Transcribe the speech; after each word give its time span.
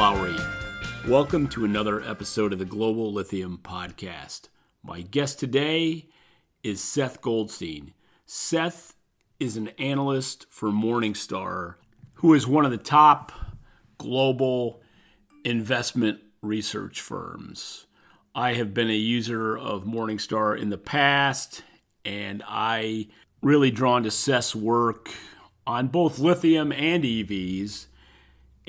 Lowry. 0.00 0.34
Welcome 1.06 1.46
to 1.48 1.66
another 1.66 2.00
episode 2.00 2.54
of 2.54 2.58
the 2.58 2.64
Global 2.64 3.12
Lithium 3.12 3.60
Podcast. 3.62 4.48
My 4.82 5.02
guest 5.02 5.38
today 5.38 6.08
is 6.62 6.82
Seth 6.82 7.20
Goldstein. 7.20 7.92
Seth 8.24 8.94
is 9.38 9.58
an 9.58 9.68
analyst 9.78 10.46
for 10.48 10.70
Morningstar, 10.70 11.74
who 12.14 12.32
is 12.32 12.46
one 12.46 12.64
of 12.64 12.70
the 12.70 12.78
top 12.78 13.30
global 13.98 14.80
investment 15.44 16.20
research 16.40 17.02
firms. 17.02 17.84
I 18.34 18.54
have 18.54 18.72
been 18.72 18.88
a 18.88 18.94
user 18.94 19.54
of 19.54 19.84
Morningstar 19.84 20.58
in 20.58 20.70
the 20.70 20.78
past, 20.78 21.62
and 22.06 22.42
I 22.48 23.08
really 23.42 23.70
drawn 23.70 24.04
to 24.04 24.10
Seth's 24.10 24.56
work 24.56 25.10
on 25.66 25.88
both 25.88 26.18
lithium 26.18 26.72
and 26.72 27.04
EVs. 27.04 27.88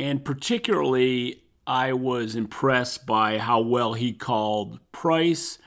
And 0.02 0.26
particularly, 0.26 1.44
I 1.68 1.94
was 1.94 2.36
impressed 2.36 3.06
by 3.06 3.38
how 3.38 3.62
well 3.62 3.94
he 3.94 4.14
called 4.14 4.80
price 4.92 5.60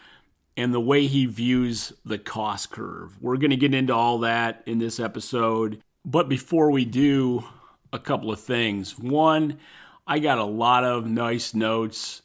and 0.56 0.74
the 0.74 0.80
way 0.80 1.06
he 1.06 1.26
views 1.26 1.92
the 2.04 2.18
cost 2.18 2.72
curve. 2.72 3.16
We're 3.22 3.36
going 3.36 3.52
to 3.52 3.56
get 3.56 3.74
into 3.74 3.94
all 3.94 4.18
that 4.18 4.64
in 4.66 4.80
this 4.80 4.98
episode. 4.98 5.80
But 6.04 6.28
before 6.28 6.72
we 6.72 6.84
do, 6.84 7.44
a 7.92 8.00
couple 8.00 8.32
of 8.32 8.40
things. 8.40 8.98
One, 8.98 9.58
I 10.04 10.18
got 10.18 10.38
a 10.38 10.44
lot 10.44 10.82
of 10.82 11.06
nice 11.06 11.54
notes 11.54 12.22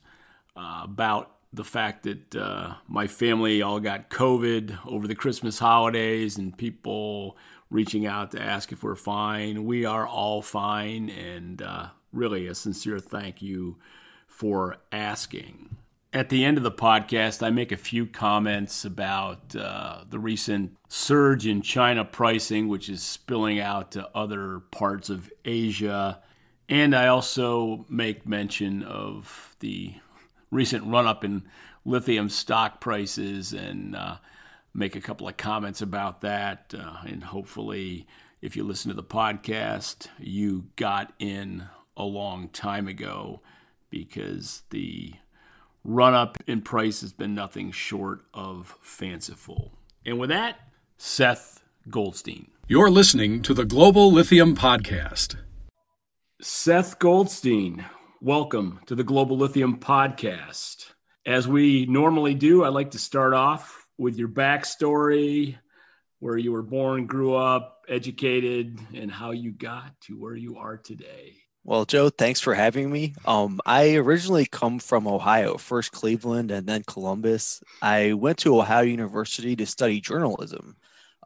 uh, 0.57 0.81
about 0.85 1.35
the 1.53 1.63
fact 1.63 2.03
that 2.03 2.35
uh, 2.35 2.73
my 2.87 3.05
family 3.05 3.61
all 3.61 3.79
got 3.79 4.09
COVID 4.09 4.79
over 4.87 5.07
the 5.07 5.13
Christmas 5.13 5.59
holidays 5.59 6.39
and 6.39 6.57
people 6.57 7.37
reaching 7.69 8.07
out 8.07 8.31
to 8.31 8.41
ask 8.41 8.71
if 8.71 8.81
we're 8.81 8.95
fine. 8.95 9.63
We 9.65 9.85
are 9.85 10.07
all 10.07 10.41
fine, 10.41 11.11
and 11.11 11.61
uh, 11.61 11.89
really 12.11 12.47
a 12.47 12.55
sincere 12.55 12.99
thank 12.99 13.41
you 13.41 13.77
for 14.27 14.77
asking. 14.91 15.77
At 16.11 16.29
the 16.29 16.43
end 16.43 16.57
of 16.57 16.63
the 16.63 16.71
podcast, 16.71 17.45
I 17.45 17.51
make 17.51 17.71
a 17.71 17.77
few 17.77 18.07
comments 18.07 18.83
about 18.83 19.55
uh, 19.55 20.03
the 20.09 20.17
recent 20.17 20.75
surge 20.87 21.45
in 21.45 21.61
China 21.61 22.03
pricing, 22.03 22.67
which 22.67 22.89
is 22.89 23.03
spilling 23.03 23.59
out 23.59 23.91
to 23.91 24.09
other 24.15 24.61
parts 24.71 25.09
of 25.09 25.31
Asia. 25.45 26.19
And 26.67 26.95
I 26.95 27.07
also 27.07 27.85
make 27.89 28.27
mention 28.27 28.81
of 28.81 29.55
the 29.59 29.93
recent 30.49 30.85
run 30.85 31.05
up 31.05 31.23
in 31.23 31.43
lithium 31.85 32.29
stock 32.29 32.81
prices 32.81 33.53
and 33.53 33.95
uh, 33.95 34.17
make 34.73 34.95
a 34.95 35.01
couple 35.01 35.27
of 35.27 35.37
comments 35.37 35.81
about 35.81 36.21
that. 36.21 36.73
Uh, 36.77 36.97
and 37.05 37.23
hopefully, 37.23 38.07
if 38.41 38.55
you 38.55 38.63
listen 38.63 38.89
to 38.89 38.95
the 38.95 39.03
podcast, 39.03 40.07
you 40.17 40.65
got 40.75 41.13
in 41.19 41.67
a 41.99 42.03
long 42.03 42.47
time 42.47 42.87
ago 42.87 43.41
because 43.89 44.63
the 44.69 45.13
run 45.83 46.13
up 46.13 46.37
in 46.47 46.61
price 46.61 47.01
has 47.01 47.11
been 47.11 47.35
nothing 47.35 47.71
short 47.71 48.21
of 48.33 48.77
fanciful. 48.81 49.73
And 50.05 50.17
with 50.17 50.29
that, 50.29 50.59
Seth 50.97 51.61
Goldstein. 51.89 52.47
You're 52.67 52.89
listening 52.89 53.41
to 53.41 53.53
the 53.53 53.65
Global 53.65 54.11
Lithium 54.11 54.55
Podcast. 54.55 55.35
Seth 56.41 56.99
Goldstein, 56.99 57.83
welcome 58.21 58.79
to 58.85 58.95
the 58.95 59.03
Global 59.03 59.37
Lithium 59.37 59.77
Podcast. 59.77 60.91
As 61.25 61.49
we 61.49 61.85
normally 61.85 62.33
do, 62.33 62.63
I'd 62.63 62.69
like 62.69 62.91
to 62.91 62.99
start 62.99 63.33
off 63.33 63.85
with 63.97 64.17
your 64.17 64.29
backstory, 64.29 65.57
where 66.19 66.37
you 66.37 66.53
were 66.53 66.63
born, 66.63 67.07
grew 67.07 67.35
up, 67.35 67.81
educated, 67.89 68.79
and 68.93 69.11
how 69.11 69.31
you 69.31 69.51
got 69.51 69.99
to 70.01 70.13
where 70.13 70.35
you 70.35 70.57
are 70.57 70.77
today. 70.77 71.35
Well, 71.63 71.85
Joe, 71.85 72.09
thanks 72.09 72.39
for 72.39 72.53
having 72.53 72.91
me. 72.91 73.13
Um, 73.25 73.59
I 73.65 73.95
originally 73.95 74.45
come 74.45 74.79
from 74.79 75.07
Ohio, 75.07 75.57
first 75.57 75.91
Cleveland 75.91 76.51
and 76.51 76.65
then 76.65 76.83
Columbus. 76.87 77.61
I 77.81 78.13
went 78.13 78.37
to 78.39 78.57
Ohio 78.57 78.81
University 78.81 79.55
to 79.57 79.65
study 79.65 80.01
journalism, 80.01 80.77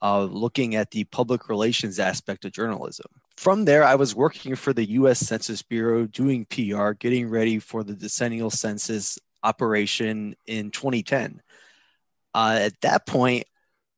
uh, 0.02 0.24
looking 0.24 0.76
at 0.76 0.92
the 0.92 1.04
public 1.06 1.50
relations 1.50 2.00
aspect 2.00 2.46
of 2.46 2.52
journalism. 2.52 3.06
From 3.38 3.66
there, 3.66 3.84
I 3.84 3.96
was 3.96 4.16
working 4.16 4.56
for 4.56 4.74
the 4.74 4.90
U.S. 4.92 5.20
Census 5.20 5.62
Bureau, 5.62 6.06
doing 6.08 6.46
PR, 6.46 6.92
getting 6.92 7.30
ready 7.30 7.60
for 7.60 7.84
the 7.84 7.94
decennial 7.94 8.50
census 8.50 9.18
operation 9.44 10.36
in 10.46 10.72
2010. 10.72 11.42
Uh, 12.34 12.58
at 12.62 12.82
that 12.82 13.06
point, 13.06 13.46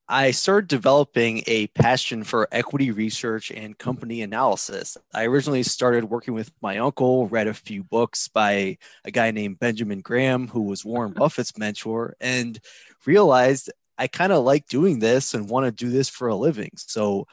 I 0.07 0.31
started 0.31 0.67
developing 0.67 1.41
a 1.47 1.65
passion 1.67 2.23
for 2.23 2.47
equity 2.51 2.91
research 2.91 3.49
and 3.49 3.75
company 3.75 4.21
analysis. 4.21 4.97
I 5.15 5.25
originally 5.25 5.63
started 5.63 6.03
working 6.03 6.35
with 6.35 6.51
my 6.61 6.77
uncle, 6.77 7.27
read 7.27 7.47
a 7.47 7.55
few 7.55 7.83
books 7.83 8.27
by 8.27 8.77
a 9.03 9.11
guy 9.11 9.31
named 9.31 9.57
Benjamin 9.57 10.01
Graham, 10.01 10.47
who 10.47 10.61
was 10.61 10.85
Warren 10.85 11.13
Buffett's 11.17 11.57
mentor, 11.57 12.15
and 12.21 12.59
realized 13.07 13.71
I 13.97 14.05
kind 14.05 14.31
of 14.31 14.43
like 14.43 14.67
doing 14.67 14.99
this 14.99 15.33
and 15.33 15.49
want 15.49 15.65
to 15.65 15.71
do 15.71 15.89
this 15.89 16.09
for 16.09 16.27
a 16.27 16.35
living. 16.35 16.71
So 16.75 17.25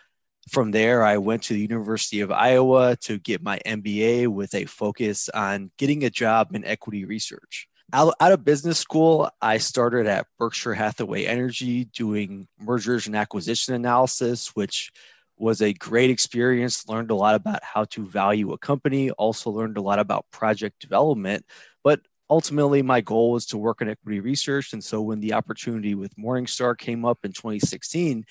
from 0.50 0.70
there, 0.70 1.04
I 1.04 1.18
went 1.18 1.42
to 1.44 1.54
the 1.54 1.60
University 1.60 2.20
of 2.20 2.32
Iowa 2.32 2.96
to 3.02 3.18
get 3.18 3.42
my 3.42 3.60
MBA 3.66 4.28
with 4.28 4.54
a 4.54 4.64
focus 4.64 5.28
on 5.28 5.70
getting 5.76 6.04
a 6.04 6.10
job 6.10 6.54
in 6.54 6.64
equity 6.64 7.04
research 7.04 7.68
out, 7.92 8.14
out 8.20 8.32
of 8.32 8.44
business 8.44 8.78
school, 8.78 9.30
I 9.40 9.58
started 9.58 10.06
at 10.06 10.26
Berkshire 10.38 10.74
Hathaway 10.74 11.26
Energy 11.26 11.84
doing 11.84 12.48
mergers 12.58 13.06
and 13.06 13.16
acquisition 13.16 13.74
analysis, 13.74 14.48
which 14.54 14.90
was 15.36 15.60
a 15.60 15.72
great 15.74 16.10
experience. 16.10 16.88
Learned 16.88 17.10
a 17.10 17.14
lot 17.14 17.34
about 17.34 17.62
how 17.62 17.84
to 17.84 18.06
value 18.06 18.52
a 18.52 18.58
company, 18.58 19.10
also 19.10 19.50
learned 19.50 19.76
a 19.76 19.82
lot 19.82 19.98
about 19.98 20.26
project 20.30 20.80
development. 20.80 21.44
But 21.84 22.00
ultimately, 22.30 22.82
my 22.82 23.00
goal 23.02 23.32
was 23.32 23.46
to 23.46 23.58
work 23.58 23.82
in 23.82 23.90
equity 23.90 24.20
research. 24.20 24.72
And 24.72 24.82
so 24.82 25.02
when 25.02 25.20
the 25.20 25.34
opportunity 25.34 25.94
with 25.94 26.16
Morningstar 26.16 26.78
came 26.78 27.04
up 27.04 27.18
in 27.24 27.32
2016, 27.32 28.24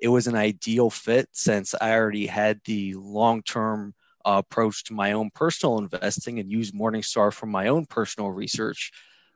it 0.00 0.08
was 0.08 0.28
an 0.28 0.36
ideal 0.36 0.90
fit 0.90 1.28
since 1.32 1.74
I 1.80 1.92
already 1.92 2.26
had 2.26 2.60
the 2.64 2.94
long 2.94 3.42
term 3.42 3.94
uh, 4.24 4.42
approach 4.44 4.84
to 4.84 4.92
my 4.92 5.12
own 5.12 5.30
personal 5.34 5.78
investing 5.78 6.38
and 6.38 6.50
used 6.50 6.74
Morningstar 6.74 7.32
for 7.32 7.46
my 7.46 7.68
own 7.68 7.86
personal 7.86 8.30
research 8.30 8.92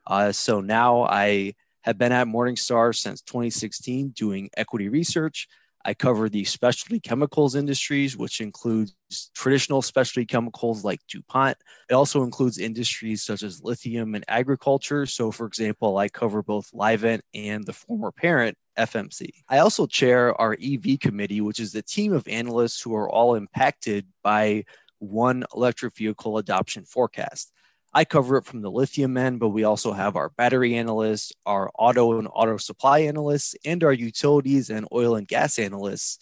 uh, 0.07 0.31
so 0.31 0.61
now 0.61 1.03
I 1.03 1.53
have 1.81 1.97
been 1.97 2.11
at 2.11 2.27
Morningstar 2.27 2.95
since 2.95 3.21
2016 3.21 4.09
doing 4.09 4.49
equity 4.55 4.89
research. 4.89 5.47
I 5.85 5.93
cover 5.93 6.29
the 6.29 6.45
specialty 6.45 6.99
chemicals 6.99 7.55
industries, 7.55 8.15
which 8.15 8.39
includes 8.39 8.95
traditional 9.35 9.81
specialty 9.81 10.25
chemicals 10.25 10.85
like 10.85 11.01
DuPont. 11.09 11.57
It 11.89 11.93
also 11.93 12.23
includes 12.23 12.57
industries 12.57 13.23
such 13.23 13.43
as 13.43 13.61
lithium 13.61 14.15
and 14.15 14.23
agriculture. 14.29 15.05
So, 15.05 15.29
for 15.29 15.45
example, 15.45 15.97
I 15.97 16.07
cover 16.07 16.41
both 16.41 16.71
Livent 16.71 17.19
and 17.33 17.65
the 17.65 17.73
former 17.73 18.13
parent, 18.13 18.57
FMC. 18.77 19.29
I 19.49 19.59
also 19.59 19.85
chair 19.85 20.39
our 20.39 20.55
EV 20.61 20.99
committee, 21.01 21.41
which 21.41 21.59
is 21.59 21.73
the 21.73 21.81
team 21.81 22.13
of 22.13 22.27
analysts 22.29 22.81
who 22.81 22.95
are 22.95 23.09
all 23.09 23.35
impacted 23.35 24.07
by 24.23 24.63
one 24.99 25.43
electric 25.53 25.95
vehicle 25.97 26.37
adoption 26.37 26.85
forecast. 26.85 27.51
I 27.93 28.05
cover 28.05 28.37
it 28.37 28.45
from 28.45 28.61
the 28.61 28.71
lithium 28.71 29.17
end, 29.17 29.39
but 29.39 29.49
we 29.49 29.63
also 29.63 29.93
have 29.93 30.15
our 30.15 30.29
battery 30.29 30.75
analysts, 30.75 31.31
our 31.45 31.69
auto 31.77 32.17
and 32.17 32.27
auto 32.33 32.57
supply 32.57 32.99
analysts, 32.99 33.55
and 33.65 33.83
our 33.83 33.93
utilities 33.93 34.69
and 34.71 34.87
oil 34.91 35.15
and 35.15 35.27
gas 35.27 35.59
analysts 35.59 36.19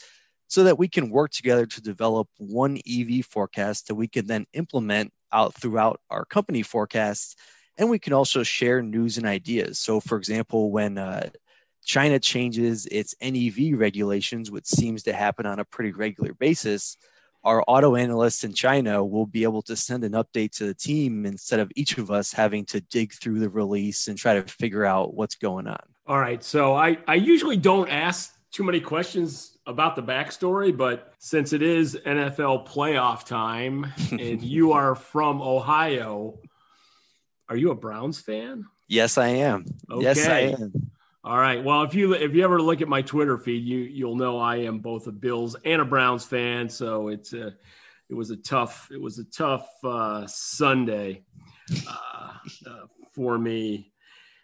so 0.47 0.65
that 0.65 0.77
we 0.77 0.89
can 0.89 1.09
work 1.09 1.31
together 1.31 1.65
to 1.65 1.81
develop 1.81 2.27
one 2.37 2.77
EV 2.85 3.25
forecast 3.25 3.87
that 3.87 3.95
we 3.95 4.09
can 4.09 4.27
then 4.27 4.45
implement 4.53 5.13
out 5.31 5.53
throughout 5.53 6.01
our 6.09 6.25
company 6.25 6.62
forecasts. 6.62 7.38
And 7.77 7.89
we 7.89 8.00
can 8.00 8.12
also 8.12 8.44
share 8.44 8.81
news 8.81 9.17
and 9.17 9.25
ideas. 9.25 9.79
So, 9.79 10.01
for 10.01 10.17
example, 10.17 10.69
when 10.71 10.97
uh, 10.97 11.29
China 11.85 12.19
changes 12.19 12.85
its 12.88 13.15
NEV 13.21 13.79
regulations, 13.79 14.51
which 14.51 14.65
seems 14.65 15.03
to 15.03 15.13
happen 15.13 15.45
on 15.45 15.59
a 15.59 15.65
pretty 15.65 15.94
regular 15.94 16.33
basis, 16.33 16.97
our 17.43 17.63
auto 17.67 17.95
analysts 17.95 18.43
in 18.43 18.53
China 18.53 19.03
will 19.03 19.25
be 19.25 19.43
able 19.43 19.61
to 19.63 19.75
send 19.75 20.03
an 20.03 20.13
update 20.13 20.51
to 20.57 20.65
the 20.65 20.73
team 20.73 21.25
instead 21.25 21.59
of 21.59 21.71
each 21.75 21.97
of 21.97 22.11
us 22.11 22.31
having 22.31 22.65
to 22.65 22.81
dig 22.81 23.13
through 23.13 23.39
the 23.39 23.49
release 23.49 24.07
and 24.07 24.17
try 24.17 24.33
to 24.33 24.43
figure 24.43 24.85
out 24.85 25.13
what's 25.13 25.35
going 25.35 25.67
on. 25.67 25.81
All 26.05 26.19
right. 26.19 26.43
So 26.43 26.75
I, 26.75 26.97
I 27.07 27.15
usually 27.15 27.57
don't 27.57 27.89
ask 27.89 28.35
too 28.51 28.63
many 28.63 28.79
questions 28.79 29.57
about 29.65 29.95
the 29.95 30.03
backstory, 30.03 30.75
but 30.75 31.13
since 31.17 31.53
it 31.53 31.61
is 31.61 31.97
NFL 32.05 32.67
playoff 32.67 33.25
time 33.25 33.91
and 34.11 34.41
you 34.41 34.73
are 34.73 34.95
from 34.95 35.41
Ohio, 35.41 36.38
are 37.49 37.55
you 37.57 37.71
a 37.71 37.75
Browns 37.75 38.19
fan? 38.19 38.65
Yes, 38.88 39.17
I 39.17 39.27
am. 39.27 39.65
Okay. 39.89 40.03
Yes, 40.03 40.27
I 40.27 40.39
am. 40.39 40.91
All 41.23 41.38
right. 41.38 41.63
Well, 41.63 41.83
if 41.83 41.94
you 41.94 42.13
if 42.13 42.33
you 42.33 42.44
ever 42.44 42.59
look 42.59 42.81
at 42.81 42.88
my 42.88 43.03
Twitter 43.03 43.38
feed, 43.38 43.63
you 43.63 43.79
you'll 43.79 44.15
know 44.15 44.39
I 44.39 44.57
am 44.57 44.79
both 44.79 45.06
a 45.06 45.12
Bills 45.12 45.56
and 45.63 45.81
a 45.81 45.85
Browns 45.85 46.25
fan. 46.25 46.68
So 46.68 47.09
it's 47.09 47.31
a 47.33 47.53
it 48.09 48.15
was 48.15 48.31
a 48.31 48.38
tough 48.38 48.89
it 48.91 49.00
was 49.00 49.19
a 49.19 49.25
tough 49.25 49.69
uh, 49.83 50.25
Sunday 50.25 51.23
uh, 51.88 52.33
uh, 52.68 52.85
for 53.13 53.38
me. 53.38 53.91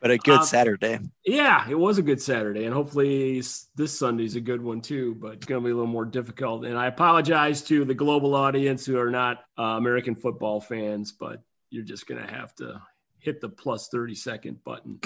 But 0.04 0.12
a 0.12 0.20
good 0.20 0.42
um, 0.42 0.46
Saturday. 0.46 1.00
Yeah, 1.26 1.68
it 1.68 1.74
was 1.74 1.98
a 1.98 2.04
good 2.04 2.22
Saturday, 2.22 2.66
and 2.66 2.74
hopefully 2.76 3.42
this 3.76 3.98
Sunday's 3.98 4.36
a 4.36 4.42
good 4.42 4.62
one 4.62 4.80
too. 4.80 5.16
But 5.16 5.34
it's 5.34 5.48
going 5.48 5.64
to 5.64 5.66
be 5.66 5.72
a 5.72 5.76
little 5.76 5.88
more 5.88 6.06
difficult. 6.06 6.64
And 6.64 6.78
I 6.78 6.86
apologize 6.86 7.64
to 7.64 7.86
the 7.86 7.96
global 7.96 8.36
audience 8.36 8.86
who 8.86 9.00
are 9.00 9.10
not 9.10 9.44
uh, 9.58 9.64
American 9.64 10.14
football 10.14 10.62
fans, 10.62 11.12
but 11.12 11.42
you're 11.72 11.84
just 11.84 12.06
going 12.06 12.24
to 12.24 12.32
have 12.32 12.54
to 12.58 12.80
hit 13.18 13.42
the 13.42 13.50
plus 13.50 13.90
30 13.90 14.14
second 14.14 14.64
button 14.64 15.00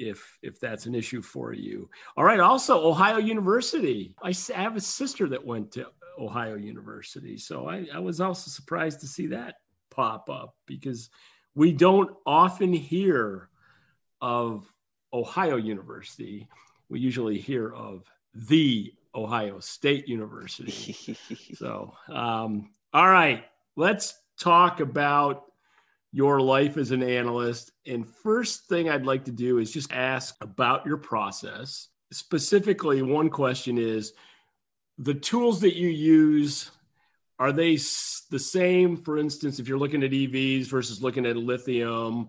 if 0.00 0.38
if 0.42 0.58
that's 0.58 0.86
an 0.86 0.94
issue 0.94 1.22
for 1.22 1.52
you. 1.52 1.88
All 2.16 2.24
right. 2.24 2.40
Also, 2.40 2.88
Ohio 2.88 3.18
University. 3.18 4.14
I 4.22 4.32
have 4.54 4.76
a 4.76 4.80
sister 4.80 5.28
that 5.28 5.44
went 5.44 5.72
to 5.72 5.86
Ohio 6.18 6.56
University, 6.56 7.36
so 7.36 7.68
I, 7.68 7.86
I 7.94 7.98
was 7.98 8.20
also 8.20 8.50
surprised 8.50 9.00
to 9.00 9.06
see 9.06 9.28
that 9.28 9.56
pop 9.90 10.30
up 10.30 10.54
because 10.66 11.10
we 11.54 11.72
don't 11.72 12.10
often 12.26 12.72
hear 12.72 13.48
of 14.20 14.72
Ohio 15.12 15.56
University. 15.56 16.48
We 16.88 17.00
usually 17.00 17.38
hear 17.38 17.72
of 17.72 18.04
the 18.34 18.92
Ohio 19.14 19.60
State 19.60 20.08
University. 20.08 21.16
so, 21.54 21.94
um, 22.08 22.70
all 22.92 23.08
right, 23.08 23.44
let's 23.76 24.14
talk 24.38 24.80
about 24.80 25.49
your 26.12 26.40
life 26.40 26.76
as 26.76 26.90
an 26.90 27.02
analyst. 27.02 27.72
And 27.86 28.08
first 28.08 28.66
thing 28.66 28.88
I'd 28.88 29.06
like 29.06 29.24
to 29.26 29.32
do 29.32 29.58
is 29.58 29.70
just 29.70 29.92
ask 29.92 30.34
about 30.40 30.86
your 30.86 30.96
process. 30.96 31.88
Specifically, 32.12 33.02
one 33.02 33.30
question 33.30 33.78
is 33.78 34.12
the 34.98 35.14
tools 35.14 35.60
that 35.60 35.76
you 35.76 35.88
use 35.88 36.70
are 37.38 37.52
they 37.52 37.78
the 38.30 38.38
same 38.38 38.96
for 38.96 39.18
instance 39.18 39.58
if 39.58 39.66
you're 39.66 39.78
looking 39.78 40.02
at 40.04 40.10
evs 40.10 40.66
versus 40.66 41.02
looking 41.02 41.24
at 41.24 41.36
lithium 41.36 42.28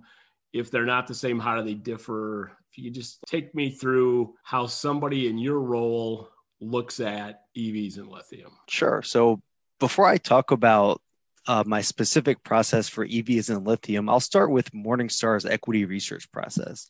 if 0.53 0.71
they're 0.71 0.85
not 0.85 1.05
the 1.05 1.13
same 1.13 1.37
how 1.37 1.57
do 1.57 1.63
they 1.63 1.73
differ 1.73 2.57
if 2.71 2.77
you 2.77 2.89
just 2.89 3.19
take 3.27 3.53
me 3.53 3.69
through 3.69 4.33
how 4.41 4.65
somebody 4.65 5.27
in 5.27 5.37
your 5.37 5.59
role 5.59 6.29
looks 6.61 7.01
at 7.01 7.41
evs 7.57 7.97
and 7.97 8.07
lithium 8.07 8.51
sure 8.69 9.01
so 9.01 9.41
before 9.79 10.05
i 10.05 10.17
talk 10.17 10.51
about 10.51 11.01
uh, 11.47 11.63
my 11.65 11.81
specific 11.81 12.43
process 12.43 12.87
for 12.87 13.05
EVs 13.05 13.49
and 13.49 13.65
lithium, 13.65 14.09
I'll 14.09 14.19
start 14.19 14.51
with 14.51 14.71
Morningstar's 14.71 15.45
equity 15.45 15.85
research 15.85 16.31
process. 16.31 16.89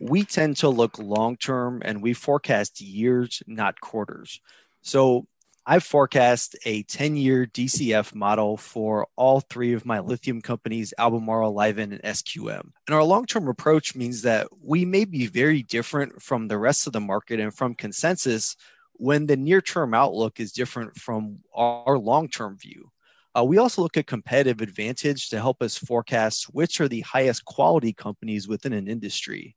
We 0.00 0.24
tend 0.24 0.56
to 0.58 0.68
look 0.68 0.98
long 0.98 1.36
term 1.36 1.82
and 1.84 2.02
we 2.02 2.12
forecast 2.12 2.80
years, 2.80 3.42
not 3.46 3.80
quarters. 3.80 4.40
So 4.82 5.26
I 5.66 5.78
forecast 5.78 6.56
a 6.64 6.82
10 6.84 7.16
year 7.16 7.46
DCF 7.46 8.14
model 8.14 8.56
for 8.56 9.06
all 9.16 9.40
three 9.40 9.72
of 9.72 9.84
my 9.84 10.00
lithium 10.00 10.40
companies, 10.40 10.94
Albemarle, 10.98 11.54
Livent, 11.54 11.92
and 11.92 12.02
SQM. 12.02 12.70
And 12.86 12.94
our 12.94 13.04
long 13.04 13.26
term 13.26 13.48
approach 13.48 13.94
means 13.94 14.22
that 14.22 14.48
we 14.62 14.84
may 14.84 15.04
be 15.04 15.26
very 15.26 15.62
different 15.62 16.22
from 16.22 16.48
the 16.48 16.58
rest 16.58 16.86
of 16.86 16.92
the 16.92 17.00
market 17.00 17.40
and 17.40 17.54
from 17.54 17.74
consensus 17.74 18.56
when 18.94 19.26
the 19.26 19.36
near 19.36 19.60
term 19.60 19.94
outlook 19.94 20.40
is 20.40 20.52
different 20.52 20.96
from 20.96 21.38
our 21.54 21.98
long 21.98 22.28
term 22.28 22.56
view. 22.56 22.90
Uh, 23.36 23.44
we 23.44 23.58
also 23.58 23.82
look 23.82 23.96
at 23.96 24.06
competitive 24.06 24.60
advantage 24.60 25.28
to 25.28 25.38
help 25.38 25.62
us 25.62 25.78
forecast 25.78 26.44
which 26.52 26.80
are 26.80 26.88
the 26.88 27.00
highest 27.02 27.44
quality 27.44 27.92
companies 27.92 28.48
within 28.48 28.72
an 28.72 28.88
industry. 28.88 29.56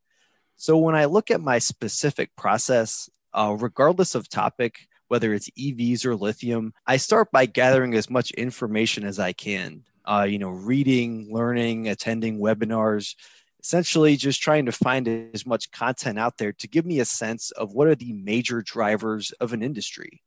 So 0.56 0.78
when 0.78 0.96
I 0.96 1.06
look 1.06 1.32
at 1.32 1.42
my 1.42 1.60
specific 1.60 2.30
process, 2.36 3.10
uh, 3.34 3.56
regardless 3.60 4.14
of 4.16 4.30
topic, 4.30 4.88
whether 5.08 5.34
it's 5.34 5.50
EVs 5.52 6.06
or 6.06 6.16
lithium, 6.16 6.74
I 6.86 6.98
start 6.98 7.32
by 7.32 7.46
gathering 7.46 7.96
as 7.96 8.10
much 8.10 8.32
information 8.32 9.04
as 9.04 9.20
I 9.20 9.34
can. 9.34 9.84
Uh, 10.06 10.28
you 10.30 10.38
know, 10.38 10.50
reading, 10.50 11.30
learning, 11.32 11.88
attending 11.88 12.40
webinars, 12.40 13.16
essentially 13.64 14.16
just 14.18 14.42
trying 14.42 14.66
to 14.66 14.72
find 14.72 15.08
as 15.34 15.46
much 15.46 15.72
content 15.72 16.20
out 16.20 16.38
there 16.38 16.52
to 16.52 16.68
give 16.68 16.86
me 16.86 17.00
a 17.00 17.06
sense 17.06 17.52
of 17.52 17.74
what 17.74 17.88
are 17.88 17.96
the 17.96 18.14
major 18.14 18.62
drivers 18.62 19.32
of 19.40 19.54
an 19.54 19.64
industry. 19.64 20.22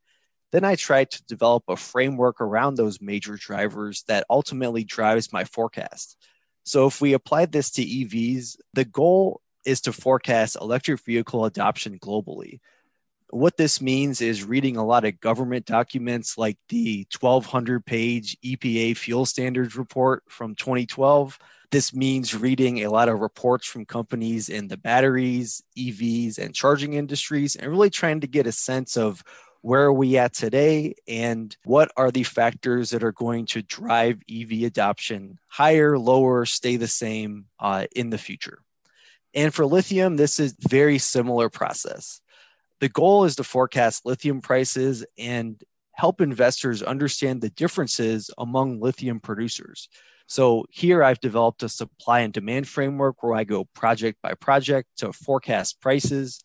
Then 0.56 0.64
I 0.64 0.75
try 0.75 1.05
to 1.05 1.25
develop 1.25 1.64
a 1.69 1.76
framework 1.76 2.41
around 2.41 2.76
those 2.76 2.99
major 2.99 3.37
drivers 3.37 4.05
that 4.08 4.25
ultimately 4.31 4.85
drives 4.85 5.31
my 5.31 5.44
forecast. 5.44 6.17
So 6.64 6.87
if 6.87 6.99
we 6.99 7.12
apply 7.12 7.44
this 7.44 7.73
to 7.73 7.85
EVs, 7.85 8.56
the 8.73 8.87
goal 8.87 9.43
is 9.67 9.82
to 9.82 9.93
forecast 9.93 10.56
electric 10.58 11.05
vehicle 11.05 11.44
adoption 11.44 11.99
globally. 11.99 12.61
What 13.29 13.58
this 13.58 13.82
means 13.82 14.23
is 14.23 14.44
reading 14.44 14.79
a 14.79 14.87
lot 14.87 15.05
of 15.05 15.20
government 15.20 15.67
documents 15.67 16.38
like 16.38 16.56
the 16.70 17.06
1200 17.20 17.85
page 17.85 18.38
EPA 18.43 18.97
fuel 18.97 19.26
standards 19.26 19.76
report 19.76 20.23
from 20.26 20.55
2012. 20.55 21.38
This 21.70 21.93
means 21.93 22.35
reading 22.35 22.82
a 22.82 22.91
lot 22.91 23.11
of 23.11 23.20
reports 23.20 23.67
from 23.67 23.85
companies 23.85 24.49
in 24.49 24.69
the 24.69 24.79
batteries, 24.79 25.62
EVs, 25.76 26.38
and 26.38 26.55
charging 26.55 26.94
industries, 26.94 27.56
and 27.56 27.70
really 27.70 27.91
trying 27.91 28.20
to 28.20 28.26
get 28.26 28.47
a 28.47 28.52
sense 28.52 28.97
of 28.97 29.23
where 29.66 29.82
are 29.82 29.92
we 29.92 30.16
at 30.16 30.32
today 30.32 30.94
and 31.08 31.56
what 31.64 31.90
are 31.96 32.12
the 32.12 32.22
factors 32.22 32.90
that 32.90 33.02
are 33.02 33.10
going 33.10 33.44
to 33.46 33.62
drive 33.62 34.22
EV 34.30 34.62
adoption 34.62 35.40
higher, 35.48 35.98
lower, 35.98 36.46
stay 36.46 36.76
the 36.76 36.86
same 36.86 37.46
uh, 37.58 37.84
in 37.96 38.08
the 38.08 38.16
future. 38.16 38.60
And 39.34 39.52
for 39.52 39.66
lithium, 39.66 40.16
this 40.16 40.38
is 40.38 40.54
very 40.60 40.98
similar 40.98 41.48
process. 41.48 42.20
The 42.78 42.88
goal 42.88 43.24
is 43.24 43.34
to 43.36 43.42
forecast 43.42 44.06
lithium 44.06 44.40
prices 44.40 45.04
and 45.18 45.60
help 45.90 46.20
investors 46.20 46.80
understand 46.80 47.40
the 47.40 47.50
differences 47.50 48.30
among 48.38 48.78
lithium 48.78 49.18
producers. 49.18 49.88
So 50.28 50.66
here 50.70 51.02
I've 51.02 51.18
developed 51.18 51.64
a 51.64 51.68
supply 51.68 52.20
and 52.20 52.32
demand 52.32 52.68
framework 52.68 53.20
where 53.20 53.34
I 53.34 53.42
go 53.42 53.64
project 53.64 54.22
by 54.22 54.34
project 54.34 54.90
to 54.98 55.12
forecast 55.12 55.80
prices 55.80 56.40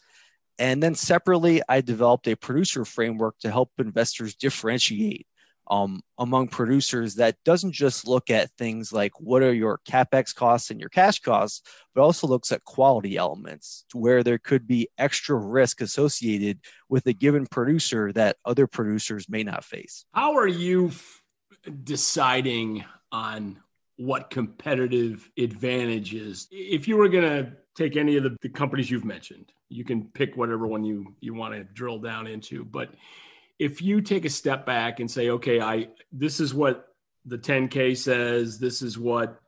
and 0.62 0.82
then 0.82 0.94
separately, 0.94 1.60
I 1.68 1.82
developed 1.82 2.28
a 2.28 2.36
producer 2.36 2.86
framework 2.86 3.40
to 3.40 3.50
help 3.50 3.72
investors 3.80 4.36
differentiate 4.36 5.26
um, 5.72 6.02
among 6.20 6.50
producers 6.50 7.16
that 7.16 7.36
doesn't 7.44 7.72
just 7.72 8.08
look 8.08 8.30
at 8.30 8.52
things 8.60 8.94
like 8.94 9.20
what 9.20 9.42
are 9.42 9.56
your 9.56 9.80
capex 9.90 10.36
costs 10.36 10.70
and 10.70 10.80
your 10.80 10.90
cash 10.90 11.20
costs, 11.20 11.64
but 11.96 12.04
also 12.04 12.28
looks 12.28 12.52
at 12.52 12.64
quality 12.64 13.18
elements 13.18 13.86
to 13.90 13.98
where 13.98 14.22
there 14.22 14.38
could 14.38 14.68
be 14.68 14.88
extra 15.00 15.36
risk 15.36 15.82
associated 15.82 16.60
with 16.90 17.08
a 17.08 17.14
given 17.14 17.48
producer 17.48 18.14
that 18.14 18.38
other 18.46 18.68
producers 18.68 19.28
may 19.28 19.42
not 19.42 19.66
face. 19.66 20.06
How 20.14 20.38
are 20.38 20.48
you 20.48 20.90
f- 20.90 21.24
deciding 21.84 22.86
on 23.12 23.58
what 23.96 24.30
competitive 24.30 25.28
advantages? 25.40 26.48
If 26.52 26.88
you 26.88 26.98
were 26.98 27.10
going 27.10 27.24
to 27.24 27.54
take 27.76 27.98
any 27.98 28.16
of 28.18 28.24
the, 28.24 28.38
the 28.44 28.50
companies 28.50 28.92
you've 28.92 29.06
mentioned. 29.06 29.52
You 29.72 29.84
can 29.84 30.06
pick 30.06 30.36
whatever 30.36 30.68
one 30.68 30.84
you 30.84 31.16
you 31.22 31.34
want 31.34 31.54
to 31.54 31.64
drill 31.64 32.00
down 32.00 32.28
into. 32.28 32.66
But 32.66 32.94
if 33.58 33.82
you 33.82 34.02
take 34.02 34.26
a 34.26 34.30
step 34.30 34.66
back 34.66 35.00
and 35.00 35.10
say, 35.10 35.30
okay, 35.30 35.62
I 35.62 35.88
this 36.12 36.40
is 36.40 36.54
what 36.54 36.88
the 37.26 37.38
10K 37.38 37.96
says, 37.96 38.60
this 38.60 38.82
is 38.82 38.98
what 38.98 39.40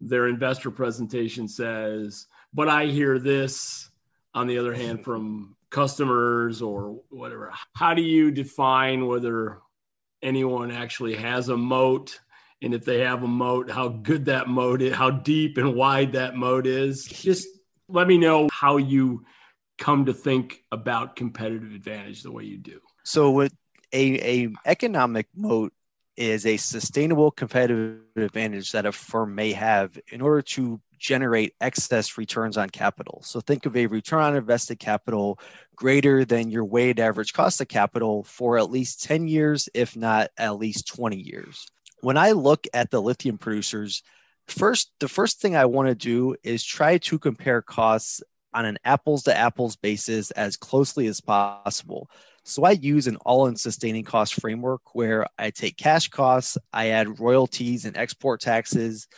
their 0.00 0.28
investor 0.28 0.70
presentation 0.70 1.48
says, 1.48 2.26
but 2.52 2.68
I 2.68 2.86
hear 2.86 3.18
this 3.18 3.90
on 4.34 4.46
the 4.46 4.58
other 4.58 4.74
hand 4.74 5.02
from 5.02 5.56
customers 5.70 6.62
or 6.62 7.00
whatever. 7.10 7.52
How 7.74 7.94
do 7.94 8.02
you 8.02 8.30
define 8.30 9.06
whether 9.06 9.58
anyone 10.22 10.70
actually 10.70 11.16
has 11.16 11.48
a 11.48 11.56
moat? 11.56 12.20
And 12.62 12.74
if 12.74 12.84
they 12.84 13.00
have 13.00 13.22
a 13.22 13.28
moat, 13.28 13.70
how 13.70 13.88
good 13.88 14.26
that 14.26 14.48
moat 14.48 14.82
is, 14.82 14.94
how 14.94 15.10
deep 15.10 15.58
and 15.58 15.74
wide 15.74 16.12
that 16.12 16.36
moat 16.36 16.66
is. 16.66 17.04
Just 17.04 17.48
let 17.88 18.06
me 18.06 18.18
know 18.18 18.48
how 18.52 18.76
you 18.76 19.24
come 19.78 20.06
to 20.06 20.12
think 20.12 20.62
about 20.72 21.16
competitive 21.16 21.72
advantage 21.72 22.22
the 22.22 22.32
way 22.32 22.44
you 22.44 22.58
do. 22.58 22.80
So, 23.04 23.30
with 23.30 23.54
a, 23.92 24.44
a 24.44 24.52
economic 24.66 25.28
moat 25.34 25.72
is 26.16 26.46
a 26.46 26.56
sustainable 26.56 27.30
competitive 27.30 28.00
advantage 28.16 28.72
that 28.72 28.86
a 28.86 28.92
firm 28.92 29.34
may 29.34 29.52
have 29.52 29.98
in 30.12 30.20
order 30.20 30.42
to 30.42 30.80
generate 30.98 31.54
excess 31.60 32.16
returns 32.16 32.56
on 32.56 32.70
capital. 32.70 33.20
So 33.24 33.40
think 33.40 33.66
of 33.66 33.76
a 33.76 33.86
return 33.86 34.22
on 34.22 34.36
invested 34.36 34.78
capital 34.78 35.38
greater 35.76 36.24
than 36.24 36.50
your 36.50 36.64
weighted 36.64 37.00
average 37.00 37.32
cost 37.32 37.60
of 37.60 37.68
capital 37.68 38.22
for 38.24 38.58
at 38.58 38.70
least 38.70 39.02
10 39.02 39.26
years, 39.26 39.68
if 39.74 39.96
not 39.96 40.30
at 40.38 40.56
least 40.56 40.86
20 40.88 41.16
years. 41.16 41.66
When 42.00 42.16
I 42.16 42.30
look 42.32 42.66
at 42.72 42.90
the 42.90 43.02
lithium 43.02 43.38
producers, 43.38 44.02
First, 44.46 44.90
the 45.00 45.08
first 45.08 45.40
thing 45.40 45.56
I 45.56 45.64
want 45.64 45.88
to 45.88 45.94
do 45.94 46.36
is 46.42 46.62
try 46.62 46.98
to 46.98 47.18
compare 47.18 47.62
costs 47.62 48.22
on 48.54 48.64
an 48.64 48.78
apples 48.84 49.24
to 49.24 49.36
apples 49.36 49.76
basis 49.76 50.30
as 50.32 50.56
closely 50.56 51.06
as 51.08 51.20
possible. 51.20 52.08
So 52.44 52.64
I 52.64 52.72
use 52.72 53.06
an 53.06 53.16
all 53.24 53.46
in 53.46 53.56
sustaining 53.56 54.04
cost 54.04 54.40
framework 54.40 54.94
where 54.94 55.26
I 55.38 55.50
take 55.50 55.76
cash 55.76 56.08
costs, 56.08 56.56
I 56.72 56.90
add 56.90 57.18
royalties 57.18 57.84
and 57.84 57.96
export 57.96 58.40
taxes. 58.40 59.08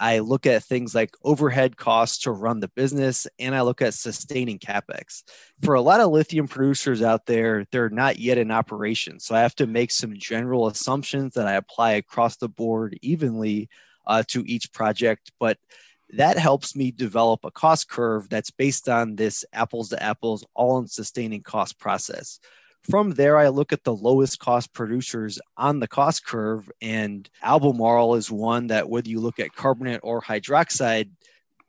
I 0.00 0.20
look 0.20 0.46
at 0.46 0.64
things 0.64 0.94
like 0.94 1.14
overhead 1.22 1.76
costs 1.76 2.20
to 2.22 2.32
run 2.32 2.60
the 2.60 2.68
business, 2.68 3.26
and 3.38 3.54
I 3.54 3.60
look 3.60 3.82
at 3.82 3.92
sustaining 3.92 4.58
capex. 4.58 5.24
For 5.62 5.74
a 5.74 5.82
lot 5.82 6.00
of 6.00 6.10
lithium 6.10 6.48
producers 6.48 7.02
out 7.02 7.26
there, 7.26 7.66
they're 7.70 7.90
not 7.90 8.18
yet 8.18 8.38
in 8.38 8.50
operation. 8.50 9.20
So 9.20 9.34
I 9.34 9.40
have 9.40 9.54
to 9.56 9.66
make 9.66 9.90
some 9.90 10.14
general 10.16 10.68
assumptions 10.68 11.34
that 11.34 11.46
I 11.46 11.52
apply 11.52 11.92
across 11.92 12.36
the 12.36 12.48
board 12.48 12.98
evenly 13.02 13.68
uh, 14.06 14.22
to 14.28 14.42
each 14.46 14.72
project. 14.72 15.32
But 15.38 15.58
that 16.14 16.38
helps 16.38 16.74
me 16.74 16.90
develop 16.90 17.44
a 17.44 17.50
cost 17.50 17.88
curve 17.88 18.28
that's 18.28 18.50
based 18.50 18.88
on 18.88 19.16
this 19.16 19.44
apples 19.52 19.90
to 19.90 20.02
apples, 20.02 20.44
all 20.54 20.78
in 20.78 20.86
sustaining 20.86 21.42
cost 21.42 21.78
process. 21.78 22.40
From 22.88 23.10
there, 23.10 23.36
I 23.36 23.48
look 23.48 23.72
at 23.72 23.84
the 23.84 23.94
lowest 23.94 24.38
cost 24.38 24.72
producers 24.72 25.38
on 25.56 25.80
the 25.80 25.88
cost 25.88 26.24
curve, 26.24 26.70
and 26.80 27.28
Albemarle 27.42 28.14
is 28.14 28.30
one 28.30 28.68
that, 28.68 28.88
whether 28.88 29.08
you 29.08 29.20
look 29.20 29.38
at 29.38 29.54
carbonate 29.54 30.00
or 30.02 30.22
hydroxide, 30.22 31.10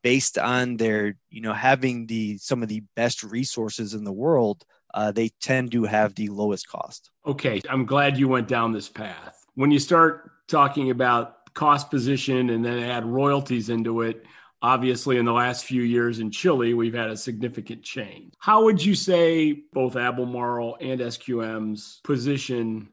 based 0.04 0.38
on 0.38 0.78
their, 0.78 1.18
you 1.30 1.42
know, 1.42 1.54
having 1.54 2.08
the 2.08 2.38
some 2.38 2.64
of 2.64 2.70
the 2.70 2.84
best 2.96 3.24
resources 3.24 3.94
in 3.94 4.04
the 4.06 4.12
world, 4.12 4.64
uh, 4.94 5.12
they 5.12 5.30
tend 5.42 5.72
to 5.74 5.84
have 5.84 6.16
the 6.16 6.30
lowest 6.30 6.68
cost. 6.68 7.12
Okay, 7.26 7.62
I'm 7.70 7.86
glad 7.86 8.18
you 8.18 8.28
went 8.28 8.48
down 8.48 8.72
this 8.72 8.90
path. 8.90 9.46
When 9.56 9.70
you 9.70 9.80
start 9.80 10.32
talking 10.48 10.92
about 10.92 11.41
cost 11.54 11.90
position 11.90 12.50
and 12.50 12.64
then 12.64 12.80
add 12.80 13.06
royalties 13.06 13.70
into 13.70 14.02
it, 14.02 14.26
Obviously, 14.64 15.18
in 15.18 15.26
the 15.26 15.34
last 15.34 15.66
few 15.66 15.82
years 15.82 16.20
in 16.20 16.30
Chile, 16.30 16.76
we've 16.76 16.94
had 16.94 17.10
a 17.10 17.18
significant 17.18 17.82
change. 17.82 18.34
How 18.38 18.64
would 18.64 18.84
you 18.84 18.94
say 18.94 19.64
both 19.74 19.96
Albemarle 19.96 20.78
and 20.80 21.00
SQM's 21.00 22.00
position 22.04 22.90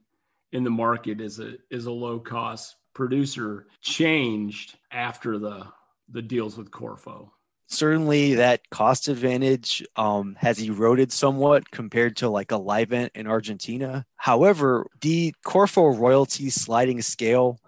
in 0.53 0.65
the 0.65 0.71
market 0.71 1.21
as 1.21 1.41
a 1.41 1.57
as 1.71 1.85
a 1.85 1.93
low 1.93 2.19
cost 2.21 2.77
producer 2.95 3.67
changed 3.83 4.79
after 4.93 5.39
the 5.39 5.67
the 6.09 6.23
deals 6.23 6.57
with 6.57 6.71
Corfo? 6.71 7.31
Certainly, 7.67 8.37
that 8.37 8.63
cost 8.71 9.09
advantage 9.09 9.85
um, 9.97 10.39
has 10.39 10.59
eroded 10.59 11.13
somewhat 11.13 11.71
compared 11.71 12.17
to 12.17 12.31
like 12.31 12.51
a 12.51 12.59
Livent 12.59 13.11
in 13.15 13.27
Argentina. 13.27 14.07
However, 14.17 14.87
the 15.03 15.35
Corfo 15.45 15.99
royalty 15.99 16.49
sliding 16.49 17.03
scale 17.03 17.61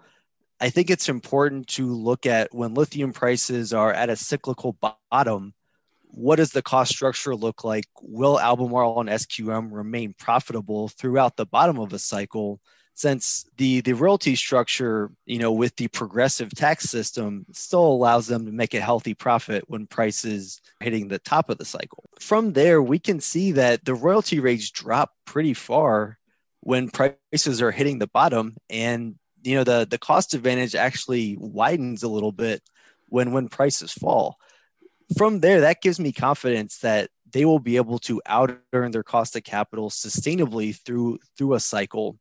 I 0.61 0.69
think 0.69 0.91
it's 0.91 1.09
important 1.09 1.67
to 1.69 1.91
look 1.91 2.27
at 2.27 2.53
when 2.53 2.75
lithium 2.75 3.13
prices 3.13 3.73
are 3.73 3.91
at 3.91 4.11
a 4.11 4.15
cyclical 4.15 4.77
bottom, 5.09 5.55
what 6.03 6.35
does 6.35 6.51
the 6.51 6.61
cost 6.61 6.91
structure 6.93 7.35
look 7.35 7.63
like? 7.63 7.85
Will 7.99 8.39
Albemarle 8.39 8.99
and 8.99 9.09
SQM 9.09 9.69
remain 9.71 10.13
profitable 10.19 10.87
throughout 10.89 11.35
the 11.35 11.47
bottom 11.47 11.79
of 11.79 11.93
a 11.93 11.99
cycle? 11.99 12.61
Since 12.93 13.47
the, 13.57 13.81
the 13.81 13.93
royalty 13.93 14.35
structure, 14.35 15.09
you 15.25 15.39
know, 15.39 15.51
with 15.51 15.75
the 15.77 15.87
progressive 15.87 16.51
tax 16.51 16.83
system 16.83 17.47
still 17.53 17.87
allows 17.87 18.27
them 18.27 18.45
to 18.45 18.51
make 18.51 18.75
a 18.75 18.81
healthy 18.81 19.15
profit 19.15 19.63
when 19.67 19.87
prices 19.87 20.61
hitting 20.79 21.07
the 21.07 21.17
top 21.17 21.49
of 21.49 21.57
the 21.57 21.65
cycle. 21.65 22.03
From 22.19 22.53
there, 22.53 22.83
we 22.83 22.99
can 22.99 23.19
see 23.19 23.53
that 23.53 23.83
the 23.83 23.95
royalty 23.95 24.39
rates 24.39 24.69
drop 24.69 25.13
pretty 25.25 25.55
far 25.55 26.19
when 26.59 26.91
prices 26.91 27.63
are 27.63 27.71
hitting 27.71 27.97
the 27.97 28.07
bottom 28.07 28.55
and 28.69 29.15
you 29.43 29.55
know 29.55 29.63
the 29.63 29.87
the 29.89 29.97
cost 29.97 30.33
advantage 30.33 30.75
actually 30.75 31.37
widens 31.39 32.03
a 32.03 32.07
little 32.09 32.31
bit 32.31 32.61
when 33.07 33.31
when 33.31 33.47
prices 33.47 33.91
fall. 33.91 34.37
From 35.17 35.39
there 35.39 35.61
that 35.61 35.81
gives 35.81 35.99
me 35.99 36.11
confidence 36.11 36.79
that 36.79 37.09
they 37.31 37.45
will 37.45 37.59
be 37.59 37.77
able 37.77 37.99
to 37.99 38.21
out 38.25 38.57
earn 38.73 38.91
their 38.91 39.03
cost 39.03 39.35
of 39.35 39.43
capital 39.43 39.89
sustainably 39.89 40.75
through 40.75 41.19
through 41.37 41.53
a 41.53 41.59
cycle 41.59 42.17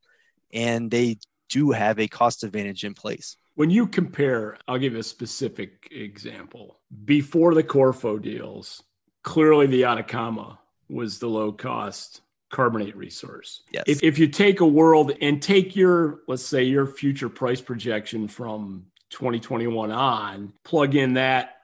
and 0.52 0.90
they 0.90 1.18
do 1.48 1.70
have 1.72 1.98
a 1.98 2.08
cost 2.08 2.44
advantage 2.44 2.84
in 2.84 2.94
place. 2.94 3.36
When 3.54 3.70
you 3.70 3.86
compare 3.86 4.56
i'll 4.68 4.78
give 4.78 4.94
a 4.94 5.02
specific 5.02 5.88
example. 5.90 6.80
Before 7.04 7.54
the 7.54 7.64
corfo 7.64 8.20
deals 8.20 8.82
clearly 9.22 9.66
the 9.66 9.84
atacama 9.84 10.58
was 10.88 11.18
the 11.18 11.28
low 11.28 11.52
cost 11.52 12.22
carbonate 12.50 12.96
resource. 12.96 13.62
Yes. 13.70 13.84
If, 13.86 14.02
if 14.02 14.18
you 14.18 14.28
take 14.28 14.60
a 14.60 14.66
world 14.66 15.12
and 15.22 15.40
take 15.40 15.74
your, 15.76 16.20
let's 16.26 16.44
say, 16.44 16.64
your 16.64 16.86
future 16.86 17.28
price 17.28 17.60
projection 17.60 18.28
from 18.28 18.86
2021 19.10 19.90
on, 19.90 20.52
plug 20.64 20.94
in 20.94 21.14
that 21.14 21.56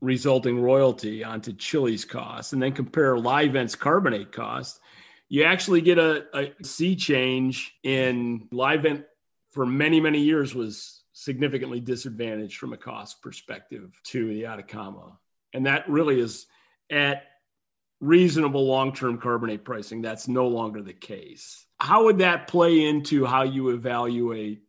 resulting 0.00 0.60
royalty 0.60 1.24
onto 1.24 1.52
Chile's 1.52 2.04
cost, 2.04 2.52
and 2.52 2.62
then 2.62 2.72
compare 2.72 3.16
Livent's 3.16 3.74
carbonate 3.74 4.32
cost, 4.32 4.80
you 5.28 5.44
actually 5.44 5.80
get 5.80 5.98
a, 5.98 6.24
a 6.34 6.64
sea 6.64 6.96
change 6.96 7.74
in 7.82 8.48
Livent 8.52 9.04
for 9.50 9.66
many, 9.66 10.00
many 10.00 10.20
years 10.20 10.54
was 10.54 11.02
significantly 11.12 11.80
disadvantaged 11.80 12.56
from 12.58 12.72
a 12.72 12.76
cost 12.76 13.20
perspective 13.22 13.90
to 14.04 14.28
the 14.28 14.46
Atacama. 14.46 15.18
And 15.52 15.66
that 15.66 15.88
really 15.88 16.20
is 16.20 16.46
at 16.90 17.24
reasonable 18.00 18.66
long 18.66 18.92
term 18.92 19.18
carbonate 19.18 19.64
pricing. 19.64 20.02
That's 20.02 20.28
no 20.28 20.48
longer 20.48 20.82
the 20.82 20.92
case. 20.92 21.66
How 21.78 22.04
would 22.04 22.18
that 22.18 22.48
play 22.48 22.84
into 22.86 23.24
how 23.24 23.42
you 23.42 23.70
evaluate 23.70 24.62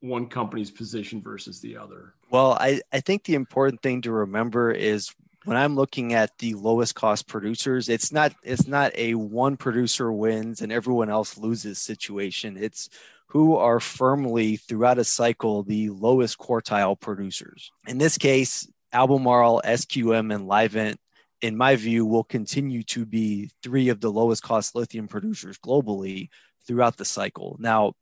one 0.00 0.28
company's 0.28 0.70
position 0.70 1.22
versus 1.22 1.60
the 1.60 1.76
other? 1.76 2.14
Well, 2.30 2.52
I, 2.52 2.80
I 2.92 3.00
think 3.00 3.24
the 3.24 3.34
important 3.34 3.82
thing 3.82 4.02
to 4.02 4.12
remember 4.12 4.70
is 4.70 5.14
when 5.44 5.56
I'm 5.56 5.76
looking 5.76 6.12
at 6.12 6.36
the 6.38 6.54
lowest 6.54 6.94
cost 6.94 7.28
producers, 7.28 7.88
it's 7.88 8.12
not 8.12 8.34
it's 8.42 8.66
not 8.66 8.92
a 8.96 9.14
one 9.14 9.56
producer 9.56 10.12
wins 10.12 10.60
and 10.60 10.72
everyone 10.72 11.08
else 11.08 11.38
loses 11.38 11.78
situation. 11.78 12.56
It's 12.56 12.88
who 13.28 13.56
are 13.56 13.80
firmly 13.80 14.56
throughout 14.56 14.98
a 14.98 15.04
cycle 15.04 15.62
the 15.62 15.90
lowest 15.90 16.38
quartile 16.38 16.98
producers. 16.98 17.70
In 17.86 17.98
this 17.98 18.18
case, 18.18 18.68
Albemarle, 18.92 19.62
SQM, 19.64 20.34
and 20.34 20.48
Livent 20.48 20.96
in 21.42 21.56
my 21.56 21.76
view, 21.76 22.06
will 22.06 22.24
continue 22.24 22.82
to 22.84 23.04
be 23.04 23.50
three 23.62 23.88
of 23.88 24.00
the 24.00 24.10
lowest 24.10 24.42
cost 24.42 24.74
lithium 24.74 25.08
producers 25.08 25.58
globally 25.58 26.28
throughout 26.66 26.96
the 26.96 27.04
cycle. 27.04 27.56
Now, 27.58 27.92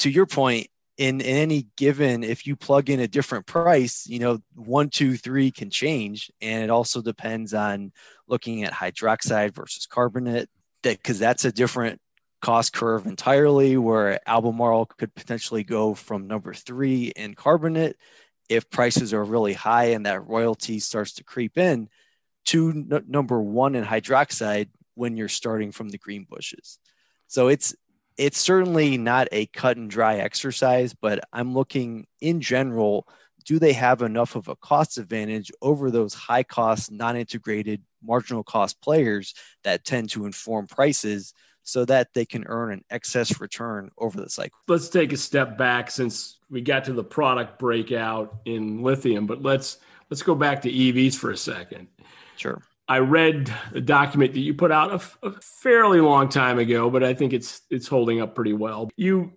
to 0.00 0.10
your 0.10 0.26
point, 0.26 0.68
in, 0.96 1.22
in 1.22 1.36
any 1.36 1.66
given, 1.78 2.22
if 2.22 2.46
you 2.46 2.56
plug 2.56 2.90
in 2.90 3.00
a 3.00 3.08
different 3.08 3.46
price, 3.46 4.06
you 4.06 4.18
know, 4.18 4.38
one, 4.54 4.90
two, 4.90 5.16
three 5.16 5.50
can 5.50 5.70
change. 5.70 6.30
And 6.42 6.62
it 6.62 6.68
also 6.68 7.00
depends 7.00 7.54
on 7.54 7.92
looking 8.28 8.64
at 8.64 8.72
hydroxide 8.72 9.54
versus 9.54 9.86
carbonate, 9.86 10.50
that 10.82 10.98
because 10.98 11.18
that's 11.18 11.46
a 11.46 11.52
different 11.52 12.00
cost 12.42 12.74
curve 12.74 13.06
entirely, 13.06 13.78
where 13.78 14.20
Albemarle 14.28 14.86
could 14.86 15.14
potentially 15.14 15.64
go 15.64 15.94
from 15.94 16.26
number 16.26 16.52
three 16.52 17.12
in 17.16 17.34
carbonate 17.34 17.96
if 18.50 18.68
prices 18.68 19.14
are 19.14 19.24
really 19.24 19.54
high 19.54 19.92
and 19.92 20.04
that 20.04 20.26
royalty 20.26 20.80
starts 20.80 21.14
to 21.14 21.24
creep 21.24 21.56
in 21.56 21.88
to 22.46 22.70
n- 22.70 23.04
number 23.08 23.40
one 23.40 23.74
in 23.74 23.84
hydroxide 23.84 24.68
when 24.94 25.16
you're 25.16 25.28
starting 25.28 25.72
from 25.72 25.88
the 25.88 25.98
Greenbushes. 25.98 26.78
So 27.26 27.48
it's 27.48 27.74
it's 28.16 28.38
certainly 28.38 28.98
not 28.98 29.28
a 29.32 29.46
cut 29.46 29.78
and 29.78 29.88
dry 29.88 30.16
exercise, 30.16 30.92
but 30.92 31.20
I'm 31.32 31.54
looking 31.54 32.06
in 32.20 32.42
general, 32.42 33.08
do 33.46 33.58
they 33.58 33.72
have 33.72 34.02
enough 34.02 34.36
of 34.36 34.48
a 34.48 34.56
cost 34.56 34.98
advantage 34.98 35.50
over 35.62 35.90
those 35.90 36.12
high 36.12 36.42
cost, 36.42 36.92
non 36.92 37.16
integrated, 37.16 37.82
marginal 38.02 38.42
cost 38.42 38.80
players 38.82 39.34
that 39.64 39.84
tend 39.84 40.10
to 40.10 40.26
inform 40.26 40.66
prices 40.66 41.32
so 41.62 41.84
that 41.84 42.08
they 42.14 42.26
can 42.26 42.44
earn 42.46 42.72
an 42.72 42.84
excess 42.90 43.40
return 43.40 43.90
over 43.96 44.20
the 44.20 44.28
cycle? 44.28 44.58
Let's 44.68 44.88
take 44.88 45.12
a 45.12 45.16
step 45.16 45.56
back 45.56 45.90
since 45.90 46.38
we 46.50 46.60
got 46.60 46.84
to 46.84 46.92
the 46.92 47.04
product 47.04 47.58
breakout 47.58 48.40
in 48.44 48.82
lithium, 48.82 49.26
but 49.26 49.42
let's 49.42 49.78
let's 50.10 50.22
go 50.22 50.34
back 50.34 50.62
to 50.62 50.70
EVs 50.70 51.14
for 51.14 51.30
a 51.30 51.36
second. 51.36 51.88
Sure. 52.40 52.62
I 52.88 53.00
read 53.00 53.54
a 53.74 53.82
document 53.82 54.32
that 54.32 54.40
you 54.40 54.54
put 54.54 54.72
out 54.72 54.92
a, 55.22 55.26
a 55.26 55.32
fairly 55.40 56.00
long 56.00 56.30
time 56.30 56.58
ago, 56.58 56.88
but 56.88 57.04
I 57.04 57.12
think 57.12 57.34
it's 57.34 57.60
it's 57.70 57.86
holding 57.86 58.22
up 58.22 58.34
pretty 58.34 58.54
well. 58.54 58.88
You 58.96 59.32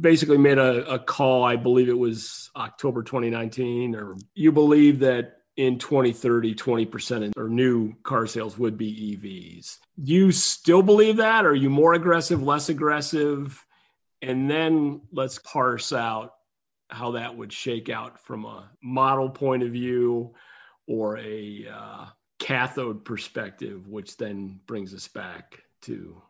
basically 0.00 0.38
made 0.38 0.58
a, 0.58 0.84
a 0.92 0.98
call, 0.98 1.44
I 1.44 1.54
believe 1.54 1.88
it 1.88 1.96
was 1.96 2.50
October 2.56 3.04
2019, 3.04 3.94
or 3.94 4.16
you 4.34 4.50
believe 4.50 4.98
that 4.98 5.36
in 5.56 5.78
2030, 5.78 6.54
20% 6.56 7.36
of 7.36 7.50
new 7.50 7.94
car 8.02 8.26
sales 8.26 8.58
would 8.58 8.76
be 8.76 9.16
EVs. 9.16 9.78
Do 10.02 10.12
you 10.12 10.32
still 10.32 10.82
believe 10.82 11.18
that? 11.18 11.46
Are 11.46 11.54
you 11.54 11.70
more 11.70 11.94
aggressive, 11.94 12.42
less 12.42 12.68
aggressive? 12.68 13.64
And 14.20 14.50
then 14.50 15.02
let's 15.12 15.38
parse 15.38 15.92
out 15.92 16.34
how 16.88 17.12
that 17.12 17.36
would 17.36 17.52
shake 17.52 17.88
out 17.88 18.18
from 18.20 18.44
a 18.44 18.68
model 18.82 19.30
point 19.30 19.62
of 19.62 19.70
view 19.70 20.34
or 20.88 21.18
a 21.18 21.66
uh, 21.72 22.06
cathode 22.38 23.04
perspective, 23.04 23.88
which 23.88 24.16
then 24.16 24.60
brings 24.66 24.94
us 24.94 25.08
back 25.08 25.62
to 25.82 26.20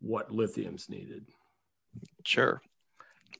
what 0.00 0.32
lithium's 0.32 0.88
needed. 0.88 1.26
Sure. 2.24 2.60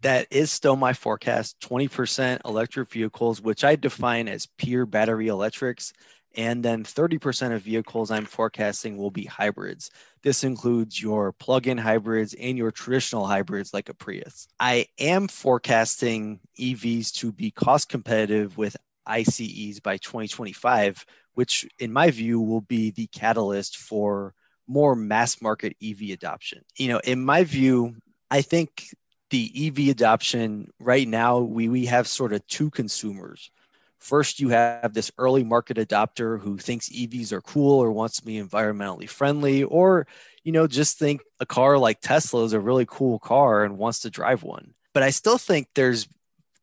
That 0.02 0.26
is 0.30 0.50
still 0.50 0.76
my 0.76 0.92
forecast 0.92 1.60
20% 1.60 2.40
electric 2.44 2.90
vehicles, 2.90 3.40
which 3.40 3.64
I 3.64 3.76
define 3.76 4.28
as 4.28 4.46
pure 4.46 4.86
battery 4.86 5.28
electrics. 5.28 5.92
And 6.36 6.64
then 6.64 6.84
30% 6.84 7.52
of 7.54 7.62
vehicles 7.62 8.10
I'm 8.10 8.24
forecasting 8.24 8.96
will 8.96 9.10
be 9.10 9.24
hybrids. 9.24 9.90
This 10.22 10.44
includes 10.44 11.02
your 11.02 11.32
plug 11.32 11.66
in 11.66 11.76
hybrids 11.76 12.34
and 12.34 12.56
your 12.56 12.70
traditional 12.70 13.26
hybrids 13.26 13.74
like 13.74 13.88
a 13.88 13.94
Prius. 13.94 14.46
I 14.60 14.86
am 14.98 15.26
forecasting 15.26 16.38
EVs 16.58 17.12
to 17.14 17.32
be 17.32 17.50
cost 17.50 17.88
competitive 17.88 18.56
with 18.56 18.76
ICEs 19.06 19.80
by 19.80 19.96
2025, 19.96 21.04
which 21.34 21.66
in 21.78 21.92
my 21.92 22.10
view 22.10 22.40
will 22.40 22.60
be 22.60 22.90
the 22.90 23.06
catalyst 23.08 23.76
for 23.76 24.34
more 24.66 24.94
mass 24.94 25.42
market 25.42 25.76
EV 25.82 26.10
adoption. 26.10 26.62
You 26.76 26.88
know, 26.88 27.00
in 27.00 27.24
my 27.24 27.44
view, 27.44 27.96
I 28.30 28.42
think 28.42 28.84
the 29.30 29.50
EV 29.56 29.90
adoption 29.90 30.70
right 30.78 31.06
now, 31.06 31.38
we, 31.38 31.68
we 31.68 31.86
have 31.86 32.06
sort 32.06 32.32
of 32.32 32.46
two 32.46 32.70
consumers. 32.70 33.50
First, 33.98 34.40
you 34.40 34.48
have 34.48 34.94
this 34.94 35.10
early 35.18 35.44
market 35.44 35.76
adopter 35.76 36.40
who 36.40 36.56
thinks 36.56 36.88
EVs 36.88 37.32
are 37.32 37.42
cool 37.42 37.80
or 37.80 37.92
wants 37.92 38.16
to 38.16 38.24
be 38.24 38.40
environmentally 38.40 39.08
friendly, 39.08 39.62
or 39.62 40.06
you 40.42 40.52
know, 40.52 40.66
just 40.66 40.98
think 40.98 41.20
a 41.38 41.46
car 41.46 41.76
like 41.76 42.00
Tesla 42.00 42.44
is 42.44 42.54
a 42.54 42.60
really 42.60 42.86
cool 42.88 43.18
car 43.18 43.64
and 43.64 43.76
wants 43.76 44.00
to 44.00 44.10
drive 44.10 44.42
one. 44.42 44.72
But 44.94 45.02
I 45.02 45.10
still 45.10 45.36
think 45.36 45.68
there's 45.74 46.08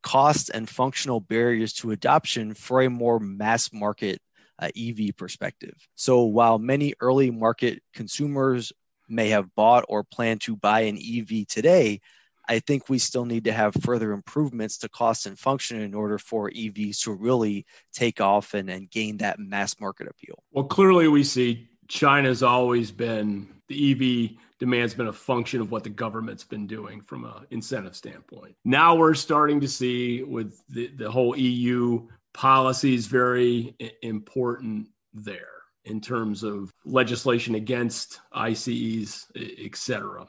cost 0.02 0.50
and 0.50 0.68
functional 0.68 1.20
barriers 1.20 1.74
to 1.74 1.92
adoption 1.92 2.54
for 2.54 2.82
a 2.82 2.90
more 2.90 3.20
mass 3.20 3.72
market 3.72 4.20
uh, 4.60 4.70
EV 4.78 5.16
perspective. 5.16 5.76
So 5.96 6.24
while 6.24 6.60
many 6.60 6.94
early 7.00 7.32
market 7.32 7.82
consumers 7.94 8.74
may 9.08 9.30
have 9.30 9.54
bought 9.56 9.86
or 9.88 10.04
plan 10.04 10.40
to 10.40 10.56
buy 10.56 10.82
an 10.82 10.98
EV 10.98 11.48
today, 11.48 12.02
I 12.50 12.60
think 12.60 12.90
we 12.90 12.98
still 12.98 13.26
need 13.26 13.44
to 13.46 13.52
have 13.52 13.74
further 13.82 14.14
improvements 14.14 14.78
to 14.80 14.90
cost 14.90 15.26
and 15.26 15.38
function 15.38 15.82
in 15.82 15.94
order 15.94 16.18
for 16.18 16.50
EVs 16.50 17.02
to 17.04 17.12
really 17.12 17.66
take 17.94 18.22
off 18.22 18.54
and, 18.54 18.70
and 18.70 18.90
gain 18.90 19.18
that 19.18 19.40
mass 19.40 19.80
market 19.80 20.08
appeal. 20.08 20.44
Well, 20.52 20.66
clearly 20.66 21.08
we 21.10 21.24
see 21.24 21.68
China's 21.90 22.44
always 22.44 22.92
been 22.92 23.48
the 23.68 23.92
EV 23.92 24.38
demand's 24.60 24.94
been 24.94 25.08
a 25.08 25.14
function 25.14 25.62
of 25.62 25.72
what 25.72 25.84
the 25.84 25.90
government's 25.90 26.44
been 26.44 26.68
doing 26.68 27.02
from 27.02 27.26
an 27.26 27.46
incentive 27.52 27.96
standpoint. 27.96 28.56
Now 28.66 28.96
we're 28.96 29.14
starting 29.14 29.60
to 29.62 29.68
see 29.68 30.24
with 30.24 30.62
the, 30.70 30.88
the 30.88 31.12
whole 31.12 31.38
EU 31.38 32.08
policies 32.34 33.08
very 33.08 33.76
important 34.02 34.88
there 35.14 35.58
in 35.86 36.02
terms 36.02 36.44
of 36.44 36.74
legislation 36.86 37.56
against 37.56 38.20
ICEs, 38.34 39.26
et 39.36 39.76
cetera. 39.76 40.28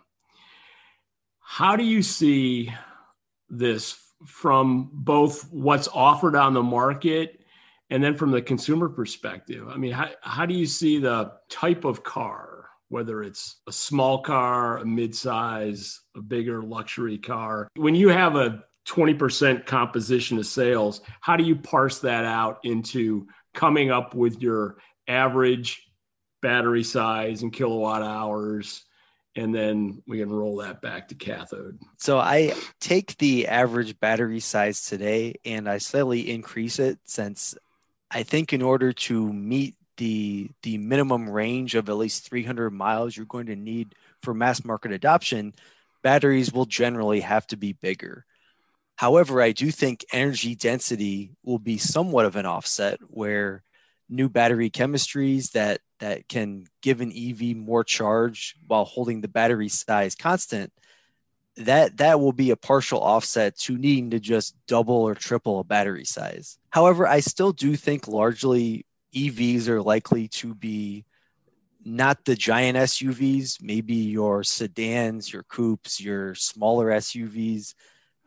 How 1.40 1.76
do 1.76 1.84
you 1.84 2.02
see 2.02 2.72
this 3.48 3.98
from 4.26 4.90
both 4.92 5.50
what's 5.50 5.88
offered 5.88 6.36
on 6.36 6.54
the 6.54 6.62
market 6.62 7.40
and 7.90 8.02
then 8.02 8.14
from 8.14 8.30
the 8.30 8.42
consumer 8.42 8.88
perspective? 8.88 9.68
I 9.68 9.76
mean, 9.76 9.92
how, 9.92 10.10
how 10.20 10.46
do 10.46 10.54
you 10.54 10.66
see 10.66 10.98
the 10.98 11.32
type 11.48 11.84
of 11.84 12.04
car, 12.04 12.47
whether 12.88 13.22
it's 13.22 13.56
a 13.66 13.72
small 13.72 14.22
car, 14.22 14.78
a 14.78 14.84
midsize, 14.84 15.96
a 16.16 16.20
bigger 16.20 16.62
luxury 16.62 17.18
car? 17.18 17.68
When 17.76 17.94
you 17.94 18.08
have 18.08 18.36
a 18.36 18.64
20% 18.86 19.66
composition 19.66 20.38
of 20.38 20.46
sales, 20.46 21.02
how 21.20 21.36
do 21.36 21.44
you 21.44 21.56
parse 21.56 21.98
that 22.00 22.24
out 22.24 22.60
into 22.64 23.26
coming 23.54 23.90
up 23.90 24.14
with 24.14 24.40
your 24.40 24.78
average 25.06 25.84
battery 26.40 26.84
size 26.84 27.42
and 27.42 27.52
kilowatt 27.52 28.02
hours 28.02 28.84
and 29.38 29.54
then 29.54 30.02
we 30.06 30.18
can 30.18 30.30
roll 30.30 30.56
that 30.56 30.82
back 30.82 31.08
to 31.08 31.14
cathode. 31.14 31.78
So 31.98 32.18
I 32.18 32.54
take 32.80 33.16
the 33.18 33.46
average 33.46 33.98
battery 34.00 34.40
size 34.40 34.84
today 34.84 35.34
and 35.44 35.68
I 35.68 35.78
slightly 35.78 36.30
increase 36.30 36.80
it 36.80 36.98
since 37.04 37.56
I 38.10 38.24
think 38.24 38.52
in 38.52 38.62
order 38.62 38.92
to 38.92 39.32
meet 39.32 39.76
the 39.98 40.50
the 40.62 40.78
minimum 40.78 41.28
range 41.28 41.74
of 41.74 41.88
at 41.88 41.96
least 41.96 42.28
300 42.28 42.70
miles 42.70 43.16
you're 43.16 43.26
going 43.26 43.46
to 43.46 43.56
need 43.56 43.94
for 44.22 44.32
mass 44.32 44.64
market 44.64 44.92
adoption, 44.92 45.52
batteries 46.02 46.52
will 46.52 46.64
generally 46.64 47.20
have 47.20 47.46
to 47.48 47.56
be 47.56 47.74
bigger. 47.74 48.24
However, 48.96 49.40
I 49.42 49.52
do 49.52 49.70
think 49.70 50.04
energy 50.12 50.56
density 50.56 51.30
will 51.44 51.58
be 51.58 51.78
somewhat 51.78 52.24
of 52.24 52.36
an 52.36 52.46
offset 52.46 52.98
where 53.08 53.62
new 54.08 54.28
battery 54.28 54.70
chemistries 54.70 55.52
that 55.52 55.80
that 56.00 56.28
can 56.28 56.64
give 56.80 57.00
an 57.00 57.12
EV 57.12 57.56
more 57.56 57.84
charge 57.84 58.56
while 58.66 58.84
holding 58.84 59.20
the 59.20 59.28
battery 59.28 59.68
size 59.68 60.14
constant, 60.14 60.72
that 61.56 61.96
that 61.98 62.20
will 62.20 62.32
be 62.32 62.50
a 62.50 62.56
partial 62.56 63.00
offset 63.00 63.56
to 63.58 63.76
needing 63.76 64.10
to 64.10 64.20
just 64.20 64.54
double 64.66 64.94
or 64.94 65.14
triple 65.14 65.58
a 65.58 65.64
battery 65.64 66.04
size. 66.04 66.58
However, 66.70 67.06
I 67.06 67.20
still 67.20 67.52
do 67.52 67.74
think 67.74 68.06
largely 68.06 68.86
EVs 69.14 69.68
are 69.68 69.82
likely 69.82 70.28
to 70.28 70.54
be 70.54 71.04
not 71.84 72.24
the 72.24 72.34
giant 72.34 72.76
SUVs, 72.76 73.62
maybe 73.62 73.94
your 73.94 74.44
sedans, 74.44 75.32
your 75.32 75.44
coupes, 75.44 76.00
your 76.00 76.34
smaller 76.34 76.88
SUVs. 76.88 77.74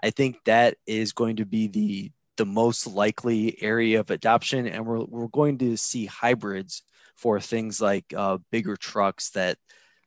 I 0.02 0.10
think 0.10 0.38
that 0.46 0.78
is 0.88 1.13
going 1.13 1.38
to 1.38 1.46
be 1.46 1.67
the 1.67 2.12
the 2.38 2.46
most 2.46 2.88
likely 2.88 3.62
area 3.62 4.00
of 4.00 4.10
adoption, 4.10 4.67
and 4.67 4.86
we're 4.86 5.04
we're 5.04 5.28
going 5.28 5.60
to 5.60 5.78
see 5.78 6.06
hybrids 6.06 6.82
for 7.15 7.39
things 7.39 7.80
like 7.80 8.06
uh, 8.15 8.39
bigger 8.52 8.76
trucks 8.76 9.30
that 9.32 9.58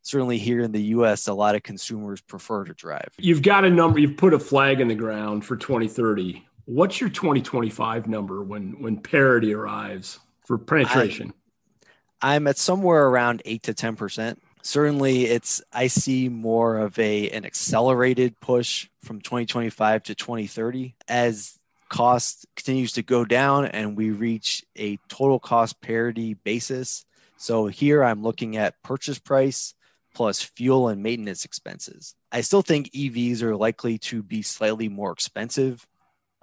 certainly 0.02 0.38
here 0.38 0.60
in 0.60 0.72
the 0.72 0.82
US, 0.82 1.28
a 1.28 1.34
lot 1.34 1.54
of 1.54 1.62
consumers 1.62 2.20
prefer 2.20 2.64
to 2.64 2.74
drive. 2.74 3.08
You've 3.18 3.42
got 3.42 3.64
a 3.64 3.70
number, 3.70 4.00
you've 4.00 4.16
put 4.16 4.34
a 4.34 4.38
flag 4.38 4.80
in 4.80 4.88
the 4.88 4.94
ground 4.94 5.44
for 5.44 5.56
2030. 5.56 6.44
What's 6.66 7.00
your 7.00 7.10
2025 7.10 8.08
number 8.08 8.42
when 8.42 8.80
when 8.82 8.96
parity 8.96 9.54
arrives 9.54 10.18
for 10.44 10.58
penetration? 10.58 11.32
I, 12.22 12.34
I'm 12.34 12.46
at 12.46 12.58
somewhere 12.58 13.06
around 13.06 13.42
eight 13.44 13.64
to 13.64 13.74
10 13.74 13.96
percent. 13.96 14.42
Certainly, 14.62 15.26
it's 15.26 15.60
I 15.72 15.88
see 15.88 16.28
more 16.28 16.78
of 16.78 16.98
a 16.98 17.30
an 17.30 17.44
accelerated 17.44 18.38
push 18.40 18.88
from 19.02 19.20
2025 19.20 20.04
to 20.04 20.14
2030 20.14 20.94
as 21.08 21.58
cost 21.90 22.46
continues 22.56 22.92
to 22.92 23.02
go 23.02 23.24
down 23.24 23.66
and 23.66 23.96
we 23.96 24.10
reach 24.10 24.64
a 24.76 24.96
total 25.08 25.38
cost 25.38 25.80
parity 25.80 26.34
basis. 26.34 27.04
So 27.36 27.66
here 27.66 28.02
I'm 28.02 28.22
looking 28.22 28.56
at 28.56 28.82
purchase 28.82 29.18
price 29.18 29.74
plus 30.14 30.42
fuel 30.42 30.88
and 30.88 31.02
maintenance 31.02 31.44
expenses. 31.44 32.14
I 32.32 32.40
still 32.40 32.62
think 32.62 32.90
EVs 32.92 33.42
are 33.42 33.56
likely 33.56 33.98
to 33.98 34.22
be 34.22 34.42
slightly 34.42 34.88
more 34.88 35.12
expensive 35.12 35.86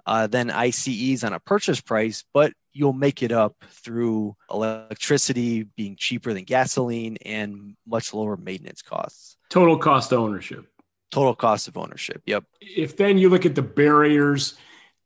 uh, 0.06 0.26
than 0.26 0.50
ICEs 0.50 1.24
on 1.24 1.32
a 1.32 1.40
purchase 1.40 1.80
price, 1.80 2.24
but 2.32 2.52
you'll 2.72 2.92
make 2.92 3.22
it 3.22 3.32
up 3.32 3.54
through 3.68 4.34
electricity 4.50 5.64
being 5.76 5.96
cheaper 5.96 6.32
than 6.32 6.44
gasoline 6.44 7.18
and 7.24 7.76
much 7.86 8.14
lower 8.14 8.36
maintenance 8.36 8.82
costs. 8.82 9.36
Total 9.50 9.78
cost 9.78 10.12
of 10.12 10.20
ownership. 10.20 10.66
Total 11.10 11.34
cost 11.34 11.68
of 11.68 11.76
ownership. 11.76 12.22
Yep. 12.26 12.44
If 12.60 12.96
then 12.96 13.18
you 13.18 13.28
look 13.28 13.44
at 13.44 13.54
the 13.54 13.62
barriers 13.62 14.54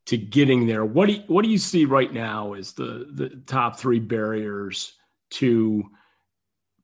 to 0.06 0.16
getting 0.16 0.66
there. 0.66 0.84
What 0.84 1.06
do 1.06 1.14
you, 1.14 1.22
what 1.26 1.42
do 1.42 1.50
you 1.50 1.58
see 1.58 1.84
right 1.84 2.12
now 2.12 2.54
as 2.54 2.72
the 2.72 3.08
the 3.12 3.28
top 3.46 3.78
three 3.78 3.98
barriers 3.98 4.94
to 5.30 5.84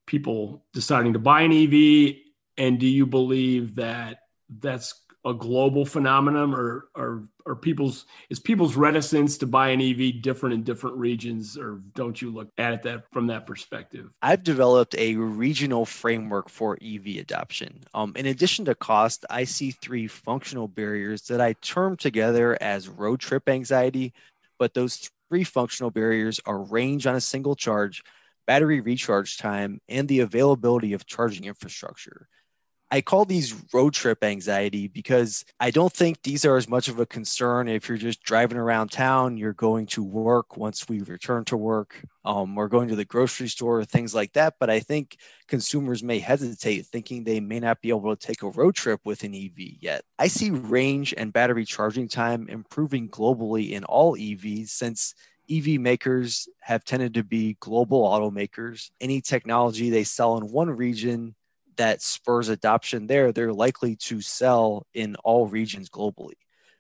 people 0.07 0.64
deciding 0.72 1.12
to 1.14 1.18
buy 1.18 1.42
an 1.42 1.53
EV? 1.53 2.16
And 2.59 2.79
do 2.79 2.87
you 2.87 3.07
believe 3.07 3.77
that 3.77 4.18
that's 4.51 5.01
a 5.24 5.32
global 5.32 5.85
phenomenon, 5.85 6.54
or 6.54 6.88
or 6.94 7.24
or 7.46 7.56
people's 7.56 8.06
is 8.30 8.40
people's 8.40 8.76
reticence 8.76 9.38
to 9.38 9.46
buy 9.46 9.68
an 9.68 9.80
EV 9.80 10.20
different 10.22 10.54
in 10.54 10.62
different 10.62 10.96
regions, 10.96 11.56
or 11.56 11.80
don't 11.94 12.20
you 12.20 12.30
look 12.30 12.48
at 12.58 12.72
it 12.72 12.82
that 12.82 13.04
from 13.12 13.28
that 13.28 13.46
perspective? 13.46 14.11
I've 14.20 14.42
developed 14.42 14.94
a 14.96 15.16
regional 15.16 15.85
framework 15.85 16.48
for 16.48 16.78
EV 16.82 17.18
adoption. 17.18 17.85
Um, 17.94 18.12
in 18.16 18.26
addition 18.26 18.64
to 18.66 18.74
cost, 18.74 19.24
I 19.30 19.44
see 19.44 19.70
three 19.70 20.06
functional 20.06 20.68
barriers 20.68 21.22
that 21.22 21.40
I 21.40 21.54
term 21.54 21.96
together 21.96 22.58
as 22.61 22.88
road 22.88 23.20
trip 23.20 23.48
anxiety. 23.48 24.12
But 24.58 24.74
those 24.74 25.11
three 25.28 25.44
functional 25.44 25.90
barriers 25.90 26.38
are 26.46 26.58
range 26.58 27.06
on 27.06 27.16
a 27.16 27.20
single 27.20 27.56
charge, 27.56 28.02
battery 28.46 28.80
recharge 28.80 29.38
time, 29.38 29.80
and 29.88 30.06
the 30.06 30.20
availability 30.20 30.92
of 30.92 31.06
charging 31.06 31.46
infrastructure. 31.46 32.28
I 32.92 33.00
call 33.00 33.24
these 33.24 33.55
road 33.72 33.94
trip 33.94 34.22
anxiety 34.22 34.87
because 34.87 35.46
I 35.59 35.70
don't 35.70 35.92
think 35.92 36.20
these 36.22 36.44
are 36.44 36.59
as 36.59 36.68
much 36.68 36.88
of 36.88 37.00
a 37.00 37.07
concern 37.07 37.66
if 37.66 37.88
you're 37.88 37.96
just 37.96 38.22
driving 38.22 38.59
around 38.59 38.90
town, 38.90 39.38
you're 39.38 39.55
going 39.55 39.87
to 39.87 40.05
work 40.05 40.59
once 40.59 40.87
we 40.90 41.00
return 41.00 41.46
to 41.46 41.57
work, 41.57 42.05
um, 42.26 42.59
or 42.59 42.68
going 42.68 42.88
to 42.88 42.94
the 42.94 43.07
grocery 43.07 43.48
store, 43.48 43.83
things 43.87 44.14
like 44.14 44.35
that. 44.35 44.57
But 44.61 44.68
I 44.68 44.81
think 44.81 45.16
consumers 45.48 46.02
may 46.02 46.18
hesitate 46.18 46.85
thinking 46.85 47.24
they 47.24 47.40
may 47.40 47.61
not 47.61 47.81
be 47.81 47.88
able 47.88 48.14
to 48.14 48.26
take 48.26 48.42
a 48.42 48.50
road 48.50 48.74
trip 48.74 49.00
with 49.07 49.24
an 49.24 49.35
EV 49.35 49.78
yet. 49.81 50.05
I 50.18 50.26
see 50.26 50.50
range 50.50 51.14
and 51.16 51.33
battery 51.33 51.64
charging 51.64 52.09
time 52.09 52.46
improving 52.50 53.09
globally 53.09 53.70
in 53.70 53.85
all 53.85 54.18
EVs 54.18 54.68
since 54.68 55.14
EV 55.50 55.81
makers 55.81 56.46
have 56.61 56.85
tended 56.85 57.14
to 57.14 57.24
be 57.24 57.57
global 57.59 58.02
automakers. 58.02 58.90
Any 59.00 59.22
technology 59.22 59.88
they 59.88 60.05
sell 60.05 60.37
in 60.37 60.52
one 60.52 60.68
region 60.68 61.35
that 61.76 62.02
spurs 62.02 62.48
adoption 62.48 63.06
there, 63.06 63.32
they're 63.32 63.52
likely 63.52 63.96
to 63.96 64.20
sell 64.20 64.87
in 64.94 65.16
all 65.16 65.46
regions 65.46 65.88
globally. 65.88 66.35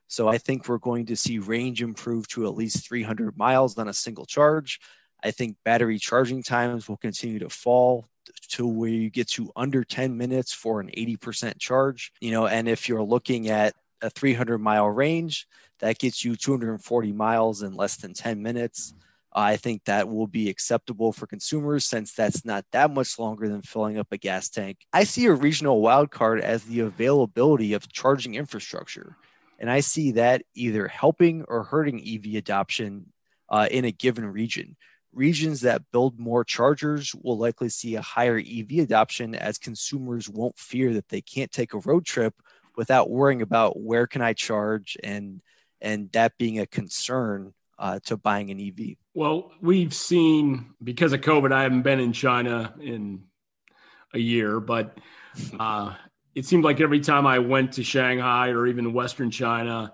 So 0.08 0.28
I 0.28 0.38
think 0.38 0.68
we're 0.68 0.78
going 0.78 1.06
to 1.06 1.16
see 1.16 1.38
range 1.38 1.82
improve 1.82 2.28
to 2.28 2.46
at 2.46 2.54
least 2.54 2.86
300 2.86 3.36
miles 3.36 3.78
on 3.78 3.88
a 3.88 3.94
single 3.94 4.26
charge. 4.26 4.78
I 5.24 5.30
think 5.30 5.56
battery 5.64 5.98
charging 5.98 6.42
times 6.42 6.88
will 6.88 6.98
continue 6.98 7.38
to 7.38 7.48
fall 7.48 8.08
to 8.50 8.66
where 8.66 8.90
you 8.90 9.08
get 9.08 9.28
to 9.28 9.50
under 9.56 9.84
10 9.84 10.16
minutes 10.16 10.52
for 10.52 10.80
an 10.80 10.88
80% 10.88 11.58
charge. 11.58 12.12
You 12.20 12.32
know, 12.32 12.46
and 12.46 12.68
if 12.68 12.88
you're 12.88 13.02
looking 13.02 13.48
at 13.48 13.74
a 14.02 14.10
300 14.10 14.58
mile 14.58 14.88
range, 14.88 15.46
that 15.78 15.98
gets 15.98 16.24
you 16.24 16.36
240 16.36 17.12
miles 17.12 17.62
in 17.62 17.74
less 17.74 17.96
than 17.96 18.12
10 18.12 18.42
minutes. 18.42 18.94
I 19.34 19.56
think 19.56 19.84
that 19.84 20.08
will 20.08 20.26
be 20.26 20.50
acceptable 20.50 21.12
for 21.12 21.26
consumers 21.26 21.86
since 21.86 22.12
that's 22.12 22.44
not 22.44 22.64
that 22.72 22.92
much 22.92 23.18
longer 23.18 23.48
than 23.48 23.62
filling 23.62 23.98
up 23.98 24.08
a 24.12 24.18
gas 24.18 24.48
tank. 24.50 24.78
I 24.92 25.04
see 25.04 25.26
a 25.26 25.32
regional 25.32 25.80
wildcard 25.80 26.40
as 26.40 26.64
the 26.64 26.80
availability 26.80 27.72
of 27.72 27.90
charging 27.90 28.34
infrastructure. 28.34 29.16
And 29.58 29.70
I 29.70 29.80
see 29.80 30.12
that 30.12 30.42
either 30.54 30.86
helping 30.88 31.44
or 31.48 31.62
hurting 31.62 32.02
EV 32.06 32.34
adoption 32.34 33.06
uh, 33.48 33.68
in 33.70 33.84
a 33.84 33.92
given 33.92 34.26
region. 34.26 34.76
Regions 35.14 35.60
that 35.60 35.82
build 35.92 36.18
more 36.18 36.42
chargers 36.44 37.14
will 37.14 37.38
likely 37.38 37.68
see 37.68 37.94
a 37.94 38.02
higher 38.02 38.38
EV 38.38 38.78
adoption 38.80 39.34
as 39.34 39.58
consumers 39.58 40.28
won't 40.28 40.58
fear 40.58 40.94
that 40.94 41.08
they 41.08 41.20
can't 41.20 41.52
take 41.52 41.74
a 41.74 41.78
road 41.80 42.04
trip 42.04 42.34
without 42.76 43.10
worrying 43.10 43.42
about 43.42 43.78
where 43.78 44.06
can 44.06 44.22
I 44.22 44.32
charge 44.32 44.96
and 45.02 45.40
and 45.80 46.10
that 46.12 46.38
being 46.38 46.60
a 46.60 46.66
concern 46.66 47.52
uh, 47.82 47.98
to 48.04 48.16
buying 48.16 48.50
an 48.50 48.60
EV. 48.60 48.96
Well, 49.12 49.50
we've 49.60 49.92
seen 49.92 50.72
because 50.82 51.12
of 51.12 51.20
COVID, 51.20 51.52
I 51.52 51.64
haven't 51.64 51.82
been 51.82 51.98
in 51.98 52.12
China 52.12 52.72
in 52.80 53.24
a 54.14 54.18
year, 54.20 54.60
but 54.60 54.96
uh, 55.58 55.94
it 56.34 56.46
seemed 56.46 56.64
like 56.64 56.80
every 56.80 57.00
time 57.00 57.26
I 57.26 57.40
went 57.40 57.72
to 57.72 57.82
Shanghai 57.82 58.50
or 58.50 58.68
even 58.68 58.92
Western 58.92 59.32
China, 59.32 59.92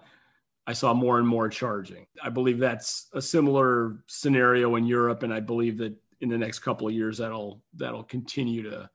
I 0.66 0.74
saw 0.74 0.92
more 0.92 1.18
and 1.18 1.26
more 1.26 1.48
charging. 1.48 2.06
I 2.22 2.28
believe 2.28 2.58
that's 2.58 3.08
a 3.14 3.22
similar 3.22 3.96
scenario 4.06 4.76
in 4.76 4.84
Europe, 4.84 5.22
and 5.22 5.32
I 5.32 5.40
believe 5.40 5.78
that 5.78 5.94
in 6.20 6.28
the 6.28 6.36
next 6.36 6.58
couple 6.58 6.86
of 6.86 6.92
years 6.92 7.16
that'll 7.16 7.62
that'll 7.74 8.04
continue 8.04 8.64
to 8.64 8.90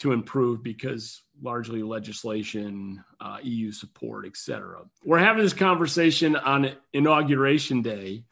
to 0.00 0.12
improve 0.12 0.62
because 0.62 1.22
largely 1.42 1.82
legislation, 1.82 3.02
uh, 3.20 3.38
EU 3.42 3.70
support, 3.70 4.26
etc. 4.26 4.82
We're 5.04 5.18
having 5.18 5.42
this 5.42 5.52
conversation 5.52 6.36
on 6.36 6.72
inauguration 6.92 7.82
day. 7.82 8.24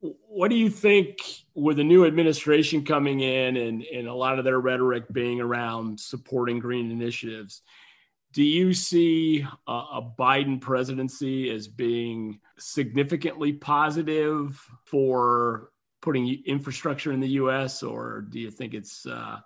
What 0.00 0.48
do 0.48 0.56
you 0.56 0.70
think 0.70 1.18
with 1.54 1.76
the 1.76 1.84
new 1.84 2.06
administration 2.06 2.84
coming 2.84 3.20
in 3.20 3.56
and, 3.56 3.82
and 3.82 4.08
a 4.08 4.14
lot 4.14 4.38
of 4.38 4.44
their 4.44 4.60
rhetoric 4.60 5.04
being 5.12 5.40
around 5.40 6.00
supporting 6.00 6.58
green 6.58 6.90
initiatives? 6.90 7.62
Do 8.32 8.44
you 8.44 8.72
see 8.72 9.44
a, 9.66 9.72
a 9.72 10.14
Biden 10.18 10.60
presidency 10.60 11.50
as 11.50 11.66
being 11.66 12.40
significantly 12.58 13.52
positive 13.52 14.64
for 14.84 15.70
putting 16.00 16.42
infrastructure 16.46 17.12
in 17.12 17.20
the 17.20 17.28
U.S., 17.30 17.82
or 17.82 18.24
do 18.30 18.38
you 18.38 18.50
think 18.50 18.74
it's 18.74 19.04
uh, 19.04 19.40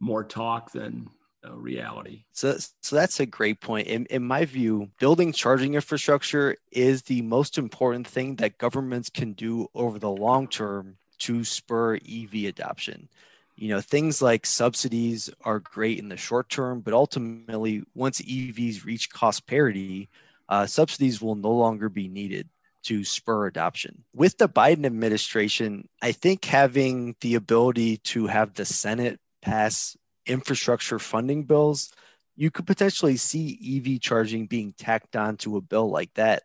more 0.00 0.24
talk 0.24 0.72
than 0.72 1.08
uh, 1.46 1.52
reality. 1.52 2.24
So, 2.32 2.56
so 2.82 2.96
that's 2.96 3.20
a 3.20 3.26
great 3.26 3.60
point. 3.60 3.86
In, 3.86 4.06
in 4.06 4.22
my 4.24 4.44
view, 4.44 4.90
building 4.98 5.32
charging 5.32 5.74
infrastructure 5.74 6.56
is 6.72 7.02
the 7.02 7.22
most 7.22 7.58
important 7.58 8.06
thing 8.06 8.36
that 8.36 8.58
governments 8.58 9.08
can 9.10 9.32
do 9.34 9.68
over 9.74 9.98
the 9.98 10.10
long 10.10 10.48
term 10.48 10.96
to 11.18 11.44
spur 11.44 11.96
EV 11.96 12.44
adoption. 12.46 13.08
You 13.56 13.68
know, 13.68 13.80
things 13.80 14.22
like 14.22 14.46
subsidies 14.46 15.30
are 15.42 15.58
great 15.58 15.98
in 15.98 16.08
the 16.08 16.16
short 16.16 16.48
term, 16.48 16.80
but 16.80 16.94
ultimately, 16.94 17.82
once 17.94 18.20
EVs 18.20 18.84
reach 18.84 19.10
cost 19.10 19.46
parity, 19.46 20.08
uh, 20.48 20.66
subsidies 20.66 21.20
will 21.20 21.34
no 21.34 21.50
longer 21.50 21.88
be 21.88 22.08
needed 22.08 22.48
to 22.84 23.04
spur 23.04 23.46
adoption. 23.46 24.04
With 24.14 24.38
the 24.38 24.48
Biden 24.48 24.86
administration, 24.86 25.88
I 26.00 26.12
think 26.12 26.44
having 26.44 27.16
the 27.20 27.34
ability 27.34 27.98
to 27.98 28.28
have 28.28 28.54
the 28.54 28.64
Senate 28.64 29.20
pass 29.42 29.96
infrastructure 30.26 30.98
funding 30.98 31.44
bills, 31.44 31.92
you 32.36 32.50
could 32.50 32.66
potentially 32.66 33.16
see 33.16 33.82
EV 33.94 34.00
charging 34.00 34.46
being 34.46 34.72
tacked 34.78 35.16
onto 35.16 35.56
a 35.56 35.60
bill 35.60 35.90
like 35.90 36.14
that, 36.14 36.44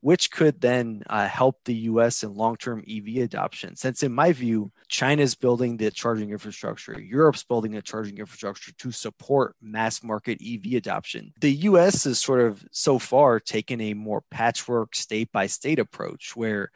which 0.00 0.30
could 0.30 0.60
then 0.60 1.02
uh, 1.08 1.26
help 1.26 1.58
the 1.64 1.74
US 1.74 2.22
in 2.22 2.34
long 2.34 2.56
term 2.56 2.84
EV 2.88 3.24
adoption. 3.24 3.74
Since, 3.74 4.04
in 4.04 4.12
my 4.12 4.32
view, 4.32 4.70
China's 4.88 5.34
building 5.34 5.76
the 5.76 5.90
charging 5.90 6.30
infrastructure, 6.30 7.00
Europe's 7.00 7.42
building 7.42 7.74
a 7.74 7.82
charging 7.82 8.18
infrastructure 8.18 8.72
to 8.72 8.92
support 8.92 9.56
mass 9.60 10.04
market 10.04 10.40
EV 10.40 10.74
adoption. 10.74 11.32
The 11.40 11.52
US 11.52 12.04
has 12.04 12.20
sort 12.20 12.42
of 12.42 12.64
so 12.70 13.00
far 13.00 13.40
taken 13.40 13.80
a 13.80 13.94
more 13.94 14.22
patchwork 14.30 14.94
state 14.94 15.32
by 15.32 15.48
state 15.48 15.80
approach 15.80 16.36
where 16.36 16.70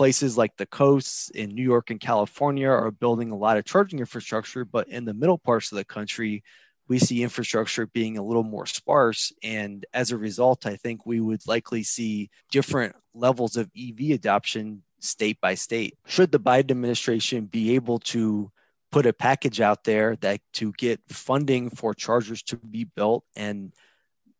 places 0.00 0.38
like 0.38 0.56
the 0.56 0.64
coasts 0.64 1.28
in 1.28 1.50
New 1.50 1.62
York 1.62 1.90
and 1.90 2.00
California 2.00 2.70
are 2.70 2.90
building 2.90 3.32
a 3.32 3.36
lot 3.36 3.58
of 3.58 3.66
charging 3.66 3.98
infrastructure, 3.98 4.64
but 4.64 4.88
in 4.88 5.04
the 5.04 5.12
middle 5.12 5.36
parts 5.36 5.70
of 5.70 5.76
the 5.76 5.84
country, 5.84 6.42
we 6.88 6.98
see 6.98 7.22
infrastructure 7.22 7.86
being 7.86 8.16
a 8.16 8.22
little 8.22 8.42
more 8.42 8.64
sparse. 8.64 9.30
And 9.42 9.84
as 9.92 10.10
a 10.10 10.16
result, 10.16 10.64
I 10.64 10.76
think 10.76 11.04
we 11.04 11.20
would 11.20 11.46
likely 11.46 11.82
see 11.82 12.30
different 12.50 12.96
levels 13.12 13.58
of 13.58 13.70
EV 13.78 14.12
adoption 14.12 14.82
state 15.00 15.38
by 15.38 15.54
state. 15.54 15.98
Should 16.06 16.32
the 16.32 16.40
Biden 16.40 16.70
administration 16.70 17.44
be 17.44 17.74
able 17.74 17.98
to 18.14 18.50
put 18.90 19.04
a 19.04 19.12
package 19.12 19.60
out 19.60 19.84
there 19.84 20.16
that 20.22 20.40
to 20.54 20.72
get 20.78 20.98
funding 21.10 21.68
for 21.68 21.92
chargers 21.92 22.42
to 22.44 22.56
be 22.56 22.84
built 22.84 23.22
and 23.36 23.74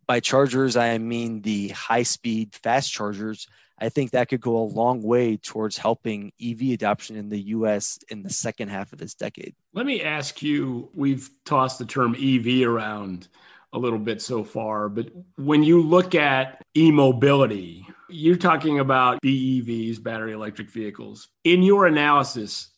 by 0.06 0.18
chargers 0.18 0.76
i 0.76 0.98
mean 0.98 1.40
the 1.42 1.68
high 1.68 2.02
speed 2.02 2.52
fast 2.64 2.90
chargers 2.90 3.46
I 3.80 3.88
think 3.88 4.10
that 4.10 4.28
could 4.28 4.40
go 4.40 4.56
a 4.56 4.64
long 4.64 5.02
way 5.02 5.36
towards 5.36 5.76
helping 5.76 6.32
EV 6.42 6.72
adoption 6.72 7.16
in 7.16 7.28
the 7.28 7.40
US 7.40 7.98
in 8.10 8.22
the 8.22 8.30
second 8.30 8.68
half 8.68 8.92
of 8.92 8.98
this 8.98 9.14
decade. 9.14 9.54
Let 9.72 9.86
me 9.86 10.02
ask 10.02 10.42
you 10.42 10.90
we've 10.94 11.30
tossed 11.44 11.78
the 11.78 11.86
term 11.86 12.14
EV 12.14 12.68
around 12.68 13.28
a 13.72 13.78
little 13.78 13.98
bit 13.98 14.20
so 14.20 14.42
far, 14.42 14.88
but 14.88 15.08
when 15.36 15.62
you 15.62 15.80
look 15.80 16.14
at 16.14 16.62
e 16.76 16.90
mobility, 16.90 17.86
you're 18.08 18.36
talking 18.36 18.80
about 18.80 19.22
BEVs, 19.22 20.02
battery 20.02 20.32
electric 20.32 20.70
vehicles. 20.70 21.28
In 21.44 21.62
your 21.62 21.86
analysis, 21.86 22.70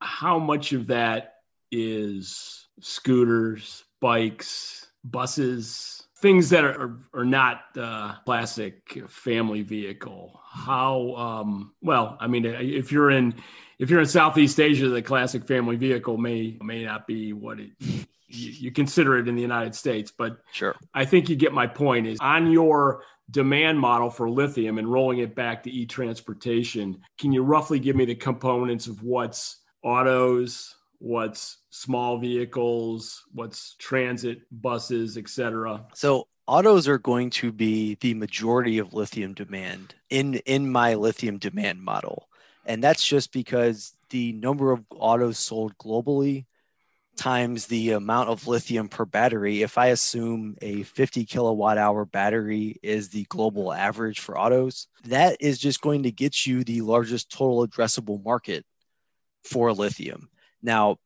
how 0.00 0.38
much 0.38 0.72
of 0.72 0.86
that 0.86 1.34
is 1.70 2.66
scooters, 2.80 3.84
bikes, 4.00 4.86
buses, 5.04 6.07
things 6.20 6.50
that 6.50 6.64
are, 6.64 6.98
are 7.14 7.24
not 7.24 7.62
uh, 7.76 8.14
classic 8.24 9.02
family 9.08 9.62
vehicle. 9.62 10.40
How 10.50 11.14
um, 11.14 11.72
well 11.82 12.16
i 12.20 12.26
mean 12.26 12.44
if 12.44 12.90
you're 12.90 13.10
in 13.10 13.34
if 13.78 13.90
you're 13.90 14.00
in 14.00 14.06
southeast 14.06 14.58
asia 14.58 14.88
the 14.88 15.02
classic 15.02 15.46
family 15.46 15.76
vehicle 15.76 16.16
may 16.16 16.56
may 16.62 16.84
not 16.84 17.06
be 17.06 17.32
what 17.32 17.60
it 17.60 17.70
you, 17.80 17.96
you 18.28 18.70
consider 18.72 19.18
it 19.18 19.28
in 19.28 19.34
the 19.34 19.42
united 19.42 19.74
states 19.74 20.10
but 20.16 20.38
sure. 20.52 20.74
I 20.94 21.04
think 21.04 21.28
you 21.28 21.36
get 21.36 21.52
my 21.52 21.66
point 21.66 22.06
is 22.06 22.18
on 22.20 22.50
your 22.50 23.02
demand 23.30 23.78
model 23.78 24.10
for 24.10 24.28
lithium 24.28 24.78
and 24.78 24.90
rolling 24.90 25.18
it 25.18 25.34
back 25.34 25.62
to 25.62 25.70
e-transportation 25.70 26.98
can 27.18 27.32
you 27.32 27.42
roughly 27.42 27.78
give 27.78 27.94
me 27.94 28.04
the 28.04 28.14
components 28.14 28.86
of 28.86 29.02
what's 29.02 29.58
autos 29.82 30.74
what's 30.98 31.58
small 31.70 32.18
vehicles, 32.18 33.24
what's 33.32 33.74
transit 33.78 34.40
buses, 34.50 35.16
etc. 35.16 35.86
So 35.94 36.28
autos 36.46 36.88
are 36.88 36.98
going 36.98 37.30
to 37.30 37.52
be 37.52 37.96
the 38.00 38.14
majority 38.14 38.78
of 38.78 38.94
lithium 38.94 39.34
demand 39.34 39.94
in 40.10 40.34
in 40.46 40.70
my 40.70 40.94
lithium 40.94 41.38
demand 41.38 41.82
model. 41.82 42.28
And 42.64 42.82
that's 42.82 43.04
just 43.04 43.32
because 43.32 43.94
the 44.10 44.32
number 44.32 44.72
of 44.72 44.84
autos 44.90 45.38
sold 45.38 45.76
globally 45.78 46.46
times 47.16 47.66
the 47.66 47.90
amount 47.92 48.28
of 48.30 48.46
lithium 48.46 48.88
per 48.88 49.04
battery. 49.04 49.62
If 49.62 49.76
I 49.76 49.86
assume 49.88 50.56
a 50.62 50.84
50 50.84 51.24
kilowatt 51.24 51.76
hour 51.76 52.04
battery 52.04 52.78
is 52.82 53.08
the 53.08 53.24
global 53.24 53.72
average 53.72 54.20
for 54.20 54.38
autos, 54.38 54.86
that 55.04 55.36
is 55.40 55.58
just 55.58 55.80
going 55.80 56.04
to 56.04 56.12
get 56.12 56.46
you 56.46 56.62
the 56.62 56.80
largest 56.80 57.30
total 57.30 57.66
addressable 57.66 58.24
market 58.24 58.64
for 59.44 59.72
lithium. 59.72 60.28
Now, 60.62 60.98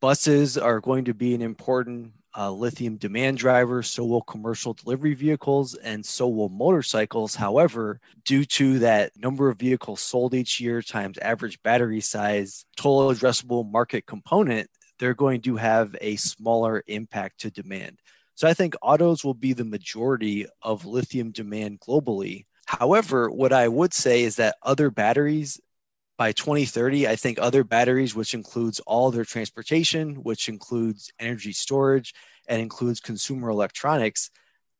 buses 0.00 0.56
are 0.58 0.80
going 0.80 1.04
to 1.06 1.14
be 1.14 1.34
an 1.34 1.42
important 1.42 2.12
uh, 2.36 2.50
lithium 2.50 2.96
demand 2.96 3.38
driver. 3.38 3.82
So 3.82 4.04
will 4.04 4.22
commercial 4.22 4.74
delivery 4.74 5.14
vehicles 5.14 5.74
and 5.74 6.04
so 6.04 6.28
will 6.28 6.48
motorcycles. 6.48 7.34
However, 7.34 8.00
due 8.24 8.44
to 8.44 8.78
that 8.80 9.12
number 9.16 9.48
of 9.48 9.58
vehicles 9.58 10.00
sold 10.00 10.34
each 10.34 10.60
year 10.60 10.80
times 10.82 11.18
average 11.18 11.60
battery 11.62 12.00
size, 12.00 12.64
total 12.76 13.10
addressable 13.10 13.68
market 13.70 14.06
component, 14.06 14.68
they're 14.98 15.14
going 15.14 15.40
to 15.42 15.56
have 15.56 15.96
a 16.00 16.16
smaller 16.16 16.82
impact 16.86 17.40
to 17.40 17.50
demand. 17.50 17.98
So 18.34 18.46
I 18.46 18.54
think 18.54 18.74
autos 18.82 19.24
will 19.24 19.34
be 19.34 19.52
the 19.52 19.64
majority 19.64 20.46
of 20.62 20.84
lithium 20.84 21.32
demand 21.32 21.80
globally. 21.80 22.46
However, 22.66 23.30
what 23.30 23.52
I 23.52 23.66
would 23.66 23.92
say 23.94 24.22
is 24.22 24.36
that 24.36 24.56
other 24.62 24.90
batteries 24.90 25.60
by 26.18 26.32
2030, 26.32 27.06
I 27.08 27.16
think 27.16 27.38
other 27.38 27.64
batteries, 27.64 28.14
which 28.14 28.34
includes 28.34 28.80
all 28.80 29.10
their 29.10 29.24
transportation, 29.24 30.16
which 30.16 30.48
includes 30.48 31.12
energy 31.18 31.52
storage, 31.52 32.12
and 32.48 32.60
includes 32.60 33.00
consumer 33.00 33.48
electronics, 33.50 34.30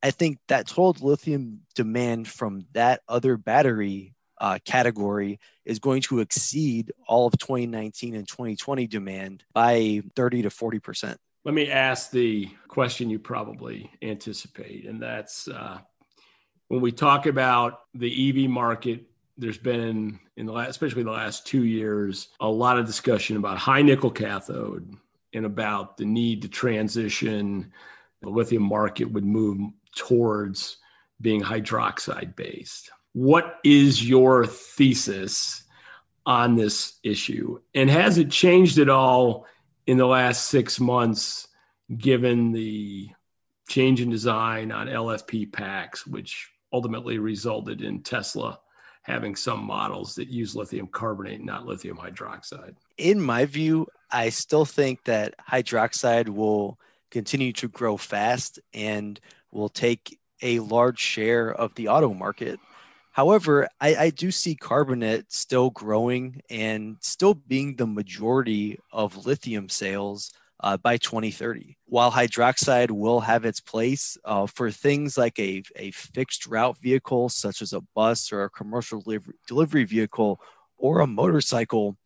I 0.03 0.11
think 0.11 0.39
that 0.49 0.67
total 0.67 1.09
lithium 1.09 1.61
demand 1.75 2.29
from 2.29 2.67
that 2.73 3.03
other 3.09 3.37
battery 3.37 4.15
uh, 4.41 4.59
category 4.65 5.41
is 5.65 5.81
going 5.81 6.03
to 6.03 6.21
exceed 6.21 6.93
all 7.07 7.27
of 7.27 7.39
2019 7.39 8.15
and 8.15 8.27
2020 8.29 8.87
demand 8.87 9.45
by 9.53 10.03
30 10.15 10.43
to 10.43 10.51
40 10.51 10.79
percent. 10.79 11.19
Let 11.45 11.55
me 11.55 11.71
ask 11.71 12.11
the 12.11 12.49
question 12.69 13.11
you 13.11 13.19
probably 13.19 13.91
anticipate, 14.03 14.87
and 14.87 15.03
that's 15.03 15.49
uh, 15.49 15.79
when 16.69 16.81
we 16.81 16.93
talk 16.93 17.27
about 17.27 17.81
the 17.95 18.45
EV 18.45 18.51
market 18.51 19.08
there's 19.39 19.59
been 19.59 20.19
in 20.37 20.47
the 20.47 20.53
last, 20.53 20.71
especially 20.71 21.05
the 21.05 21.13
last 21.13 21.47
two 21.47 21.65
years, 21.65 22.29
a 22.41 22.49
lot 22.49 22.79
of 22.79 22.87
discussion 22.87 23.37
about 23.37 23.57
high 23.57 23.83
nickel 23.83 24.11
cathode 24.11 24.97
and 25.33 25.47
about 25.47 25.97
the 25.97 26.05
need 26.05 26.43
to 26.43 26.49
transition. 26.49 27.73
The 28.21 28.29
lithium 28.29 28.65
market 28.65 29.05
would 29.05 29.25
move 29.25 29.71
towards 29.95 30.79
being 31.21 31.41
hydroxide 31.41 32.35
based. 32.35 32.91
What 33.13 33.59
is 33.65 34.07
your 34.07 34.45
thesis 34.45 35.63
on 36.27 36.57
this 36.57 36.99
issue? 37.05 37.61
And 37.75 37.89
has 37.89 38.19
it 38.19 38.31
changed 38.31 38.79
at 38.79 38.89
all 38.89 39.47
in 39.87 39.99
the 39.99 40.07
last 40.07 40.49
six 40.49 40.81
months, 40.81 41.47
given 41.97 42.53
the 42.53 43.09
change 43.69 44.01
in 44.01 44.11
design 44.11 44.73
on 44.73 44.89
LFP 44.89 45.53
packs, 45.53 46.07
which 46.07 46.51
ultimately 46.73 47.19
resulted 47.19 47.83
in 47.83 48.03
Tesla 48.03 48.59
having 49.09 49.35
some 49.35 49.65
models 49.65 50.15
that 50.15 50.29
use 50.29 50.55
lithium 50.55 50.87
carbonate, 50.87 51.43
not 51.43 51.67
lithium 51.67 51.97
hydroxide? 51.97 52.75
In 52.99 53.21
my 53.21 53.47
view, 53.47 53.87
I 54.11 54.29
still 54.29 54.67
think 54.67 55.03
that 55.05 55.35
hydroxide 55.51 56.29
will 56.29 56.79
continue 57.11 57.53
to 57.55 57.69
grow 57.69 57.97
fast 57.97 58.61
and 58.75 59.19
will 59.51 59.71
take 59.71 60.19
a 60.43 60.61
large 60.61 60.99
share 60.99 61.53
of 61.53 61.75
the 61.75 61.89
auto 61.89 62.13
market. 62.13 62.61
However, 63.13 63.67
I, 63.81 63.97
I, 63.97 64.11
do 64.11 64.31
see 64.31 64.55
carbonate 64.55 65.33
still 65.33 65.71
growing 65.71 66.41
and 66.51 66.97
still 67.01 67.35
being 67.35 67.75
the 67.75 67.87
majority 67.87 68.79
of 68.93 69.27
lithium 69.27 69.69
sales 69.69 70.33
uh, 70.61 70.77
by 70.77 70.97
2030. 70.97 71.77
While 71.87 72.11
hydroxide 72.11 72.91
will 72.91 73.21
have 73.21 73.45
its 73.45 73.61
place 73.61 74.17
uh, 74.25 74.47
for 74.47 74.71
things 74.71 75.17
like 75.17 75.39
a, 75.39 75.63
a 75.77 75.91
fixed 75.93 76.47
route 76.47 76.77
vehicle, 76.79 77.29
such 77.29 77.63
as 77.63 77.73
a 77.73 77.83
bus 77.95 78.33
or 78.33 78.45
a 78.45 78.51
commercial 78.51 79.01
delivery, 79.01 79.35
delivery 79.47 79.85
vehicle 79.85 80.41
or 80.77 81.01
a 81.01 81.07
motorcycle, 81.07 81.97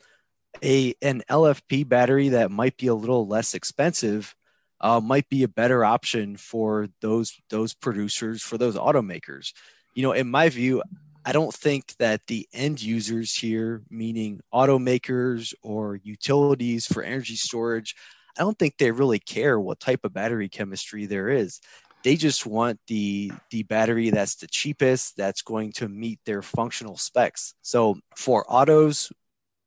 a, 0.62 0.94
an 1.02 1.22
LFP 1.28 1.88
battery 1.88 2.30
that 2.30 2.50
might 2.50 2.76
be 2.76 2.86
a 2.86 2.94
little 2.94 3.26
less 3.26 3.54
expensive 3.54 4.34
uh, 4.82 5.00
might 5.00 5.28
be 5.28 5.44
a 5.44 5.48
better 5.48 5.84
option 5.84 6.36
for 6.36 6.88
those 7.00 7.40
those 7.48 7.72
producers 7.72 8.42
for 8.42 8.58
those 8.58 8.76
automakers 8.76 9.52
you 9.94 10.02
know 10.02 10.12
in 10.12 10.28
my 10.28 10.48
view 10.48 10.82
i 11.24 11.32
don't 11.32 11.54
think 11.54 11.94
that 11.98 12.20
the 12.26 12.46
end 12.52 12.82
users 12.82 13.32
here 13.32 13.82
meaning 13.88 14.40
automakers 14.52 15.54
or 15.62 16.00
utilities 16.02 16.86
for 16.86 17.02
energy 17.02 17.36
storage 17.36 17.94
i 18.38 18.42
don't 18.42 18.58
think 18.58 18.76
they 18.78 18.90
really 18.90 19.18
care 19.18 19.58
what 19.58 19.80
type 19.80 20.00
of 20.04 20.12
battery 20.12 20.48
chemistry 20.48 21.06
there 21.06 21.28
is. 21.28 21.60
They 22.04 22.16
just 22.16 22.46
want 22.46 22.80
the 22.88 23.32
the 23.50 23.62
battery 23.64 24.10
that's 24.10 24.36
the 24.36 24.48
cheapest 24.48 25.16
that's 25.16 25.42
going 25.42 25.72
to 25.74 25.88
meet 25.88 26.18
their 26.26 26.42
functional 26.42 26.96
specs. 26.96 27.54
So 27.62 27.98
for 28.16 28.44
autos 28.48 29.12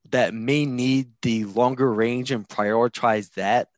that 0.10 0.34
may 0.34 0.66
need 0.66 1.10
the 1.22 1.46
longer 1.46 1.92
range 1.92 2.32
and 2.32 2.48
prioritize 2.48 3.32
that 3.34 3.70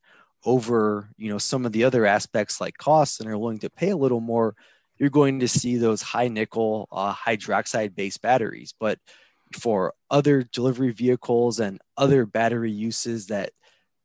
over 0.45 1.09
you 1.17 1.29
know 1.29 1.37
some 1.37 1.65
of 1.65 1.71
the 1.71 1.83
other 1.83 2.05
aspects 2.05 2.61
like 2.61 2.77
costs 2.77 3.19
and 3.19 3.29
are 3.29 3.37
willing 3.37 3.59
to 3.59 3.69
pay 3.69 3.89
a 3.89 3.97
little 3.97 4.19
more 4.19 4.55
you're 4.97 5.09
going 5.09 5.39
to 5.39 5.47
see 5.47 5.77
those 5.77 6.01
high 6.01 6.27
nickel 6.27 6.87
uh, 6.91 7.13
hydroxide 7.13 7.95
based 7.95 8.21
batteries. 8.21 8.73
But 8.79 8.99
for 9.53 9.93
other 10.09 10.43
delivery 10.43 10.91
vehicles 10.91 11.59
and 11.59 11.79
other 11.95 12.25
battery 12.25 12.71
uses 12.71 13.27
that 13.27 13.51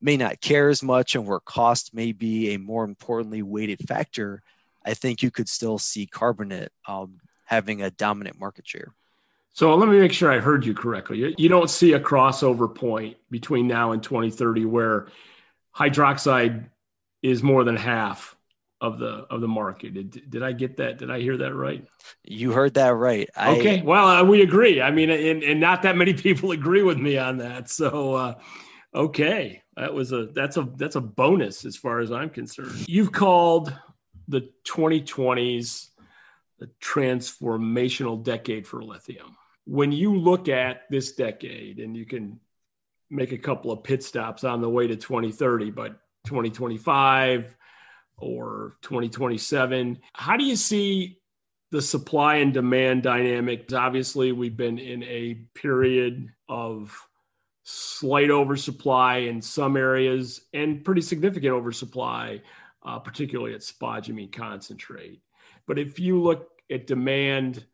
may 0.03 0.17
not 0.17 0.41
care 0.41 0.69
as 0.69 0.83
much 0.83 1.15
and 1.15 1.27
where 1.27 1.41
cost 1.41 1.95
may 1.95 2.13
be 2.13 2.55
a 2.55 2.59
more 2.59 2.85
importantly 2.85 3.43
weighted 3.43 3.79
factor 3.87 4.43
i 4.85 4.95
think 4.95 5.23
you 5.23 5.31
could 5.31 5.49
still 5.49 5.79
see 5.79 6.07
carbonate 6.07 6.71
um, 6.87 7.19
having 7.45 7.83
a 7.83 7.91
dominant 7.91 8.39
market 8.39 8.67
share 8.67 8.93
so 9.53 9.75
let 9.75 9.89
me 9.89 9.99
make 9.99 10.13
sure 10.13 10.31
i 10.31 10.39
heard 10.39 10.67
you 10.67 10.75
correctly 10.75 11.35
you 11.39 11.49
don't 11.49 11.71
see 11.71 11.93
a 11.93 12.01
crossover 12.01 12.73
point 12.73 13.17
between 13.31 13.67
now 13.67 13.93
and 13.93 14.03
2030 14.03 14.65
where 14.65 15.09
hydroxide 15.75 16.67
is 17.23 17.43
more 17.43 17.65
than 17.65 17.77
half 17.77 18.37
of 18.83 18.99
the 18.99 19.27
of 19.31 19.41
the 19.41 19.49
market. 19.49 19.95
Did, 19.95 20.29
did 20.29 20.43
I 20.43 20.53
get 20.53 20.77
that? 20.79 20.99
Did 20.99 21.11
I 21.11 21.21
hear 21.21 21.37
that 21.39 21.55
right? 21.55 21.87
You 22.25 22.51
heard 22.51 22.75
that 22.75 22.95
right. 22.95 23.31
I, 23.37 23.57
okay. 23.57 23.81
Well, 23.81 24.07
uh, 24.07 24.25
we 24.25 24.43
agree. 24.43 24.83
I 24.83 24.91
mean, 24.91 25.09
and, 25.09 25.43
and 25.43 25.61
not 25.61 25.83
that 25.83 25.97
many 25.97 26.13
people 26.27 26.51
agree 26.51 26.83
with 26.83 26.99
me 26.99 27.17
on 27.17 27.39
that. 27.39 27.71
So, 27.71 28.15
uh, 28.15 28.35
okay, 28.93 29.62
that 29.77 29.93
was 29.93 30.13
a 30.13 30.27
that's 30.27 30.57
a 30.57 30.69
that's 30.77 30.97
a 30.97 31.01
bonus 31.01 31.65
as 31.65 31.77
far 31.77 32.01
as 32.01 32.13
I'm 32.13 32.31
concerned. 32.31 32.89
You've 32.89 33.13
called 33.13 33.75
the 34.29 34.49
2020s 34.65 35.89
the 36.63 36.71
transformational 36.81 38.23
decade 38.23 38.69
for 38.69 38.85
lithium. 38.85 39.37
When 39.65 39.91
you 39.91 40.17
look 40.17 40.49
at 40.49 40.83
this 40.91 41.11
decade, 41.11 41.81
and 41.81 41.97
you 41.97 42.07
can 42.07 42.39
make 43.11 43.33
a 43.33 43.39
couple 43.39 43.73
of 43.73 43.83
pit 43.83 44.05
stops 44.05 44.45
on 44.45 44.61
the 44.61 44.71
way 44.71 44.87
to 44.87 44.95
2030, 44.95 45.73
but 45.73 46.01
2025 46.25 47.57
or 48.17 48.77
2027. 48.83 49.99
How 50.13 50.37
do 50.37 50.45
you 50.45 50.55
see 50.55 51.19
the 51.73 51.83
supply 51.83 52.37
and 52.37 52.55
demand 52.55 53.03
dynamic? 53.03 53.73
Obviously, 53.73 54.31
we've 54.31 54.57
been 54.57 54.79
in 54.79 55.03
a 55.03 55.35
period 55.55 56.29
of 56.49 56.97
slight 57.65 58.31
oversupply 58.31 59.19
in 59.19 59.41
some 59.41 59.77
areas 59.77 60.43
and 60.53 60.85
pretty 60.85 61.01
significant 61.01 61.53
oversupply, 61.53 62.43
uh, 62.85 62.99
particularly 62.99 63.55
at 63.55 63.61
spodumene 63.61 64.33
concentrate. 64.33 65.21
But 65.67 65.79
if 65.79 65.99
you 65.99 66.21
look 66.21 66.49
at 66.71 66.87
demand, 66.87 67.65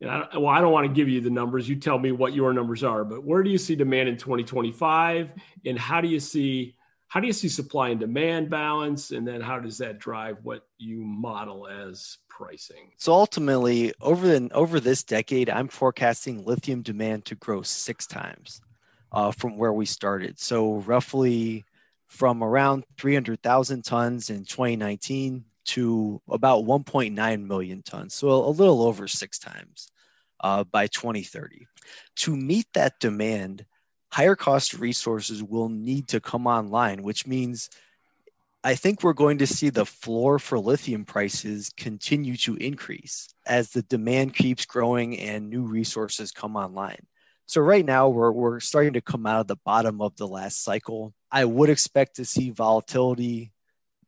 and 0.00 0.10
I, 0.10 0.36
well, 0.36 0.48
I 0.48 0.60
don't 0.60 0.72
want 0.72 0.86
to 0.86 0.92
give 0.92 1.08
you 1.08 1.20
the 1.20 1.30
numbers. 1.30 1.68
You 1.68 1.76
tell 1.76 1.98
me 1.98 2.12
what 2.12 2.34
your 2.34 2.52
numbers 2.52 2.82
are, 2.82 3.04
but 3.04 3.24
where 3.24 3.42
do 3.42 3.50
you 3.50 3.58
see 3.58 3.76
demand 3.76 4.08
in 4.08 4.16
2025, 4.16 5.30
and 5.64 5.78
how 5.78 6.00
do 6.00 6.08
you 6.08 6.20
see 6.20 6.76
how 7.08 7.20
do 7.20 7.28
you 7.28 7.32
see 7.32 7.48
supply 7.48 7.90
and 7.90 8.00
demand 8.00 8.50
balance, 8.50 9.12
and 9.12 9.26
then 9.26 9.40
how 9.40 9.60
does 9.60 9.78
that 9.78 10.00
drive 10.00 10.38
what 10.42 10.66
you 10.76 10.98
model 11.04 11.68
as 11.68 12.18
pricing? 12.28 12.90
So 12.96 13.12
ultimately, 13.12 13.94
over 14.00 14.26
the 14.26 14.50
over 14.52 14.80
this 14.80 15.04
decade, 15.04 15.48
I'm 15.48 15.68
forecasting 15.68 16.44
lithium 16.44 16.82
demand 16.82 17.24
to 17.26 17.36
grow 17.36 17.62
six 17.62 18.08
times 18.08 18.60
uh, 19.12 19.30
from 19.32 19.56
where 19.56 19.72
we 19.72 19.86
started. 19.86 20.38
So 20.38 20.76
roughly 20.76 21.64
from 22.08 22.42
around 22.42 22.84
300,000 22.98 23.84
tons 23.84 24.30
in 24.30 24.44
2019 24.44 25.44
to 25.66 26.20
about 26.28 26.64
1.9 26.64 27.46
million 27.46 27.82
tons, 27.82 28.14
so 28.14 28.28
a 28.28 28.48
little 28.50 28.82
over 28.82 29.08
six 29.08 29.38
times 29.38 29.88
uh, 30.40 30.64
by 30.64 30.86
2030. 30.86 31.66
To 32.16 32.36
meet 32.36 32.66
that 32.74 33.00
demand, 33.00 33.66
higher 34.12 34.36
cost 34.36 34.74
resources 34.74 35.42
will 35.42 35.68
need 35.68 36.08
to 36.08 36.20
come 36.20 36.46
online, 36.46 37.02
which 37.02 37.26
means 37.26 37.68
I 38.62 38.74
think 38.74 39.02
we're 39.02 39.12
going 39.12 39.38
to 39.38 39.46
see 39.46 39.70
the 39.70 39.86
floor 39.86 40.38
for 40.38 40.58
lithium 40.58 41.04
prices 41.04 41.72
continue 41.76 42.36
to 42.38 42.56
increase 42.56 43.28
as 43.46 43.70
the 43.70 43.82
demand 43.82 44.34
keeps 44.34 44.64
growing 44.64 45.18
and 45.18 45.48
new 45.48 45.62
resources 45.62 46.32
come 46.32 46.56
online. 46.56 47.06
So 47.46 47.60
right 47.60 47.84
now 47.84 48.08
we're, 48.08 48.32
we're 48.32 48.60
starting 48.60 48.94
to 48.94 49.00
come 49.00 49.24
out 49.24 49.40
of 49.40 49.46
the 49.46 49.58
bottom 49.64 50.00
of 50.00 50.16
the 50.16 50.26
last 50.26 50.64
cycle. 50.64 51.14
I 51.30 51.44
would 51.44 51.70
expect 51.70 52.16
to 52.16 52.24
see 52.24 52.50
volatility 52.50 53.52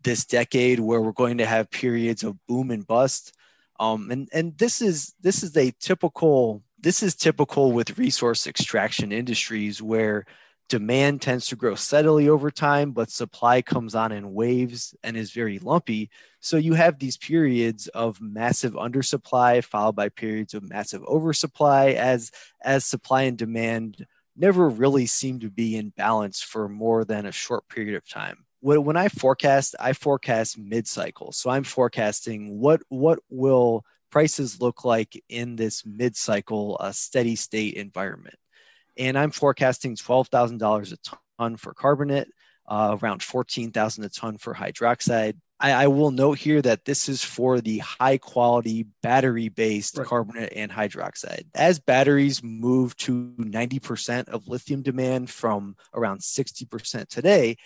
this 0.03 0.25
decade 0.25 0.81
where 0.81 1.01
we're 1.01 1.13
going 1.13 1.39
to 1.39 1.47
have 1.47 1.71
periods 1.71 2.25
of 2.25 2.37
boom 2.47 2.71
and 2.71 2.87
bust. 2.87 3.35
Um, 3.81 4.11
and 4.11 4.29
and 4.33 4.59
this 4.59 4.83
is 4.83 5.15
this 5.21 5.43
is 5.43 5.57
a 5.57 5.73
typical 5.81 6.63
this 6.81 7.03
is 7.03 7.15
typical 7.15 7.73
with 7.73 7.99
resource 7.99 8.47
extraction 8.47 9.13
industries 9.13 9.81
where 9.81 10.27
demand 10.69 11.23
tends 11.23 11.47
to 11.49 11.57
grow 11.57 11.75
steadily 11.75 12.29
over 12.29 12.51
time, 12.51 12.93
but 12.93 13.11
supply 13.11 13.63
comes 13.63 13.95
on 13.95 14.13
in 14.13 14.35
waves 14.35 14.95
and 15.03 15.17
is 15.17 15.33
very 15.33 15.59
lumpy. 15.59 16.11
So 16.41 16.57
you 16.57 16.75
have 16.75 16.99
these 16.99 17.17
periods 17.17 17.89
of 17.89 18.21
massive 18.21 18.75
undersupply 18.75 19.65
followed 19.65 19.97
by 19.97 20.09
periods 20.11 20.55
of 20.55 20.69
massive 20.69 21.03
oversupply 21.05 21.91
as 21.93 22.31
as 22.63 22.85
supply 22.85 23.23
and 23.23 23.39
demand 23.39 24.07
never 24.37 24.69
really 24.69 25.07
seem 25.07 25.41
to 25.41 25.51
be 25.51 25.77
in 25.77 25.91
balance 25.97 26.41
for 26.41 26.69
more 26.69 27.05
than 27.05 27.27
a 27.27 27.33
short 27.33 27.69
period 27.69 27.97
of 27.97 28.09
time 28.09 28.45
when 28.61 28.97
I 28.97 29.09
forecast, 29.09 29.77
I 29.79 29.93
forecast 29.93 30.59
mid-cycle. 30.59 31.33
So 31.33 31.51
I'm 31.51 31.65
forecasting 31.65 32.59
what 32.59 32.83
what 32.89 33.21
will 33.31 33.85
prices 34.11 34.61
look 34.61 34.85
like 34.85 35.23
in 35.29 35.57
this 35.57 35.85
mid-cycle 35.85 36.79
uh, 36.81 36.93
steady 36.93 37.37
state 37.37 37.75
environment, 37.75 38.37
and 38.99 39.19
I'm 39.19 39.31
forecasting 39.31 39.97
twelve 39.97 40.29
thousand 40.29 40.59
dollars 40.59 40.93
a 40.93 40.99
ton 41.39 41.57
for 41.57 41.75
carbonate, 41.75 42.29
uh, 42.67 42.97
around 43.01 43.23
fourteen 43.23 43.71
thousand 43.71 44.05
a 44.05 44.09
ton 44.09 44.39
for 44.39 44.55
hydroxide. 44.55 45.37
I, 45.61 45.73
I, 45.73 45.87
will 45.89 46.13
note 46.13 46.39
here 46.39 46.63
that 46.63 46.85
this 46.85 47.09
is 47.09 47.25
for 47.25 47.61
the 47.61 47.79
high 47.79 48.19
quality 48.19 48.87
battery 49.03 49.49
based 49.49 49.99
right. 49.99 50.07
carbonate 50.07 50.53
and 50.55 50.71
hydroxide. 50.71 51.47
As 51.55 51.81
batteries 51.81 52.45
move 52.45 52.97
to 52.99 53.35
90% 53.39 54.29
of 54.29 54.47
lithium 54.47 54.83
demand 54.83 55.31
from 55.31 55.75
around 55.95 56.21
60% 56.21 57.09
today, 57.09 57.57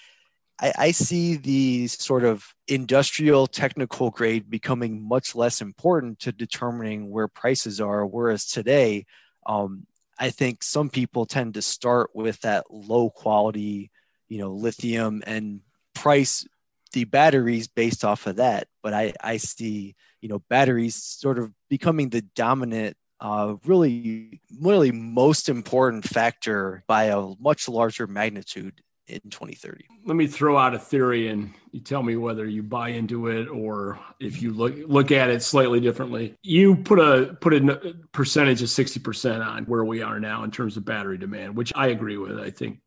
I, 0.58 0.72
I 0.78 0.90
see 0.92 1.36
the 1.36 1.86
sort 1.88 2.24
of 2.24 2.46
industrial 2.66 3.46
technical 3.46 4.10
grade 4.10 4.48
becoming 4.48 5.06
much 5.06 5.34
less 5.34 5.60
important 5.60 6.20
to 6.20 6.32
determining 6.32 7.10
where 7.10 7.28
prices 7.28 7.78
are. 7.78 8.06
Whereas 8.06 8.46
today, 8.46 9.04
um, 9.44 9.86
I 10.22 10.30
think 10.30 10.62
some 10.62 10.88
people 10.88 11.26
tend 11.26 11.54
to 11.54 11.62
start 11.62 12.10
with 12.14 12.40
that 12.42 12.66
low 12.70 13.10
quality, 13.10 13.90
you 14.28 14.38
know, 14.38 14.52
lithium 14.52 15.20
and 15.26 15.62
price 15.96 16.46
the 16.92 17.02
batteries 17.02 17.66
based 17.66 18.04
off 18.04 18.28
of 18.28 18.36
that. 18.36 18.68
But 18.84 18.94
I, 18.94 19.14
I 19.20 19.38
see, 19.38 19.96
you 20.20 20.28
know, 20.28 20.38
batteries 20.48 20.94
sort 20.94 21.40
of 21.40 21.52
becoming 21.68 22.08
the 22.08 22.22
dominant 22.36 22.96
uh, 23.20 23.56
really, 23.66 24.40
really 24.60 24.92
most 24.92 25.48
important 25.48 26.04
factor 26.04 26.84
by 26.86 27.06
a 27.06 27.34
much 27.40 27.68
larger 27.68 28.06
magnitude 28.06 28.80
in 29.08 29.20
2030. 29.30 29.84
Let 30.04 30.16
me 30.16 30.26
throw 30.26 30.56
out 30.56 30.74
a 30.74 30.78
theory 30.78 31.28
and 31.28 31.52
you 31.72 31.80
tell 31.80 32.02
me 32.02 32.16
whether 32.16 32.46
you 32.46 32.62
buy 32.62 32.90
into 32.90 33.28
it 33.28 33.48
or 33.48 33.98
if 34.20 34.40
you 34.42 34.52
look 34.52 34.74
look 34.86 35.10
at 35.10 35.30
it 35.30 35.42
slightly 35.42 35.80
differently. 35.80 36.34
You 36.42 36.76
put 36.76 36.98
a 36.98 37.36
put 37.40 37.54
a 37.54 37.94
percentage 38.12 38.62
of 38.62 38.68
60% 38.68 39.44
on 39.44 39.64
where 39.64 39.84
we 39.84 40.02
are 40.02 40.20
now 40.20 40.44
in 40.44 40.50
terms 40.50 40.76
of 40.76 40.84
battery 40.84 41.18
demand, 41.18 41.56
which 41.56 41.72
I 41.74 41.88
agree 41.88 42.16
with. 42.16 42.38
I 42.38 42.50
think 42.50 42.80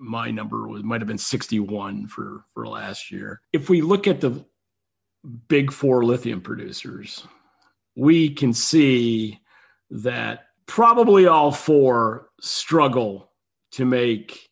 my 0.00 0.30
number 0.30 0.68
was 0.68 0.84
might 0.84 1.00
have 1.00 1.08
been 1.08 1.18
61 1.18 2.06
for 2.08 2.44
for 2.54 2.66
last 2.66 3.10
year. 3.10 3.40
If 3.52 3.68
we 3.68 3.80
look 3.80 4.06
at 4.06 4.20
the 4.20 4.44
big 5.48 5.72
4 5.72 6.04
lithium 6.04 6.40
producers, 6.40 7.26
we 7.96 8.30
can 8.30 8.52
see 8.52 9.40
that 9.90 10.46
probably 10.66 11.26
all 11.26 11.50
four 11.50 12.28
struggle 12.40 13.32
to 13.72 13.84
make 13.84 14.47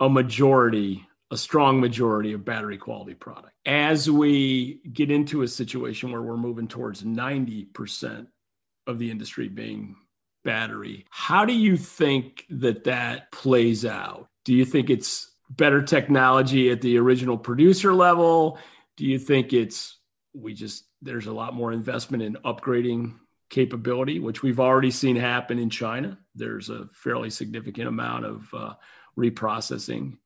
a 0.00 0.08
majority, 0.08 1.06
a 1.30 1.36
strong 1.36 1.80
majority 1.80 2.32
of 2.32 2.44
battery 2.44 2.78
quality 2.78 3.14
product. 3.14 3.54
As 3.66 4.10
we 4.10 4.80
get 4.92 5.10
into 5.10 5.42
a 5.42 5.48
situation 5.48 6.10
where 6.10 6.22
we're 6.22 6.36
moving 6.36 6.66
towards 6.66 7.02
90% 7.02 8.26
of 8.86 8.98
the 8.98 9.10
industry 9.10 9.48
being 9.48 9.96
battery, 10.42 11.06
how 11.10 11.44
do 11.44 11.52
you 11.52 11.76
think 11.76 12.46
that 12.48 12.84
that 12.84 13.30
plays 13.30 13.84
out? 13.84 14.28
Do 14.44 14.54
you 14.54 14.64
think 14.64 14.88
it's 14.88 15.30
better 15.50 15.82
technology 15.82 16.70
at 16.70 16.80
the 16.80 16.98
original 16.98 17.36
producer 17.36 17.92
level? 17.92 18.58
Do 18.96 19.04
you 19.04 19.18
think 19.18 19.52
it's 19.52 19.98
we 20.32 20.54
just 20.54 20.84
there's 21.02 21.26
a 21.26 21.32
lot 21.32 21.54
more 21.54 21.72
investment 21.72 22.22
in 22.22 22.34
upgrading 22.44 23.14
capability, 23.50 24.20
which 24.20 24.42
we've 24.42 24.60
already 24.60 24.90
seen 24.90 25.16
happen 25.16 25.58
in 25.58 25.68
China. 25.68 26.18
There's 26.34 26.70
a 26.70 26.88
fairly 26.92 27.30
significant 27.30 27.88
amount 27.88 28.24
of 28.24 28.54
uh, 28.54 28.74
reprocessing 29.20 30.16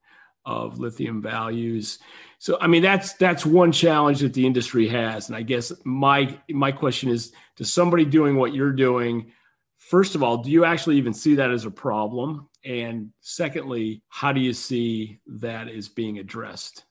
of 0.47 0.79
lithium 0.79 1.23
values. 1.23 1.99
So 2.39 2.59
I 2.61 2.67
mean 2.67 2.83
that's 2.83 3.15
that's 3.15 3.47
one 3.47 3.73
challenge 3.73 4.21
that 4.21 4.35
the 4.35 4.47
industry 4.47 4.87
has 4.89 5.29
and 5.29 5.37
I 5.37 5.43
guess 5.43 5.73
my 5.85 6.39
my 6.51 6.73
question 6.73 7.09
is 7.09 7.33
to 7.57 7.65
somebody 7.65 8.05
doing 8.05 8.37
what 8.37 8.55
you're 8.55 8.73
doing 8.73 9.33
first 9.79 10.15
of 10.15 10.23
all 10.23 10.39
do 10.39 10.51
you 10.51 10.65
actually 10.65 10.97
even 10.97 11.15
see 11.15 11.37
that 11.37 11.51
as 11.51 11.65
a 11.65 11.71
problem 11.71 12.49
and 12.65 13.11
secondly 13.21 14.03
how 14.09 14.33
do 14.33 14.41
you 14.41 14.53
see 14.53 15.21
that 15.27 15.69
as 15.69 15.89
being 15.89 16.19
addressed 16.19 16.85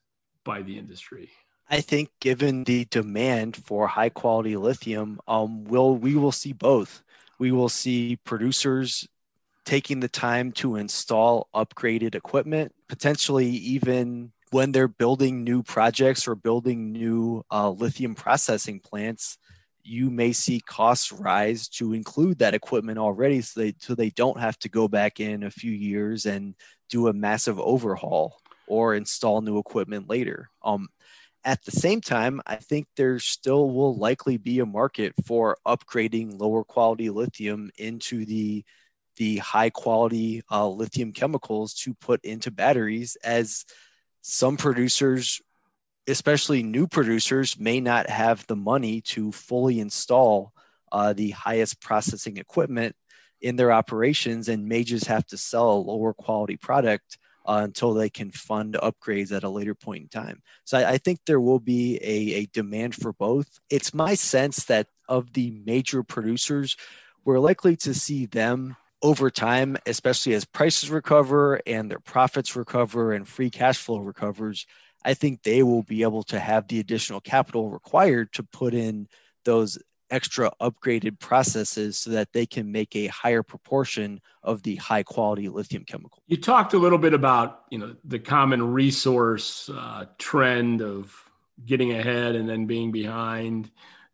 by 0.44 0.62
the 0.64 0.78
industry? 0.78 1.30
I 1.70 1.82
think 1.82 2.10
given 2.20 2.64
the 2.64 2.86
demand 2.86 3.56
for 3.56 3.88
high 3.88 4.10
quality 4.10 4.58
lithium 4.58 5.20
um 5.28 5.64
will 5.66 5.96
we 5.96 6.16
will 6.16 6.32
see 6.32 6.54
both. 6.54 7.04
We 7.38 7.52
will 7.52 7.70
see 7.70 8.16
producers 8.24 9.08
taking 9.66 10.00
the 10.00 10.08
time 10.08 10.52
to 10.54 10.76
install 10.76 11.48
upgraded 11.56 12.16
equipment, 12.16 12.74
potentially 12.90 13.48
even 13.48 14.32
when 14.52 14.72
they're 14.72 14.88
building 14.88 15.44
new 15.44 15.64
projects 15.64 16.28
or 16.28 16.36
building 16.36 16.92
new 16.92 17.44
uh, 17.52 17.70
lithium 17.70 18.14
processing 18.14 18.80
plants, 18.80 19.38
you 19.84 20.10
may 20.10 20.32
see 20.32 20.60
costs 20.62 21.12
rise 21.12 21.68
to 21.68 21.94
include 21.94 22.40
that 22.40 22.54
equipment 22.54 22.98
already 22.98 23.42
so 23.42 23.60
they, 23.60 23.74
so 23.80 23.96
they 23.96 24.12
don't 24.12 24.40
have 24.40 24.58
to 24.60 24.70
go 24.70 24.88
back 24.88 25.20
in 25.20 25.44
a 25.44 25.52
few 25.52 25.72
years 25.72 26.26
and 26.26 26.56
do 26.90 27.08
a 27.08 27.14
massive 27.14 27.60
overhaul 27.60 28.40
or 28.68 28.96
install 28.96 29.42
new 29.42 29.58
equipment 29.58 30.10
later. 30.10 30.50
Um, 30.64 30.88
at 31.46 31.64
the 31.66 31.72
same 31.72 32.00
time, 32.00 32.40
I 32.46 32.56
think 32.56 32.88
there 32.96 33.20
still 33.20 33.72
will 33.72 33.98
likely 33.98 34.38
be 34.38 34.60
a 34.60 34.66
market 34.66 35.14
for 35.26 35.58
upgrading 35.68 36.40
lower 36.40 36.64
quality 36.64 37.10
lithium 37.10 37.70
into 37.78 38.26
the 38.26 38.64
the 39.18 39.38
high 39.38 39.70
quality 39.70 40.42
uh, 40.52 40.68
lithium 40.68 41.12
chemicals 41.12 41.74
to 41.74 41.94
put 41.96 42.24
into 42.24 42.52
batteries 42.52 43.16
as 43.24 43.66
some 44.22 44.58
producers 44.58 45.42
especially 46.08 46.64
new 46.64 46.88
producers 46.88 47.58
may 47.58 47.80
not 47.80 48.10
have 48.10 48.46
the 48.48 48.56
money 48.56 49.02
to 49.02 49.32
fully 49.32 49.80
install 49.80 50.52
uh, 50.92 51.14
the 51.14 51.32
highest 51.32 51.82
processing 51.82 52.38
equipment 52.38 52.96
in 53.42 53.56
their 53.56 53.72
operations 53.72 54.50
and 54.50 54.68
may 54.68 54.84
just 54.84 55.06
have 55.06 55.26
to 55.26 55.38
sell 55.38 55.72
a 55.72 55.76
lower 55.76 56.14
quality 56.14 56.58
product 56.58 57.18
uh, 57.46 57.62
until 57.64 57.94
they 57.94 58.10
can 58.10 58.32
fund 58.32 58.78
upgrades 58.82 59.36
at 59.36 59.44
a 59.44 59.50
later 59.50 59.76
point 59.76 60.04
in 60.04 60.08
time. 60.10 60.42
So 60.64 60.78
I, 60.78 60.92
I 60.92 60.98
think 60.98 61.20
there 61.26 61.42
will 61.42 61.60
be 61.60 61.98
a, 62.02 62.42
a 62.42 62.46
demand 62.54 62.96
for 62.96 63.12
both. 63.14 63.48
It's 63.70 63.94
my 63.94 64.16
sense 64.16 64.66
that 64.66 64.88
of 65.10 65.34
the 65.34 65.52
major 65.66 66.04
producers, 66.04 66.78
we're 67.26 67.40
likely 67.40 67.76
to 67.78 67.94
see 67.94 68.28
them 68.28 68.78
over 69.04 69.30
time, 69.30 69.78
especially 69.86 70.34
as 70.34 70.46
prices 70.46 70.90
recover 70.90 71.62
and 71.68 71.92
their 71.92 72.00
profits 72.00 72.56
recover 72.56 73.14
and 73.14 73.28
free 73.28 73.50
cash 73.50 73.78
flow 73.78 74.00
recovers, 74.00 74.66
I 75.06 75.14
think 75.14 75.44
they 75.44 75.62
will 75.62 75.84
be 75.84 76.04
able 76.04 76.24
to 76.24 76.40
have 76.40 76.68
the 76.70 76.80
additional 76.80 77.20
capital 77.20 77.70
required 77.70 78.32
to 78.34 78.44
put 78.44 78.74
in 78.74 79.10
those 79.44 79.78
extra 80.10 80.52
upgraded 80.62 81.20
processes 81.20 81.98
so 81.98 82.12
that 82.12 82.32
they 82.32 82.46
can 82.46 82.72
make 82.72 82.96
a 82.96 83.08
higher 83.08 83.44
proportion 83.44 84.22
of 84.42 84.64
the 84.64 84.76
high 84.76 85.04
quality 85.04 85.50
lithium 85.50 85.84
chemical. 85.84 86.24
You 86.28 86.38
talked 86.38 86.74
a 86.74 86.78
little 86.78 86.98
bit 86.98 87.14
about, 87.14 87.64
you 87.72 87.80
know, 87.80 87.96
the 88.06 88.20
common 88.20 88.74
resource 88.74 89.70
uh, 89.74 90.06
trend 90.18 90.82
of 90.82 91.14
getting 91.66 91.92
ahead 91.92 92.36
and 92.36 92.48
then 92.48 92.68
being 92.68 92.92
behind 92.92 93.70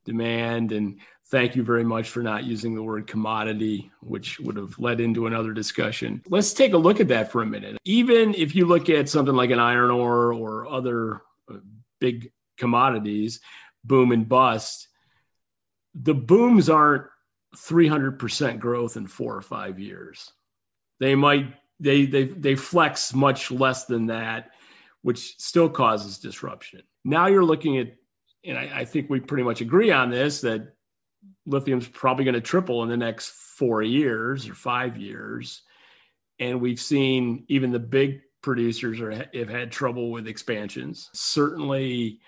demand 0.06 0.71
and 0.71 0.99
Thank 1.29 1.55
you 1.55 1.61
very 1.61 1.83
much 1.83 2.09
for 2.09 2.23
not 2.23 2.43
using 2.43 2.73
the 2.73 2.81
word 2.81 3.05
commodity, 3.05 3.91
which 4.01 4.39
would 4.39 4.55
have 4.57 4.79
led 4.79 4.99
into 4.99 5.27
another 5.27 5.53
discussion. 5.53 6.23
Let's 6.27 6.53
take 6.53 6.73
a 6.73 6.77
look 6.77 6.99
at 6.99 7.07
that 7.09 7.31
for 7.31 7.43
a 7.43 7.45
minute. 7.45 7.77
Even 7.85 8.33
if 8.33 8.55
you 8.55 8.65
look 8.65 8.89
at 8.89 9.09
something 9.09 9.35
like 9.35 9.51
an 9.51 9.59
iron 9.59 9.91
ore 9.91 10.33
or 10.33 10.67
other 10.67 11.21
uh, 11.47 11.57
big 11.99 12.31
commodities, 12.57 13.41
boom 13.83 14.11
and 14.11 14.27
bust, 14.27 14.87
the 15.93 16.15
booms 16.15 16.67
aren't 16.67 17.05
300% 17.55 18.59
growth 18.59 18.97
in 18.97 19.05
four 19.05 19.35
or 19.35 19.41
five 19.43 19.79
years. 19.79 20.31
They 20.99 21.13
might, 21.13 21.53
they, 21.79 22.07
they, 22.07 22.23
they 22.23 22.55
flex 22.55 23.13
much 23.13 23.51
less 23.51 23.85
than 23.85 24.07
that, 24.07 24.49
which 25.03 25.37
still 25.37 25.69
causes 25.69 26.17
disruption. 26.17 26.81
Now 27.05 27.27
you're 27.27 27.45
looking 27.45 27.77
at, 27.77 27.95
and 28.43 28.57
I, 28.57 28.71
I 28.79 28.85
think 28.85 29.11
we 29.11 29.19
pretty 29.19 29.43
much 29.43 29.61
agree 29.61 29.91
on 29.91 30.09
this, 30.09 30.41
that 30.41 30.73
lithium's 31.45 31.88
probably 31.88 32.23
going 32.23 32.36
to 32.36 32.41
triple 32.41 32.84
in 32.84 32.89
the 32.89 32.97
next 32.97 33.32
four 33.32 33.82
years 33.82 34.47
or 34.47 34.53
five 34.53 34.97
years. 34.97 35.63
And 36.39 36.62
we've 36.62 36.79
seen 36.79 37.45
even 37.49 37.71
the 37.71 37.79
big 37.79 38.21
producers 38.41 39.01
are, 39.01 39.12
have 39.12 39.49
had 39.49 39.71
trouble 39.71 40.12
with 40.12 40.27
expansions. 40.27 41.10
Certainly, 41.13 42.19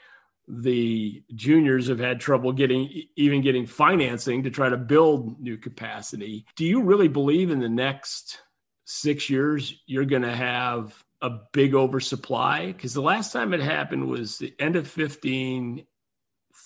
the 0.48 1.24
juniors 1.36 1.88
have 1.88 2.00
had 2.00 2.20
trouble 2.20 2.52
getting 2.52 3.04
even 3.16 3.42
getting 3.42 3.66
financing 3.66 4.44
to 4.44 4.50
try 4.50 4.68
to 4.70 4.78
build 4.78 5.40
new 5.40 5.56
capacity. 5.56 6.46
Do 6.56 6.66
you 6.66 6.82
really 6.82 7.08
believe 7.08 7.52
in 7.52 7.60
the 7.60 7.70
next 7.70 8.40
six 8.86 9.30
years 9.30 9.82
you're 9.86 10.04
going 10.04 10.24
to 10.24 10.36
have 10.36 11.02
a 11.22 11.30
big 11.54 11.74
oversupply? 11.74 12.68
Because 12.68 12.94
the 12.94 13.02
last 13.02 13.32
time 13.32 13.54
it 13.54 13.62
happened 13.62 14.08
was 14.08 14.38
the 14.38 14.54
end 14.60 14.76
of 14.76 14.88
15 14.88 15.86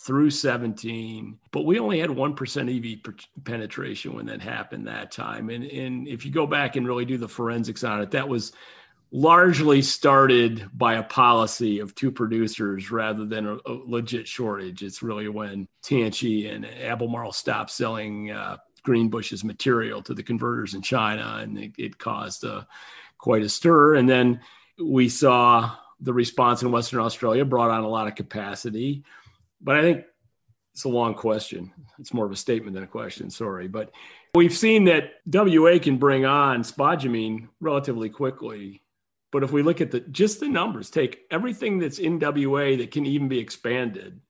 through 0.06 0.30
17, 0.30 1.40
but 1.52 1.66
we 1.66 1.80
only 1.80 2.00
had 2.00 2.12
1% 2.12 2.96
EV 2.96 3.44
penetration 3.44 4.14
when 4.14 4.28
that 4.28 4.40
happened 4.40 4.86
that 4.86 5.12
time. 5.12 5.50
And, 5.50 5.64
and 5.66 6.08
if 6.08 6.24
you 6.24 6.32
go 6.32 6.46
back 6.46 6.76
and 6.76 6.86
really 6.86 7.06
do 7.06 7.18
the 7.18 7.28
forensics 7.28 7.84
on 7.84 8.02
it, 8.02 8.12
that 8.12 8.30
was 8.30 8.52
largely 9.12 9.82
started 9.82 10.70
by 10.74 10.96
a 10.96 11.04
policy 11.04 11.80
of 11.80 11.96
two 11.96 12.12
producers 12.12 12.92
rather 12.92 13.26
than 13.26 13.48
a, 13.48 13.56
a 13.66 13.74
legit 13.88 14.28
shortage. 14.28 14.84
It's 14.84 15.02
really 15.02 15.28
when 15.28 15.68
Tianqi 15.82 16.54
and 16.54 16.68
Albemarle 16.68 17.32
stopped 17.32 17.72
selling 17.72 18.30
uh, 18.30 18.58
Greenbushes 18.86 19.44
material 19.44 20.04
to 20.04 20.14
the 20.14 20.22
converters 20.22 20.76
in 20.76 20.84
China, 20.84 21.40
and 21.42 21.58
it, 21.58 21.72
it 21.80 21.98
caused 21.98 22.44
a, 22.44 22.54
uh, 22.54 22.64
quite 23.18 23.42
a 23.42 23.50
stir. 23.50 23.96
And 23.96 24.08
then 24.08 24.42
we 24.78 25.10
saw 25.10 25.76
the 26.00 26.14
response 26.14 26.62
in 26.62 26.72
Western 26.72 27.00
Australia 27.00 27.44
brought 27.44 27.72
on 27.72 27.84
a 27.84 27.90
lot 27.90 28.08
of 28.08 28.14
capacity 28.14 29.04
but 29.66 29.76
I 29.76 29.82
think 29.82 30.06
it's 30.76 30.84
a 30.84 30.90
long 30.90 31.16
question. 31.16 31.74
It's 32.00 32.14
more 32.14 32.26
of 32.26 32.32
a 32.32 32.38
statement 32.38 32.76
than 32.76 32.84
a 32.84 32.88
question. 32.88 33.30
Sorry, 33.30 33.68
but 33.68 33.92
we've 34.36 34.56
seen 34.56 34.84
that 34.86 35.14
WA 35.26 35.80
can 35.80 35.98
bring 35.98 36.26
on 36.26 36.64
spodumene 36.64 37.48
relatively 37.60 38.10
quickly. 38.10 38.84
But 39.32 39.44
if 39.44 39.52
we 39.52 39.64
look 39.64 39.82
at 39.82 39.92
the 39.92 40.02
just 40.02 40.40
the 40.40 40.48
numbers, 40.48 40.90
take 40.90 41.22
everything 41.32 41.80
that's 41.80 41.98
in 41.98 42.20
WA 42.20 42.76
that 42.78 42.92
can 42.92 43.06
even 43.06 43.28
be 43.28 43.40
expanded, 43.40 44.22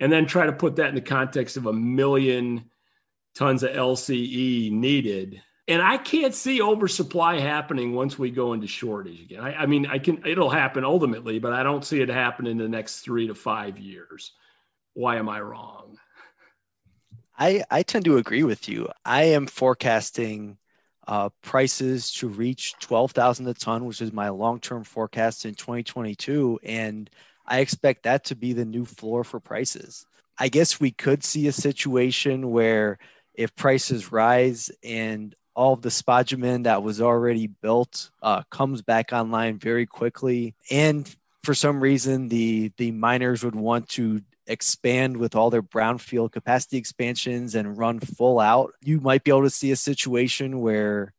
and 0.00 0.10
then 0.10 0.26
try 0.26 0.46
to 0.46 0.52
put 0.52 0.76
that 0.76 0.88
in 0.88 0.94
the 0.94 1.00
context 1.00 1.56
of 1.56 1.66
a 1.66 1.72
million 1.72 2.70
tons 3.34 3.62
of 3.62 3.70
LCE 3.70 4.72
needed. 4.72 5.42
And 5.68 5.82
I 5.82 5.98
can't 5.98 6.34
see 6.34 6.62
oversupply 6.62 7.38
happening 7.40 7.92
once 7.92 8.18
we 8.18 8.30
go 8.30 8.52
into 8.52 8.66
shortage 8.66 9.20
again. 9.20 9.40
I, 9.40 9.54
I 9.54 9.66
mean, 9.66 9.86
I 9.86 9.98
can 9.98 10.24
it'll 10.26 10.50
happen 10.50 10.84
ultimately, 10.84 11.38
but 11.38 11.52
I 11.52 11.62
don't 11.62 11.84
see 11.84 12.00
it 12.00 12.08
happen 12.08 12.46
in 12.46 12.56
the 12.56 12.68
next 12.68 13.00
three 13.00 13.26
to 13.26 13.34
five 13.34 13.78
years 13.78 14.32
why 14.96 15.16
am 15.16 15.28
I 15.28 15.40
wrong? 15.40 15.98
I, 17.38 17.64
I 17.70 17.82
tend 17.82 18.06
to 18.06 18.16
agree 18.16 18.44
with 18.44 18.66
you. 18.66 18.88
I 19.04 19.24
am 19.24 19.46
forecasting 19.46 20.56
uh, 21.06 21.28
prices 21.42 22.10
to 22.14 22.28
reach 22.28 22.74
12,000 22.80 23.46
a 23.46 23.54
ton, 23.54 23.84
which 23.84 24.00
is 24.00 24.12
my 24.12 24.30
long 24.30 24.58
term 24.58 24.84
forecast 24.84 25.44
in 25.44 25.54
2022. 25.54 26.58
And 26.62 27.10
I 27.46 27.60
expect 27.60 28.04
that 28.04 28.24
to 28.24 28.34
be 28.34 28.54
the 28.54 28.64
new 28.64 28.86
floor 28.86 29.22
for 29.22 29.38
prices. 29.38 30.06
I 30.38 30.48
guess 30.48 30.80
we 30.80 30.92
could 30.92 31.22
see 31.22 31.46
a 31.46 31.52
situation 31.52 32.50
where 32.50 32.98
if 33.34 33.54
prices 33.54 34.10
rise 34.10 34.70
and 34.82 35.34
all 35.54 35.74
of 35.74 35.82
the 35.82 35.90
spodumene 35.90 36.64
that 36.64 36.82
was 36.82 37.02
already 37.02 37.48
built 37.48 38.10
uh, 38.22 38.42
comes 38.50 38.80
back 38.80 39.12
online 39.12 39.58
very 39.58 39.86
quickly, 39.86 40.54
and 40.70 41.14
for 41.44 41.54
some 41.54 41.80
reason 41.80 42.28
the 42.28 42.72
the 42.76 42.90
miners 42.90 43.44
would 43.44 43.54
want 43.54 43.88
to 43.88 44.20
expand 44.46 45.16
with 45.16 45.34
all 45.34 45.50
their 45.50 45.62
brownfield 45.62 46.32
capacity 46.32 46.76
expansions 46.76 47.54
and 47.54 47.78
run 47.78 48.00
full 48.00 48.40
out, 48.40 48.72
you 48.82 49.00
might 49.00 49.24
be 49.24 49.30
able 49.30 49.42
to 49.42 49.50
see 49.50 49.72
a 49.72 49.76
situation 49.76 50.60
where 50.60 51.12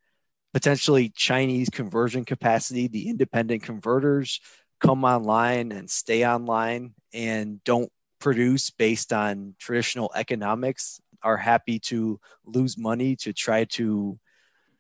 potentially 0.54 1.10
Chinese 1.10 1.70
conversion 1.70 2.26
capacity, 2.26 2.88
the 2.88 3.10
independent 3.10 3.64
converters, 3.64 4.40
come 4.80 5.04
online 5.04 5.72
and 5.72 5.90
stay 5.90 6.26
online 6.26 6.94
and 7.14 7.64
don't 7.64 7.92
produce 8.20 8.70
based 8.70 9.14
on 9.14 9.56
traditional 9.60 10.12
economics, 10.16 11.00
are 11.24 11.38
happy 11.38 11.80
to 11.80 12.20
lose 12.46 12.78
money 12.78 13.16
to 13.16 13.34
try 13.34 13.66
to 13.66 14.20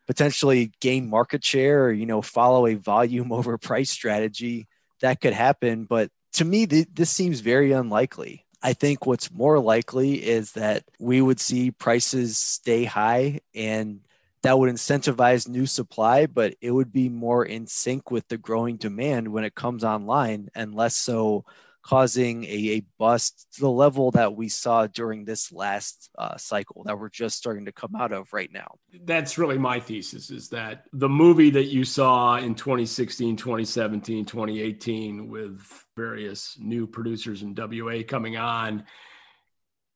potentially 0.05 0.71
gain 0.79 1.09
market 1.09 1.43
share 1.43 1.85
or 1.85 1.91
you 1.91 2.05
know 2.05 2.21
follow 2.21 2.67
a 2.67 2.75
volume 2.75 3.31
over 3.31 3.57
price 3.57 3.89
strategy. 3.89 4.67
That 5.01 5.21
could 5.21 5.33
happen 5.33 5.85
but 5.85 6.09
to 6.33 6.45
me, 6.45 6.67
th- 6.67 6.87
this 6.93 7.09
seems 7.09 7.39
very 7.39 7.71
unlikely. 7.71 8.45
I 8.61 8.73
think 8.73 9.05
what's 9.05 9.31
more 9.31 9.59
likely 9.59 10.15
is 10.25 10.53
that 10.53 10.83
we 10.99 11.21
would 11.21 11.39
see 11.39 11.71
prices 11.71 12.37
stay 12.37 12.83
high 12.83 13.39
and 13.53 14.01
that 14.41 14.57
would 14.57 14.73
incentivize 14.73 15.47
new 15.47 15.65
supply, 15.65 16.25
but 16.25 16.55
it 16.61 16.71
would 16.71 16.91
be 16.91 17.09
more 17.09 17.45
in 17.45 17.67
sync 17.67 18.11
with 18.11 18.27
the 18.27 18.37
growing 18.37 18.77
demand 18.77 19.27
when 19.27 19.43
it 19.43 19.55
comes 19.55 19.83
online 19.83 20.49
and 20.55 20.75
less 20.75 20.95
so 20.95 21.45
causing 21.87 22.43
a, 22.43 22.77
a 22.77 22.81
bust 22.99 23.47
to 23.53 23.61
the 23.61 23.69
level 23.69 24.11
that 24.11 24.35
we 24.35 24.49
saw 24.49 24.87
during 24.87 25.23
this 25.23 25.53
last 25.53 26.09
uh, 26.17 26.35
cycle 26.35 26.83
that 26.83 26.99
we're 26.99 27.09
just 27.09 27.37
starting 27.37 27.63
to 27.63 27.71
come 27.71 27.95
out 27.95 28.11
of 28.11 28.33
right 28.33 28.51
now. 28.51 28.67
That's 29.05 29.37
really 29.37 29.57
my 29.57 29.79
thesis 29.79 30.29
is 30.29 30.49
that 30.49 30.83
the 30.91 31.07
movie 31.07 31.49
that 31.51 31.67
you 31.67 31.85
saw 31.85 32.35
in 32.37 32.55
2016, 32.55 33.37
2017, 33.37 34.25
2018 34.25 35.29
with 35.29 35.85
various 35.95 36.57
new 36.59 36.85
producers 36.87 37.41
in 37.41 37.55
WA 37.55 38.01
coming 38.05 38.35
on 38.35 38.83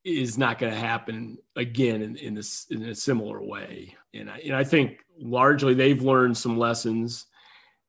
is 0.05 0.37
not 0.37 0.59
going 0.59 0.71
to 0.71 0.79
happen 0.79 1.37
again 1.57 2.01
in, 2.01 2.15
in 2.15 2.33
this 2.33 2.67
in 2.69 2.83
a 2.83 2.95
similar 2.95 3.43
way. 3.43 3.95
And 4.13 4.29
I, 4.29 4.37
and 4.45 4.55
I 4.55 4.63
think 4.63 5.03
largely 5.19 5.73
they've 5.73 6.01
learned 6.01 6.37
some 6.37 6.57
lessons. 6.57 7.25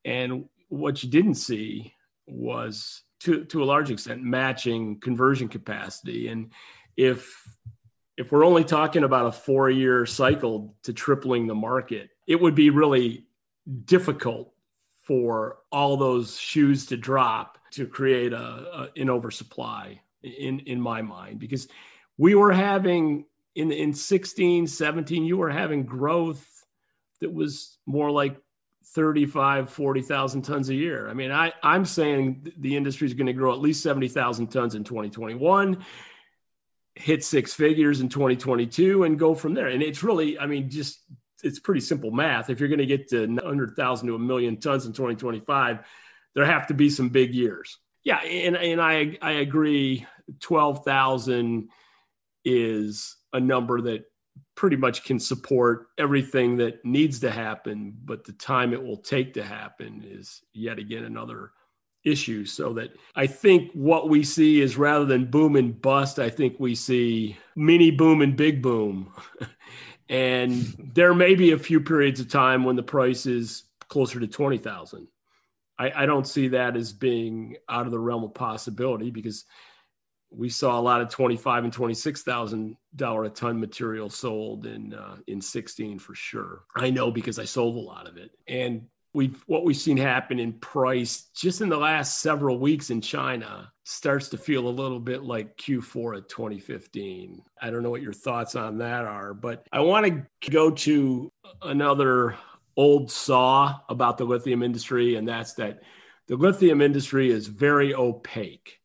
And 0.05 0.47
what 0.69 1.05
you 1.05 1.09
didn't 1.09 1.37
see 1.37 1.95
was 2.27 3.02
to 3.25 3.45
to 3.45 3.63
a 3.63 3.67
large 3.67 3.91
extent 3.91 4.23
matching 4.23 5.01
conversion 5.01 5.49
capacity. 5.49 6.29
And 6.29 6.51
if 6.97 7.43
if 8.17 8.31
we're 8.31 8.45
only 8.45 8.65
talking 8.65 9.05
about 9.05 9.27
a 9.27 9.33
four 9.33 9.71
year 9.71 10.07
cycle 10.07 10.77
to 10.83 10.93
tripling 10.93 11.47
the 11.47 11.55
market 11.55 12.11
it 12.27 12.41
would 12.41 12.55
be 12.55 12.71
really 12.71 13.27
difficult 13.85 14.53
for 15.05 15.59
all 15.71 15.97
those 15.97 16.39
shoes 16.39 16.87
to 16.87 16.97
drop 16.97 17.59
to 17.73 17.87
create 17.87 18.33
a, 18.33 18.39
a 18.39 18.91
an 18.97 19.11
oversupply 19.11 20.01
in 20.23 20.61
in 20.61 20.81
my 20.81 21.03
mind. 21.03 21.39
Because 21.39 21.69
we 22.19 22.35
were 22.35 22.53
having 22.53 23.25
in 23.55 23.73
in 23.73 23.93
16 23.93 24.67
17 24.67 25.25
you 25.25 25.37
were 25.37 25.51
having 25.51 25.85
growth 25.85 26.65
that 27.21 27.33
was 27.33 27.79
more 27.87 28.11
like 28.11 28.37
35, 28.85 29.71
40,000 29.71 30.43
tons 30.43 30.69
a 30.69 30.75
year. 30.75 31.09
I 31.09 31.15
mean, 31.15 31.31
I, 31.31 31.53
I'm 31.63 31.85
saying 31.85 32.53
the 32.59 32.77
industry 32.77 33.07
is 33.07 33.15
going 33.15 33.27
to 33.27 33.33
grow 33.33 33.53
at 33.53 33.61
least 33.61 33.83
70,000 33.83 34.49
tons 34.49 34.75
in 34.75 34.85
2021, 34.85 35.85
hit 36.95 37.25
six 37.25 37.55
figures 37.55 38.01
in 38.01 38.09
2022, 38.09 39.05
and 39.05 39.19
go 39.19 39.35
from 39.35 39.55
there. 39.55 39.69
And 39.69 39.83
it's 39.83 40.03
really, 40.03 40.39
I 40.39 40.47
mean, 40.47 40.69
just 40.71 41.01
it's 41.43 41.59
pretty 41.59 41.81
simple 41.81 42.11
math. 42.11 42.51
If 42.51 42.61
you're 42.61 42.69
going 42.69 42.79
to 42.79 42.87
get 42.87 43.09
to 43.09 43.27
100,000 43.27 44.09
to 44.09 44.15
a 44.15 44.19
million 44.19 44.59
tons 44.59 44.87
in 44.87 44.93
2025, 44.93 45.81
there 46.35 46.47
have 46.47 46.67
to 46.69 46.75
be 46.75 46.91
some 46.91 47.09
big 47.09 47.35
years. 47.35 47.79
Yeah, 48.05 48.19
and, 48.19 48.57
and 48.57 48.81
I, 48.81 49.17
I 49.23 49.33
agree. 49.33 50.07
12,000 50.41 51.69
is 52.45 53.17
a 53.33 53.41
number 53.41 53.81
that 53.83 54.05
pretty 54.55 54.77
much 54.77 55.05
can 55.05 55.19
support 55.19 55.89
everything 55.99 56.57
that 56.57 56.85
needs 56.85 57.19
to 57.21 57.31
happen, 57.31 57.97
but 58.05 58.25
the 58.25 58.33
time 58.33 58.73
it 58.73 58.83
will 58.83 58.97
take 58.97 59.35
to 59.35 59.45
happen 59.45 60.03
is 60.07 60.43
yet 60.53 60.79
again 60.79 61.05
another 61.05 61.53
issue. 62.05 62.45
So 62.45 62.73
that 62.75 62.91
I 63.15 63.27
think 63.27 63.71
what 63.73 64.09
we 64.09 64.23
see 64.25 64.61
is 64.61 64.77
rather 64.77 65.05
than 65.05 65.31
boom 65.31 65.57
and 65.57 65.81
bust, 65.81 66.19
I 66.19 66.31
think 66.31 66.57
we 66.59 66.75
see 66.75 67.37
mini 67.57 67.91
boom 67.91 68.21
and 68.21 68.37
big 68.37 68.63
boom. 68.63 69.13
and 70.09 70.63
there 70.95 71.15
may 71.15 71.35
be 71.35 71.53
a 71.53 71.59
few 71.59 71.81
periods 71.81 72.21
of 72.21 72.29
time 72.29 72.65
when 72.65 72.77
the 72.77 72.83
price 72.83 73.27
is 73.27 73.65
closer 73.89 74.21
to 74.21 74.27
20,000. 74.27 75.07
I, 75.79 76.03
I 76.03 76.07
don't 76.07 76.27
see 76.27 76.49
that 76.49 76.77
as 76.77 76.93
being 76.93 77.57
out 77.69 77.87
of 77.87 77.93
the 77.93 77.99
realm 77.99 78.25
of 78.25 78.35
possibility 78.35 79.11
because 79.11 79.45
we 80.35 80.49
saw 80.49 80.79
a 80.79 80.81
lot 80.81 81.01
of 81.01 81.09
twenty-five 81.09 81.65
and 81.65 81.73
twenty-six 81.73 82.23
thousand 82.23 82.77
dollar 82.97 83.25
a 83.25 83.31
ton 83.31 83.61
material 83.61 84.09
sold 84.09 84.67
in 84.67 84.95
uh, 84.95 85.17
in 85.27 85.41
sixteen 85.41 85.99
for 85.99 86.15
sure. 86.15 86.65
I 86.77 86.91
know 86.91 87.11
because 87.11 87.39
I 87.39 87.45
sold 87.45 87.77
a 87.77 87.81
lot 87.81 88.09
of 88.09 88.17
it, 88.17 88.31
and 88.47 88.87
we've 89.15 89.43
what 89.47 89.65
we've 89.65 89.77
seen 89.77 89.97
happen 89.97 90.39
in 90.39 90.55
price 90.55 91.29
just 91.35 91.61
in 91.61 91.69
the 91.69 91.77
last 91.77 92.21
several 92.21 92.59
weeks 92.59 92.91
in 92.91 93.01
China 93.01 93.71
starts 93.85 94.29
to 94.29 94.39
feel 94.39 94.69
a 94.69 94.71
little 94.71 95.01
bit 95.01 95.23
like 95.23 95.57
Q4 95.57 96.19
of 96.19 96.29
2015. 96.29 97.43
I 97.61 97.71
don't 97.71 97.83
know 97.83 97.91
what 97.91 98.03
your 98.03 98.13
thoughts 98.13 98.55
on 98.55 98.79
that 98.79 99.05
are, 99.05 99.35
but 99.35 99.67
I 99.73 99.81
want 99.81 100.07
to 100.07 100.51
go 100.51 100.71
to 100.71 101.31
another 101.63 102.37
old 102.77 103.11
saw 103.11 103.81
about 103.89 104.19
the 104.19 104.25
lithium 104.25 104.63
industry, 104.63 105.17
and 105.17 105.29
that's 105.29 105.55
that 105.55 105.83
the 106.29 106.37
lithium 106.37 106.81
industry 106.81 107.31
is 107.31 107.47
very 107.49 107.95
opaque 107.95 108.79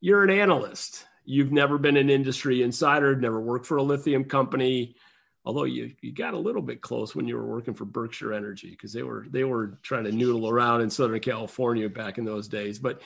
you're 0.00 0.24
an 0.24 0.30
analyst. 0.30 1.06
You've 1.24 1.52
never 1.52 1.78
been 1.78 1.96
an 1.96 2.10
industry 2.10 2.62
insider, 2.62 3.14
never 3.14 3.40
worked 3.40 3.66
for 3.66 3.76
a 3.76 3.82
lithium 3.82 4.24
company. 4.24 4.96
Although 5.44 5.64
you, 5.64 5.92
you 6.00 6.12
got 6.12 6.34
a 6.34 6.38
little 6.38 6.62
bit 6.62 6.82
close 6.82 7.14
when 7.14 7.26
you 7.26 7.36
were 7.36 7.46
working 7.46 7.74
for 7.74 7.84
Berkshire 7.84 8.32
Energy 8.32 8.70
because 8.70 8.92
they 8.92 9.02
were 9.02 9.26
they 9.30 9.44
were 9.44 9.78
trying 9.82 10.04
to 10.04 10.12
noodle 10.12 10.48
around 10.48 10.82
in 10.82 10.90
Southern 10.90 11.20
California 11.20 11.88
back 11.88 12.18
in 12.18 12.24
those 12.24 12.48
days. 12.48 12.78
But 12.78 13.00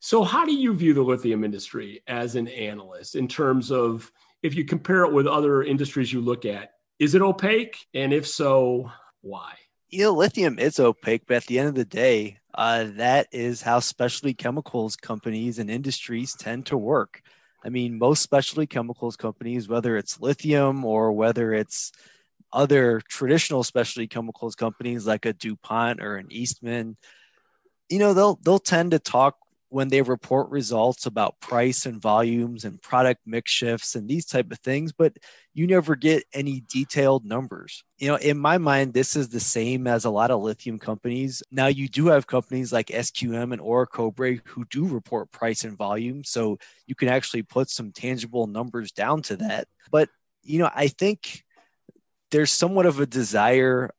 so 0.00 0.22
how 0.22 0.44
do 0.44 0.52
you 0.52 0.74
view 0.74 0.94
the 0.94 1.02
lithium 1.02 1.44
industry 1.44 2.02
as 2.06 2.36
an 2.36 2.48
analyst 2.48 3.16
in 3.16 3.26
terms 3.26 3.72
of 3.72 4.10
if 4.42 4.54
you 4.54 4.64
compare 4.64 5.04
it 5.04 5.12
with 5.12 5.26
other 5.26 5.62
industries 5.62 6.12
you 6.12 6.20
look 6.20 6.44
at, 6.44 6.74
is 6.98 7.14
it 7.14 7.22
opaque? 7.22 7.86
And 7.94 8.12
if 8.12 8.26
so, 8.26 8.90
why? 9.22 9.54
You 9.88 10.04
know, 10.04 10.12
lithium 10.12 10.58
is 10.58 10.78
opaque, 10.78 11.22
but 11.26 11.38
at 11.38 11.46
the 11.46 11.58
end 11.58 11.68
of 11.68 11.74
the 11.74 11.84
day, 11.84 12.38
uh, 12.58 12.88
that 12.96 13.28
is 13.30 13.62
how 13.62 13.78
specialty 13.78 14.34
chemicals 14.34 14.96
companies 14.96 15.60
and 15.60 15.70
industries 15.70 16.34
tend 16.34 16.66
to 16.66 16.76
work. 16.76 17.22
I 17.64 17.68
mean, 17.68 17.96
most 17.96 18.20
specialty 18.20 18.66
chemicals 18.66 19.14
companies, 19.14 19.68
whether 19.68 19.96
it's 19.96 20.20
lithium 20.20 20.84
or 20.84 21.12
whether 21.12 21.54
it's 21.54 21.92
other 22.52 23.00
traditional 23.08 23.62
specialty 23.62 24.08
chemicals 24.08 24.56
companies 24.56 25.06
like 25.06 25.24
a 25.24 25.32
DuPont 25.34 26.02
or 26.02 26.16
an 26.16 26.26
Eastman, 26.30 26.96
you 27.88 28.00
know, 28.00 28.12
they'll 28.12 28.40
they'll 28.42 28.58
tend 28.58 28.90
to 28.90 28.98
talk 28.98 29.36
when 29.70 29.88
they 29.88 30.02
report 30.02 30.48
results 30.50 31.06
about 31.06 31.38
price 31.40 31.86
and 31.86 32.00
volumes 32.00 32.64
and 32.64 32.80
product 32.80 33.20
mix 33.26 33.50
shifts 33.50 33.94
and 33.94 34.08
these 34.08 34.24
type 34.24 34.50
of 34.50 34.58
things 34.60 34.92
but 34.92 35.16
you 35.54 35.66
never 35.66 35.96
get 35.96 36.22
any 36.32 36.62
detailed 36.68 37.24
numbers. 37.24 37.82
You 37.98 38.08
know 38.08 38.16
in 38.16 38.38
my 38.38 38.58
mind 38.58 38.94
this 38.94 39.16
is 39.16 39.28
the 39.28 39.40
same 39.40 39.86
as 39.86 40.04
a 40.04 40.10
lot 40.10 40.30
of 40.30 40.40
lithium 40.40 40.78
companies. 40.78 41.42
Now 41.50 41.66
you 41.66 41.88
do 41.88 42.06
have 42.06 42.26
companies 42.26 42.72
like 42.72 42.86
sqm 42.86 43.52
and 43.52 43.62
orocobre 43.62 44.40
who 44.44 44.64
do 44.66 44.86
report 44.86 45.30
price 45.32 45.64
and 45.64 45.76
volume 45.76 46.24
so 46.24 46.58
you 46.86 46.94
can 46.94 47.08
actually 47.08 47.42
put 47.42 47.70
some 47.70 47.92
tangible 47.92 48.46
numbers 48.46 48.92
down 48.92 49.22
to 49.22 49.36
that. 49.36 49.68
But 49.90 50.08
you 50.48 50.58
know 50.58 50.70
i 50.74 50.88
think 50.88 51.44
there's 52.30 52.50
somewhat 52.50 52.86
of 52.86 53.00
a 53.00 53.06
desire 53.06 53.90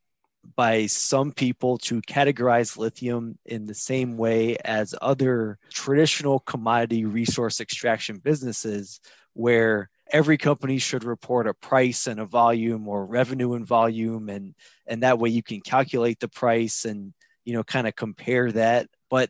by 0.55 0.85
some 0.85 1.31
people 1.31 1.77
to 1.77 2.01
categorize 2.01 2.77
lithium 2.77 3.37
in 3.45 3.65
the 3.65 3.73
same 3.73 4.17
way 4.17 4.57
as 4.63 4.95
other 5.01 5.57
traditional 5.71 6.39
commodity 6.39 7.05
resource 7.05 7.59
extraction 7.59 8.17
businesses, 8.17 8.99
where 9.33 9.89
every 10.11 10.37
company 10.37 10.77
should 10.77 11.03
report 11.03 11.47
a 11.47 11.53
price 11.53 12.07
and 12.07 12.19
a 12.19 12.25
volume 12.25 12.87
or 12.87 13.05
revenue 13.05 13.53
and 13.53 13.65
volume, 13.67 14.29
and 14.29 14.55
and 14.87 15.03
that 15.03 15.19
way 15.19 15.29
you 15.29 15.43
can 15.43 15.61
calculate 15.61 16.19
the 16.19 16.27
price 16.27 16.85
and 16.85 17.13
you 17.45 17.53
know 17.53 17.63
kind 17.63 17.87
of 17.87 17.95
compare 17.95 18.51
that. 18.51 18.87
But 19.09 19.29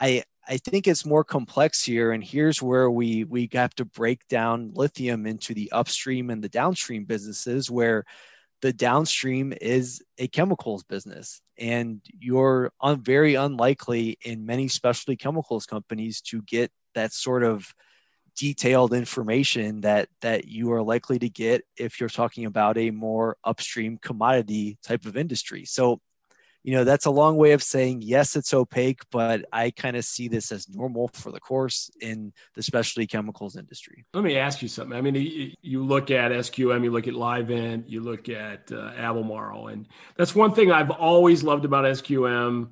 I 0.00 0.24
I 0.48 0.58
think 0.58 0.86
it's 0.86 1.04
more 1.04 1.24
complex 1.24 1.82
here, 1.82 2.12
and 2.12 2.22
here's 2.22 2.62
where 2.62 2.90
we 2.90 3.24
we 3.24 3.48
have 3.52 3.74
to 3.76 3.84
break 3.84 4.26
down 4.28 4.72
lithium 4.74 5.26
into 5.26 5.54
the 5.54 5.70
upstream 5.72 6.30
and 6.30 6.42
the 6.42 6.48
downstream 6.48 7.04
businesses, 7.04 7.70
where 7.70 8.04
the 8.62 8.72
downstream 8.72 9.52
is 9.60 10.02
a 10.18 10.28
chemicals 10.28 10.82
business, 10.82 11.40
and 11.58 12.00
you're 12.18 12.72
un- 12.80 13.02
very 13.02 13.34
unlikely 13.34 14.18
in 14.24 14.46
many 14.46 14.68
specialty 14.68 15.16
chemicals 15.16 15.66
companies 15.66 16.20
to 16.22 16.42
get 16.42 16.70
that 16.94 17.12
sort 17.12 17.42
of 17.42 17.72
detailed 18.36 18.92
information 18.92 19.80
that 19.80 20.08
that 20.20 20.46
you 20.46 20.72
are 20.72 20.82
likely 20.82 21.18
to 21.18 21.28
get 21.28 21.62
if 21.76 21.98
you're 21.98 22.08
talking 22.08 22.44
about 22.44 22.76
a 22.76 22.90
more 22.90 23.36
upstream 23.44 23.98
commodity 23.98 24.78
type 24.82 25.06
of 25.06 25.16
industry. 25.16 25.64
So 25.64 26.00
you 26.66 26.72
know 26.72 26.82
that's 26.82 27.06
a 27.06 27.10
long 27.10 27.36
way 27.36 27.52
of 27.52 27.62
saying 27.62 28.02
yes 28.02 28.34
it's 28.34 28.52
opaque 28.52 29.00
but 29.12 29.44
i 29.52 29.70
kind 29.70 29.96
of 29.96 30.04
see 30.04 30.26
this 30.26 30.50
as 30.50 30.68
normal 30.68 31.08
for 31.14 31.30
the 31.30 31.38
course 31.38 31.88
in 32.00 32.32
the 32.56 32.62
specialty 32.62 33.06
chemicals 33.06 33.56
industry. 33.56 34.04
Let 34.12 34.24
me 34.24 34.36
ask 34.36 34.60
you 34.62 34.68
something. 34.68 34.98
I 34.98 35.00
mean 35.00 35.54
you 35.62 35.84
look 35.84 36.10
at 36.10 36.32
sqm 36.32 36.82
you 36.82 36.90
look 36.90 37.06
at 37.06 37.14
livent 37.14 37.84
you 37.86 38.00
look 38.00 38.28
at 38.28 38.70
uh, 38.72 38.92
albemarle 38.96 39.68
and 39.68 39.86
that's 40.16 40.34
one 40.34 40.52
thing 40.52 40.72
i've 40.72 40.90
always 40.90 41.44
loved 41.44 41.64
about 41.64 41.84
sqm 41.84 42.70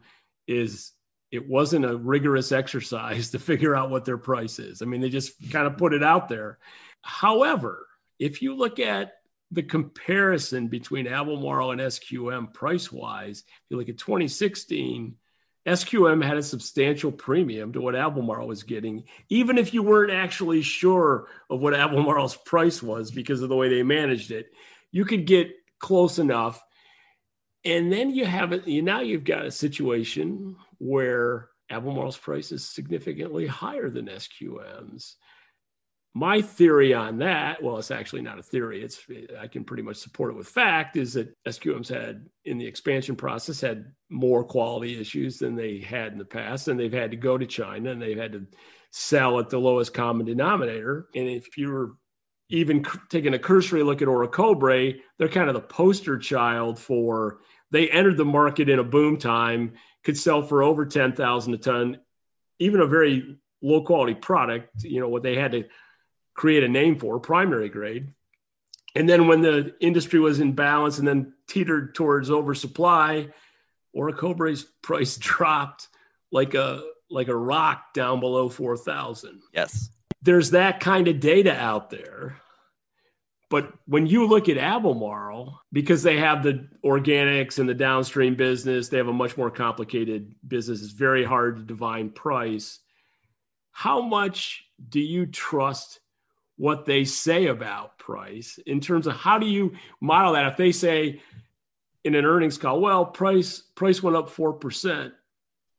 is 0.49 0.92
it 1.30 1.49
wasn't 1.49 1.84
a 1.84 1.97
rigorous 1.97 2.51
exercise 2.51 3.30
to 3.30 3.38
figure 3.38 3.76
out 3.76 3.90
what 3.90 4.05
their 4.05 4.18
price 4.18 4.59
is. 4.59 4.82
I 4.82 4.86
mean 4.86 5.01
they 5.01 5.09
just 5.09 5.34
kind 5.53 5.68
of 5.68 5.78
put 5.78 5.95
it 5.95 6.03
out 6.03 6.28
there. 6.28 6.59
However 7.03 7.86
if 8.18 8.42
you 8.42 8.57
look 8.57 8.80
at 8.80 9.12
the 9.55 9.62
comparison 9.62 10.68
between 10.68 11.07
Albemarle 11.07 11.72
and 11.72 11.80
SQM 11.80 12.52
price 12.52 12.90
wise, 12.90 13.44
if 13.46 13.62
you 13.70 13.76
look 13.76 13.88
at 13.88 13.98
2016, 13.98 15.14
SQM 15.66 16.22
had 16.22 16.36
a 16.36 16.42
substantial 16.42 17.11
premium 17.11 17.72
to 17.72 17.80
what 17.80 17.94
Albemarle 17.94 18.48
was 18.48 18.64
getting, 18.64 19.05
even 19.30 19.57
if 19.57 19.72
you 19.72 19.82
weren't 19.82 20.12
actually 20.12 20.61
sure 20.61 21.28
of 21.48 21.61
what 21.61 21.74
Albemarle's 21.74 22.36
price 22.36 22.82
was 22.82 23.11
because 23.11 23.40
of 23.40 23.48
the 23.48 23.57
way 23.57 23.68
they 23.68 23.82
managed 23.82 24.30
it. 24.30 24.52
You 24.90 25.05
could 25.05 25.26
get 25.26 25.52
close 25.78 26.18
enough. 26.18 26.62
And 27.64 27.90
then 27.90 28.11
you 28.11 28.26
have 28.26 28.52
it, 28.52 28.68
you 28.68 28.82
now 28.82 29.00
you've 29.00 29.24
got 29.24 29.46
a 29.46 29.50
situation 29.50 30.57
where 30.78 31.48
Albemarle's 31.70 32.18
price 32.18 32.52
is 32.52 32.68
significantly 32.68 33.46
higher 33.46 33.88
than 33.88 34.07
SQM's 34.07 35.16
my 36.16 36.40
theory 36.40 36.94
on 36.94 37.18
that, 37.18 37.60
well, 37.60 37.76
it's 37.76 37.90
actually 37.90 38.22
not 38.22 38.38
a 38.38 38.42
theory. 38.42 38.82
It's 38.82 39.00
I 39.40 39.48
can 39.48 39.64
pretty 39.64 39.82
much 39.82 39.96
support 39.96 40.30
it 40.30 40.36
with 40.36 40.46
fact. 40.46 40.96
Is 40.96 41.14
that 41.14 41.34
SQM's 41.44 41.88
had 41.88 42.26
in 42.44 42.56
the 42.56 42.66
expansion 42.66 43.16
process 43.16 43.60
had 43.60 43.92
more 44.08 44.44
quality 44.44 45.00
issues 45.00 45.38
than 45.38 45.56
they 45.56 45.78
had 45.78 46.12
in 46.12 46.18
the 46.18 46.24
past, 46.24 46.68
and 46.68 46.78
they've 46.78 46.92
had 46.92 47.10
to 47.10 47.16
go 47.16 47.36
to 47.36 47.46
China 47.46 47.90
and 47.90 48.00
they've 48.00 48.16
had 48.16 48.32
to 48.32 48.46
sell 48.92 49.40
at 49.40 49.50
the 49.50 49.58
lowest 49.58 49.92
common 49.92 50.24
denominator. 50.24 51.08
And 51.16 51.28
if 51.28 51.58
you're 51.58 51.96
even 52.48 52.86
taking 53.08 53.34
a 53.34 53.38
cursory 53.38 53.82
look 53.82 54.00
at 54.00 54.06
Orocobre, 54.06 55.00
they're 55.18 55.28
kind 55.28 55.48
of 55.48 55.54
the 55.54 55.60
poster 55.60 56.16
child 56.16 56.78
for 56.78 57.40
they 57.72 57.90
entered 57.90 58.18
the 58.18 58.24
market 58.24 58.68
in 58.68 58.78
a 58.78 58.84
boom 58.84 59.16
time, 59.18 59.72
could 60.04 60.16
sell 60.16 60.42
for 60.42 60.62
over 60.62 60.86
ten 60.86 61.12
thousand 61.12 61.54
a 61.54 61.58
ton, 61.58 61.98
even 62.60 62.80
a 62.80 62.86
very 62.86 63.36
low 63.62 63.82
quality 63.82 64.14
product. 64.14 64.84
You 64.84 65.00
know 65.00 65.08
what 65.08 65.24
they 65.24 65.34
had 65.34 65.50
to 65.52 65.64
create 66.35 66.64
a 66.64 66.68
name 66.68 66.99
for, 66.99 67.18
primary 67.18 67.68
grade. 67.68 68.09
And 68.95 69.09
then 69.09 69.26
when 69.26 69.41
the 69.41 69.74
industry 69.80 70.20
was 70.20 70.41
in 70.41 70.53
balance 70.53 70.99
and 70.99 71.09
then 71.09 71.32
teetered 71.49 71.95
towards 71.95 72.30
oversupply, 72.30 73.28
Orocobre's 73.97 74.64
price 74.82 75.16
dropped 75.18 75.89
like 76.30 76.55
a 76.55 76.82
like 77.11 77.28
a 77.28 77.37
rock 77.37 77.93
down 77.95 78.18
below 78.18 78.49
4,000. 78.49 79.41
Yes. 79.53 79.91
There's 80.22 80.51
that 80.51 80.80
kind 80.80 81.07
of 81.07 81.20
data 81.20 81.55
out 81.55 81.91
there. 81.91 82.41
But 83.51 83.72
when 83.87 84.07
you 84.07 84.26
look 84.26 84.49
at 84.49 84.57
Albemarle, 84.57 85.61
because 85.70 86.03
they 86.03 86.16
have 86.16 86.43
the 86.43 86.66
organics 86.85 87.59
and 87.59 87.68
the 87.68 87.74
downstream 87.74 88.35
business, 88.35 88.89
they 88.89 88.97
have 88.97 89.07
a 89.07 89.12
much 89.12 89.37
more 89.37 89.51
complicated 89.51 90.35
business. 90.49 90.82
It's 90.82 90.93
very 90.93 91.22
hard 91.24 91.57
to 91.57 91.62
divine 91.62 92.11
price. 92.11 92.80
How 93.70 94.01
much 94.01 94.64
do 94.89 94.99
you 94.99 95.26
trust 95.26 96.01
what 96.57 96.84
they 96.84 97.05
say 97.05 97.46
about 97.46 97.98
price 97.98 98.59
in 98.66 98.80
terms 98.80 99.07
of 99.07 99.14
how 99.14 99.38
do 99.38 99.46
you 99.46 99.72
model 100.00 100.34
that? 100.34 100.46
If 100.46 100.57
they 100.57 100.72
say 100.72 101.20
in 102.05 102.14
an 102.14 102.24
earnings 102.24 102.59
call 102.59 102.80
well 102.80 103.07
price 103.07 103.61
price 103.74 104.02
went 104.02 104.16
up 104.16 104.28
4% 104.30 105.12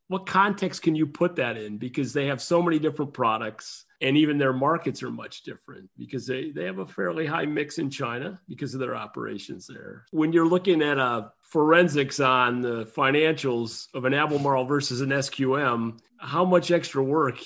what 0.07 0.25
context 0.25 0.81
can 0.83 0.95
you 0.95 1.07
put 1.07 1.37
that 1.37 1.57
in? 1.57 1.77
Because 1.77 2.13
they 2.13 2.27
have 2.27 2.41
so 2.41 2.61
many 2.61 2.79
different 2.79 3.13
products 3.13 3.85
and 4.01 4.17
even 4.17 4.37
their 4.37 4.53
markets 4.53 5.01
are 5.03 5.11
much 5.11 5.43
different 5.43 5.89
because 5.97 6.27
they, 6.27 6.51
they 6.51 6.65
have 6.65 6.79
a 6.79 6.85
fairly 6.85 7.25
high 7.25 7.45
mix 7.45 7.77
in 7.77 7.89
china 7.89 8.39
because 8.47 8.73
of 8.73 8.79
their 8.79 8.95
operations 8.95 9.67
there 9.67 10.05
when 10.11 10.33
you're 10.33 10.47
looking 10.47 10.81
at 10.81 10.97
a 10.97 11.31
forensics 11.41 12.19
on 12.19 12.61
the 12.61 12.85
financials 12.85 13.87
of 13.93 14.05
an 14.05 14.13
albemarle 14.13 14.65
versus 14.65 15.01
an 15.01 15.09
sqm 15.09 15.99
how 16.17 16.43
much 16.43 16.71
extra 16.71 17.03
work 17.03 17.37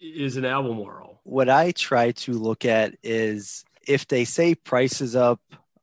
is 0.00 0.36
an 0.36 0.44
albemarle 0.44 1.08
what 1.28 1.50
I 1.50 1.72
try 1.72 2.12
to 2.12 2.32
look 2.32 2.64
at 2.64 2.94
is 3.02 3.64
if 3.86 4.08
they 4.08 4.24
say 4.24 4.54
prices 4.54 5.14
up, 5.14 5.40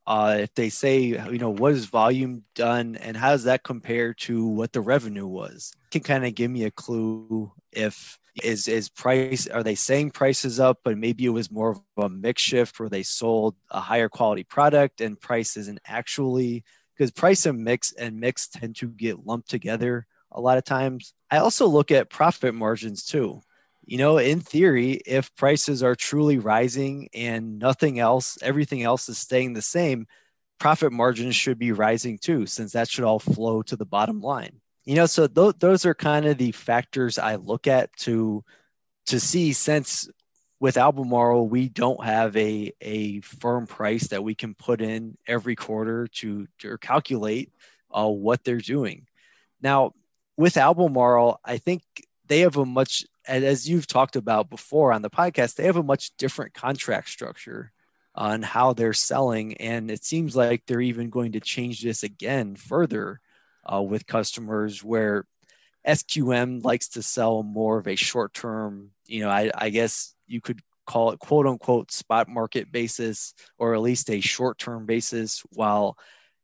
uh, 0.07 0.37
if 0.39 0.53
they 0.55 0.69
say, 0.69 0.99
you 0.99 1.37
know, 1.37 1.51
what 1.51 1.73
is 1.73 1.85
volume 1.85 2.43
done 2.55 2.95
and 2.95 3.15
how 3.15 3.29
does 3.29 3.43
that 3.43 3.63
compare 3.63 4.13
to 4.13 4.45
what 4.45 4.73
the 4.73 4.81
revenue 4.81 5.27
was? 5.27 5.71
Can 5.91 6.01
kind 6.01 6.25
of 6.25 6.33
give 6.33 6.49
me 6.49 6.63
a 6.63 6.71
clue 6.71 7.51
if 7.71 8.17
is 8.43 8.67
is 8.67 8.89
price 8.89 9.47
are 9.47 9.63
they 9.63 9.75
saying 9.75 10.11
prices 10.11 10.59
up 10.59 10.79
but 10.83 10.97
maybe 10.97 11.25
it 11.25 11.29
was 11.29 11.51
more 11.51 11.71
of 11.71 11.81
a 11.97 12.09
mix 12.09 12.41
shift 12.41 12.79
where 12.79 12.89
they 12.89 13.03
sold 13.03 13.55
a 13.71 13.79
higher 13.79 14.09
quality 14.09 14.43
product 14.43 15.01
and 15.01 15.19
price 15.19 15.57
isn't 15.57 15.79
actually 15.85 16.63
because 16.95 17.11
price 17.11 17.45
and 17.45 17.63
mix 17.63 17.91
and 17.93 18.19
mix 18.19 18.47
tend 18.47 18.75
to 18.75 18.87
get 18.87 19.25
lumped 19.25 19.49
together 19.49 20.05
a 20.31 20.41
lot 20.41 20.57
of 20.57 20.63
times 20.63 21.13
i 21.31 21.37
also 21.37 21.67
look 21.67 21.91
at 21.91 22.09
profit 22.09 22.53
margins 22.53 23.05
too 23.05 23.41
you 23.85 23.99
know, 23.99 24.17
in 24.17 24.39
theory, 24.39 24.93
if 25.05 25.33
prices 25.35 25.83
are 25.83 25.95
truly 25.95 26.39
rising 26.39 27.07
and 27.13 27.59
nothing 27.59 27.99
else, 27.99 28.37
everything 28.41 28.81
else 28.81 29.07
is 29.09 29.17
staying 29.19 29.53
the 29.53 29.61
same, 29.61 30.07
profit 30.59 30.91
margins 30.91 31.35
should 31.35 31.59
be 31.59 31.71
rising 31.71 32.17
too, 32.17 32.47
since 32.47 32.73
that 32.73 32.89
should 32.89 33.03
all 33.03 33.19
flow 33.19 33.61
to 33.63 33.75
the 33.75 33.85
bottom 33.85 34.21
line. 34.21 34.59
You 34.85 34.95
know, 34.95 35.05
so 35.05 35.27
th- 35.27 35.55
those 35.59 35.85
are 35.85 35.95
kind 35.95 36.25
of 36.25 36.37
the 36.37 36.51
factors 36.51 37.17
I 37.17 37.35
look 37.35 37.67
at 37.67 37.95
to 37.97 38.43
to 39.07 39.19
see 39.19 39.53
since 39.53 40.09
with 40.59 40.77
Albemarle, 40.77 41.47
we 41.47 41.69
don't 41.69 42.03
have 42.03 42.35
a, 42.37 42.73
a 42.81 43.19
firm 43.21 43.67
price 43.67 44.07
that 44.07 44.23
we 44.23 44.35
can 44.35 44.55
put 44.55 44.81
in 44.81 45.17
every 45.27 45.55
quarter 45.55 46.07
to, 46.07 46.47
to 46.59 46.77
calculate 46.77 47.51
uh, 47.91 48.07
what 48.07 48.43
they're 48.43 48.57
doing. 48.57 49.05
Now, 49.61 49.93
with 50.37 50.57
Albemarle, 50.57 51.39
I 51.43 51.57
think 51.57 51.83
they 52.27 52.39
have 52.39 52.57
a 52.57 52.65
much 52.65 53.05
as 53.27 53.67
you've 53.67 53.87
talked 53.87 54.15
about 54.15 54.49
before 54.49 54.93
on 54.93 55.01
the 55.01 55.09
podcast, 55.09 55.55
they 55.55 55.65
have 55.65 55.77
a 55.77 55.83
much 55.83 56.15
different 56.17 56.53
contract 56.53 57.09
structure 57.09 57.71
on 58.13 58.41
how 58.41 58.73
they're 58.73 58.93
selling. 58.93 59.57
And 59.57 59.89
it 59.89 60.03
seems 60.03 60.35
like 60.35 60.65
they're 60.65 60.81
even 60.81 61.09
going 61.09 61.33
to 61.33 61.39
change 61.39 61.81
this 61.81 62.03
again 62.03 62.55
further 62.55 63.19
uh, 63.71 63.81
with 63.81 64.07
customers 64.07 64.83
where 64.83 65.25
SQM 65.87 66.63
likes 66.63 66.89
to 66.89 67.03
sell 67.03 67.43
more 67.43 67.77
of 67.77 67.87
a 67.87 67.95
short 67.95 68.33
term, 68.33 68.91
you 69.07 69.21
know, 69.21 69.29
I, 69.29 69.51
I 69.55 69.69
guess 69.69 70.15
you 70.27 70.41
could 70.41 70.61
call 70.85 71.11
it 71.11 71.19
quote 71.19 71.47
unquote 71.47 71.91
spot 71.91 72.27
market 72.27 72.71
basis 72.71 73.33
or 73.57 73.73
at 73.73 73.81
least 73.81 74.09
a 74.09 74.19
short 74.19 74.57
term 74.57 74.85
basis, 74.85 75.43
while 75.51 75.97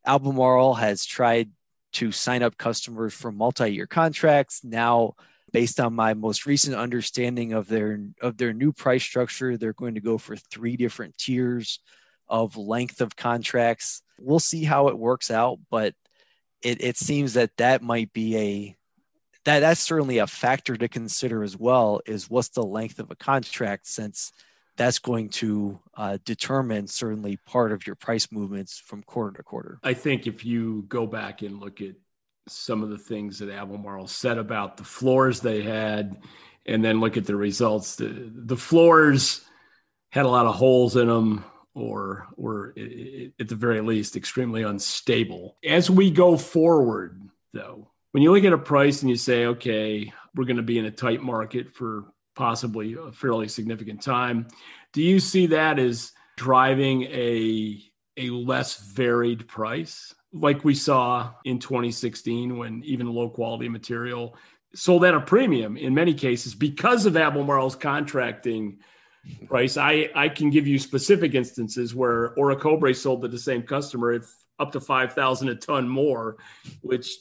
Albemarle 0.05 0.75
has 0.75 1.05
tried 1.05 1.49
to 1.93 2.11
sign 2.11 2.41
up 2.41 2.57
customers 2.57 3.13
for 3.13 3.31
multi 3.31 3.73
year 3.73 3.87
contracts. 3.87 4.63
Now, 4.63 5.15
based 5.51 5.79
on 5.79 5.93
my 5.93 6.13
most 6.13 6.45
recent 6.45 6.75
understanding 6.75 7.53
of 7.53 7.67
their 7.67 7.99
of 8.21 8.37
their 8.37 8.53
new 8.53 8.71
price 8.71 9.03
structure 9.03 9.57
they're 9.57 9.73
going 9.73 9.95
to 9.95 10.01
go 10.01 10.17
for 10.17 10.35
three 10.35 10.77
different 10.77 11.17
tiers 11.17 11.79
of 12.27 12.57
length 12.57 13.01
of 13.01 13.15
contracts 13.15 14.01
we'll 14.19 14.39
see 14.39 14.63
how 14.63 14.87
it 14.87 14.97
works 14.97 15.29
out 15.29 15.59
but 15.69 15.93
it, 16.61 16.81
it 16.83 16.97
seems 16.97 17.33
that 17.33 17.57
that 17.57 17.81
might 17.81 18.11
be 18.13 18.37
a 18.37 18.77
that 19.43 19.61
that's 19.61 19.81
certainly 19.81 20.19
a 20.19 20.27
factor 20.27 20.77
to 20.77 20.87
consider 20.87 21.43
as 21.43 21.57
well 21.57 22.01
is 22.05 22.29
what's 22.29 22.49
the 22.49 22.63
length 22.63 22.99
of 22.99 23.09
a 23.09 23.15
contract 23.15 23.87
since 23.87 24.31
that's 24.77 24.99
going 24.99 25.29
to 25.29 25.79
uh, 25.95 26.17
determine 26.25 26.87
certainly 26.87 27.37
part 27.47 27.71
of 27.71 27.85
your 27.87 27.95
price 27.95 28.31
movements 28.31 28.79
from 28.79 29.01
quarter 29.01 29.37
to 29.37 29.43
quarter. 29.43 29.79
I 29.83 29.95
think 29.95 30.27
if 30.27 30.45
you 30.45 30.85
go 30.87 31.07
back 31.07 31.41
and 31.41 31.59
look 31.59 31.81
at 31.81 31.95
some 32.47 32.83
of 32.83 32.89
the 32.89 32.97
things 32.97 33.39
that 33.39 33.49
Albemarle 33.49 34.07
said 34.07 34.37
about 34.37 34.77
the 34.77 34.83
floors 34.83 35.41
they 35.41 35.61
had, 35.61 36.17
and 36.65 36.83
then 36.83 36.99
look 36.99 37.17
at 37.17 37.25
the 37.25 37.35
results. 37.35 37.95
The, 37.95 38.29
the 38.33 38.57
floors 38.57 39.43
had 40.09 40.25
a 40.25 40.29
lot 40.29 40.45
of 40.45 40.55
holes 40.55 40.95
in 40.95 41.07
them, 41.07 41.43
or 41.73 42.27
were 42.35 42.73
at 43.39 43.47
the 43.47 43.55
very 43.55 43.81
least 43.81 44.15
extremely 44.15 44.63
unstable. 44.63 45.57
As 45.65 45.89
we 45.89 46.11
go 46.11 46.37
forward, 46.37 47.21
though, 47.53 47.89
when 48.11 48.23
you 48.23 48.33
look 48.33 48.43
at 48.43 48.53
a 48.53 48.57
price 48.57 49.01
and 49.01 49.09
you 49.09 49.15
say, 49.15 49.45
okay, 49.45 50.11
we're 50.35 50.45
going 50.45 50.57
to 50.57 50.63
be 50.63 50.79
in 50.79 50.85
a 50.85 50.91
tight 50.91 51.21
market 51.21 51.73
for 51.73 52.05
possibly 52.35 52.95
a 52.95 53.11
fairly 53.11 53.47
significant 53.47 54.01
time. 54.01 54.47
Do 54.93 55.01
you 55.01 55.19
see 55.19 55.47
that 55.47 55.79
as 55.79 56.11
driving 56.37 57.03
a 57.03 57.81
a 58.17 58.29
less 58.29 58.77
varied 58.77 59.47
price 59.47 60.13
like 60.33 60.63
we 60.63 60.75
saw 60.75 61.31
in 61.45 61.59
2016 61.59 62.57
when 62.57 62.83
even 62.83 63.07
low 63.07 63.29
quality 63.29 63.69
material 63.69 64.35
sold 64.73 65.03
at 65.05 65.13
a 65.13 65.19
premium 65.19 65.77
in 65.77 65.93
many 65.93 66.13
cases 66.13 66.53
because 66.55 67.05
of 67.05 67.17
Albemarle's 67.17 67.75
contracting 67.75 68.79
price. 69.47 69.77
I, 69.77 70.09
I 70.15 70.29
can 70.29 70.49
give 70.49 70.67
you 70.67 70.79
specific 70.79 71.35
instances 71.35 71.93
where 71.93 72.33
Orocobre 72.35 72.95
sold 72.95 73.21
to 73.21 73.27
the 73.27 73.39
same 73.39 73.63
customer 73.63 74.11
at 74.11 74.23
up 74.59 74.71
to 74.73 74.79
5,000 74.79 75.49
a 75.49 75.55
ton 75.55 75.87
more, 75.87 76.37
which 76.81 77.17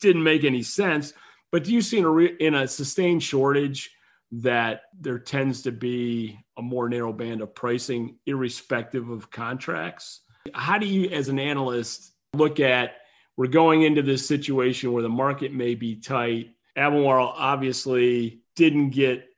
didn't 0.00 0.22
make 0.22 0.44
any 0.44 0.62
sense. 0.62 1.12
But 1.52 1.64
do 1.64 1.72
you 1.72 1.80
see 1.80 1.98
in 1.98 2.04
a, 2.04 2.10
re- 2.10 2.36
in 2.40 2.54
a 2.54 2.68
sustained 2.68 3.22
shortage 3.22 3.90
that 4.32 4.82
there 5.00 5.18
tends 5.18 5.62
to 5.62 5.72
be 5.72 6.38
a 6.56 6.62
more 6.62 6.88
narrow 6.88 7.12
band 7.12 7.40
of 7.40 7.54
pricing 7.54 8.18
irrespective 8.26 9.08
of 9.08 9.30
contracts? 9.30 10.20
How 10.52 10.78
do 10.78 10.86
you, 10.86 11.08
as 11.10 11.28
an 11.28 11.38
analyst, 11.38 12.12
look 12.34 12.60
at 12.60 12.96
we're 13.36 13.46
going 13.46 13.82
into 13.82 14.02
this 14.02 14.26
situation 14.26 14.92
where 14.92 15.02
the 15.02 15.08
market 15.08 15.52
may 15.52 15.74
be 15.74 15.96
tight? 15.96 16.50
Albemarle 16.76 17.32
obviously 17.36 18.40
didn't 18.54 18.90
get 18.90 19.28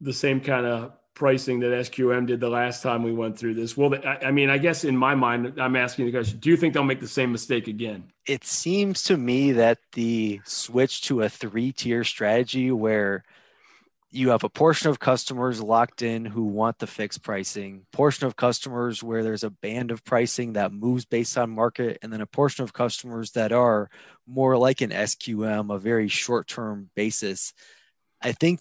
the 0.00 0.12
same 0.12 0.40
kind 0.40 0.66
of 0.66 0.92
pricing 1.14 1.60
that 1.60 1.72
SQM 1.72 2.26
did 2.26 2.40
the 2.40 2.48
last 2.48 2.82
time 2.82 3.02
we 3.02 3.12
went 3.12 3.38
through 3.38 3.54
this. 3.54 3.76
Well, 3.76 3.94
I 4.04 4.30
mean, 4.30 4.48
I 4.50 4.58
guess 4.58 4.84
in 4.84 4.96
my 4.96 5.14
mind, 5.14 5.60
I'm 5.60 5.76
asking 5.76 6.06
the 6.06 6.12
question: 6.12 6.38
Do 6.38 6.50
you 6.50 6.56
think 6.56 6.74
they'll 6.74 6.84
make 6.84 7.00
the 7.00 7.08
same 7.08 7.32
mistake 7.32 7.68
again? 7.68 8.04
It 8.26 8.44
seems 8.44 9.02
to 9.04 9.16
me 9.16 9.52
that 9.52 9.78
the 9.92 10.40
switch 10.44 11.02
to 11.02 11.22
a 11.22 11.28
three-tier 11.28 12.04
strategy, 12.04 12.70
where 12.70 13.24
you 14.12 14.30
have 14.30 14.42
a 14.42 14.48
portion 14.48 14.90
of 14.90 14.98
customers 14.98 15.62
locked 15.62 16.02
in 16.02 16.24
who 16.24 16.44
want 16.44 16.78
the 16.78 16.86
fixed 16.86 17.22
pricing, 17.22 17.86
portion 17.92 18.26
of 18.26 18.34
customers 18.34 19.02
where 19.02 19.22
there's 19.22 19.44
a 19.44 19.50
band 19.50 19.92
of 19.92 20.04
pricing 20.04 20.54
that 20.54 20.72
moves 20.72 21.04
based 21.04 21.38
on 21.38 21.48
market, 21.50 21.98
and 22.02 22.12
then 22.12 22.20
a 22.20 22.26
portion 22.26 22.64
of 22.64 22.72
customers 22.72 23.30
that 23.32 23.52
are 23.52 23.88
more 24.26 24.56
like 24.56 24.80
an 24.80 24.90
SQM, 24.90 25.72
a 25.72 25.78
very 25.78 26.08
short-term 26.08 26.90
basis. 26.96 27.52
I 28.20 28.32
think 28.32 28.60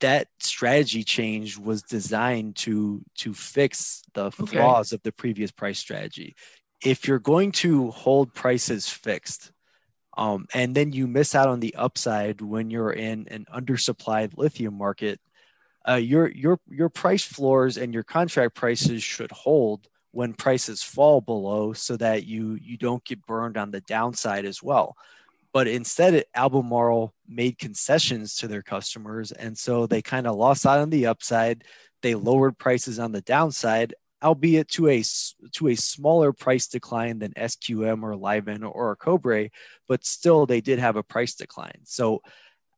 that 0.00 0.28
strategy 0.40 1.04
change 1.04 1.58
was 1.58 1.82
designed 1.82 2.56
to 2.56 3.02
to 3.18 3.32
fix 3.32 4.02
the 4.14 4.26
okay. 4.26 4.56
flaws 4.56 4.92
of 4.92 5.02
the 5.02 5.12
previous 5.12 5.50
price 5.50 5.78
strategy. 5.78 6.34
If 6.84 7.06
you're 7.06 7.18
going 7.18 7.52
to 7.52 7.90
hold 7.90 8.34
prices 8.34 8.88
fixed, 8.88 9.52
um, 10.16 10.46
and 10.54 10.74
then 10.74 10.92
you 10.92 11.06
miss 11.06 11.34
out 11.34 11.48
on 11.48 11.60
the 11.60 11.74
upside 11.74 12.40
when 12.40 12.70
you're 12.70 12.92
in 12.92 13.28
an 13.28 13.46
undersupplied 13.54 14.36
lithium 14.36 14.74
market, 14.74 15.20
uh, 15.88 15.94
your 15.94 16.30
your 16.30 16.58
your 16.68 16.88
price 16.88 17.24
floors 17.24 17.76
and 17.76 17.94
your 17.94 18.02
contract 18.02 18.54
prices 18.54 19.02
should 19.02 19.30
hold 19.30 19.86
when 20.12 20.32
prices 20.32 20.82
fall 20.82 21.20
below, 21.20 21.72
so 21.72 21.96
that 21.96 22.24
you 22.24 22.58
you 22.60 22.76
don't 22.76 23.04
get 23.04 23.24
burned 23.26 23.56
on 23.56 23.70
the 23.70 23.80
downside 23.82 24.44
as 24.44 24.62
well. 24.62 24.96
But 25.52 25.66
instead, 25.66 26.24
Albemarle 26.34 27.12
made 27.28 27.58
concessions 27.58 28.36
to 28.36 28.48
their 28.48 28.62
customers. 28.62 29.32
And 29.32 29.56
so 29.56 29.86
they 29.86 30.02
kind 30.02 30.26
of 30.26 30.36
lost 30.36 30.64
out 30.64 30.78
on 30.78 30.90
the 30.90 31.06
upside. 31.06 31.64
They 32.02 32.14
lowered 32.14 32.56
prices 32.56 32.98
on 32.98 33.12
the 33.12 33.20
downside, 33.22 33.94
albeit 34.22 34.68
to 34.68 34.88
a, 34.88 35.02
to 35.52 35.68
a 35.68 35.74
smaller 35.74 36.32
price 36.32 36.68
decline 36.68 37.18
than 37.18 37.32
SQM 37.32 38.02
or 38.02 38.14
Livent 38.14 38.64
or 38.64 38.96
Orocobre, 38.96 39.50
but 39.88 40.04
still 40.04 40.46
they 40.46 40.60
did 40.60 40.78
have 40.78 40.96
a 40.96 41.02
price 41.02 41.34
decline. 41.34 41.80
So 41.84 42.22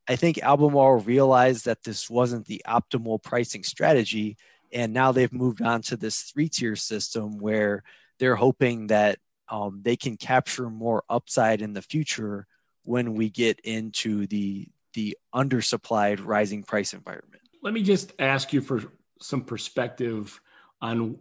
I 0.09 0.17
think 0.17 0.43
Albemarle 0.43 1.01
realized 1.01 1.67
that 1.67 1.83
this 1.85 2.09
wasn't 2.09 2.47
the 2.47 2.63
optimal 2.67 3.23
pricing 3.23 3.65
strategy. 3.65 4.37
And 4.73 4.95
now 4.95 5.13
they've 5.13 5.33
moved 5.33 5.61
on 5.61 5.83
to 5.83 5.97
this 5.97 6.23
three 6.23 6.49
tier 6.49 6.77
system 6.77 7.39
where 7.39 7.83
they're 8.19 8.37
hoping 8.37 8.87
that 8.87 9.19
um, 9.49 9.81
they 9.83 9.97
can 9.97 10.17
capture 10.17 10.71
more 10.71 11.05
upside 11.11 11.61
in 11.61 11.75
the 11.75 11.83
future 11.83 12.47
when 12.85 13.15
we 13.15 13.31
get 13.31 13.61
into 13.61 14.27
the 14.27 14.69
the 14.95 15.17
undersupplied 15.35 16.21
rising 16.25 16.63
price 16.63 16.93
environment. 16.93 17.41
Let 17.63 17.73
me 17.73 17.83
just 17.83 18.13
ask 18.19 18.53
you 18.53 18.61
for 18.61 18.83
some 19.21 19.43
perspective 19.43 20.41
on 20.81 21.19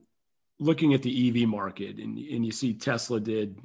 looking 0.59 0.93
at 0.93 1.01
the 1.01 1.43
EV 1.43 1.47
market 1.47 1.97
and, 1.97 2.17
and 2.17 2.45
you 2.45 2.51
see 2.51 2.73
Tesla 2.73 3.19
did 3.19 3.59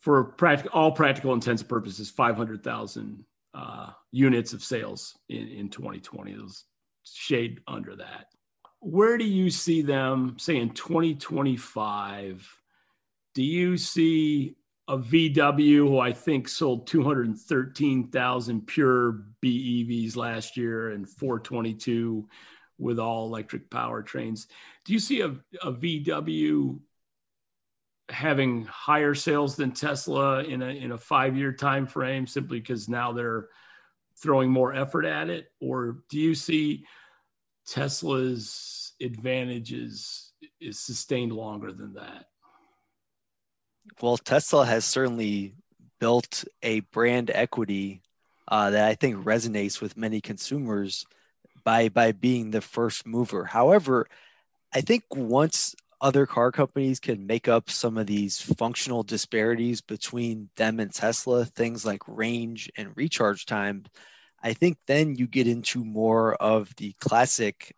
for 0.00 0.24
practical 0.24 0.78
all 0.78 0.92
practical 0.92 1.32
intents 1.32 1.62
and 1.62 1.68
purposes 1.68 2.10
500,000 2.10 3.24
uh, 3.54 3.90
units 4.12 4.52
of 4.52 4.62
sales 4.62 5.16
in, 5.28 5.48
in 5.48 5.68
2020 5.68 6.32
it 6.32 6.40
was 6.40 6.64
shade 7.04 7.60
under 7.66 7.96
that. 7.96 8.26
Where 8.80 9.18
do 9.18 9.24
you 9.24 9.50
see 9.50 9.82
them 9.82 10.36
say 10.38 10.56
in 10.56 10.70
2025 10.70 12.56
do 13.34 13.42
you 13.42 13.76
see 13.76 14.56
a 14.90 14.98
VW 14.98 15.76
who 15.76 16.00
I 16.00 16.12
think 16.12 16.48
sold 16.48 16.88
213,000 16.88 18.66
pure 18.66 19.22
BEVs 19.40 20.16
last 20.16 20.56
year 20.56 20.90
and 20.90 21.08
422 21.08 22.28
with 22.76 22.98
all 22.98 23.26
electric 23.26 23.70
powertrains. 23.70 24.48
Do 24.84 24.92
you 24.92 24.98
see 24.98 25.20
a, 25.20 25.28
a 25.62 25.72
VW 25.72 26.80
having 28.08 28.64
higher 28.64 29.14
sales 29.14 29.54
than 29.54 29.70
Tesla 29.70 30.42
in 30.42 30.60
a 30.60 30.70
in 30.70 30.90
a 30.90 30.98
five 30.98 31.36
year 31.36 31.52
time 31.52 31.86
frame 31.86 32.26
simply 32.26 32.58
because 32.58 32.88
now 32.88 33.12
they're 33.12 33.46
throwing 34.16 34.50
more 34.50 34.74
effort 34.74 35.04
at 35.04 35.30
it, 35.30 35.52
or 35.60 35.98
do 36.08 36.18
you 36.18 36.34
see 36.34 36.84
Tesla's 37.64 38.94
advantages 39.00 40.32
is 40.60 40.80
sustained 40.80 41.32
longer 41.32 41.72
than 41.72 41.94
that? 41.94 42.26
Well, 44.00 44.16
Tesla 44.16 44.64
has 44.66 44.84
certainly 44.84 45.54
built 45.98 46.44
a 46.62 46.80
brand 46.80 47.30
equity 47.32 48.02
uh, 48.48 48.70
that 48.70 48.88
I 48.88 48.94
think 48.94 49.24
resonates 49.24 49.80
with 49.80 49.96
many 49.96 50.20
consumers 50.20 51.04
by 51.64 51.88
by 51.88 52.12
being 52.12 52.50
the 52.50 52.60
first 52.60 53.06
mover. 53.06 53.44
However, 53.44 54.06
I 54.74 54.80
think 54.80 55.04
once 55.14 55.74
other 56.00 56.26
car 56.26 56.50
companies 56.50 56.98
can 56.98 57.26
make 57.26 57.48
up 57.48 57.70
some 57.70 57.98
of 57.98 58.06
these 58.06 58.40
functional 58.40 59.02
disparities 59.02 59.80
between 59.80 60.48
them 60.56 60.80
and 60.80 60.92
Tesla, 60.92 61.44
things 61.44 61.84
like 61.84 62.02
range 62.06 62.70
and 62.76 62.96
recharge 62.96 63.44
time, 63.44 63.84
I 64.42 64.54
think 64.54 64.78
then 64.86 65.14
you 65.16 65.26
get 65.26 65.46
into 65.46 65.84
more 65.84 66.34
of 66.36 66.74
the 66.76 66.94
classic, 67.00 67.74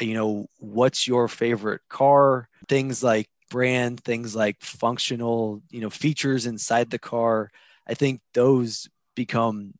you 0.00 0.14
know, 0.14 0.46
what's 0.58 1.08
your 1.08 1.26
favorite 1.26 1.80
car? 1.88 2.48
Things 2.68 3.02
like 3.02 3.28
brand, 3.54 4.00
things 4.00 4.34
like 4.34 4.60
functional, 4.60 5.62
you 5.70 5.80
know, 5.80 5.88
features 5.88 6.44
inside 6.44 6.90
the 6.90 6.98
car. 6.98 7.52
I 7.86 7.94
think 7.94 8.20
those 8.32 8.88
become, 9.14 9.74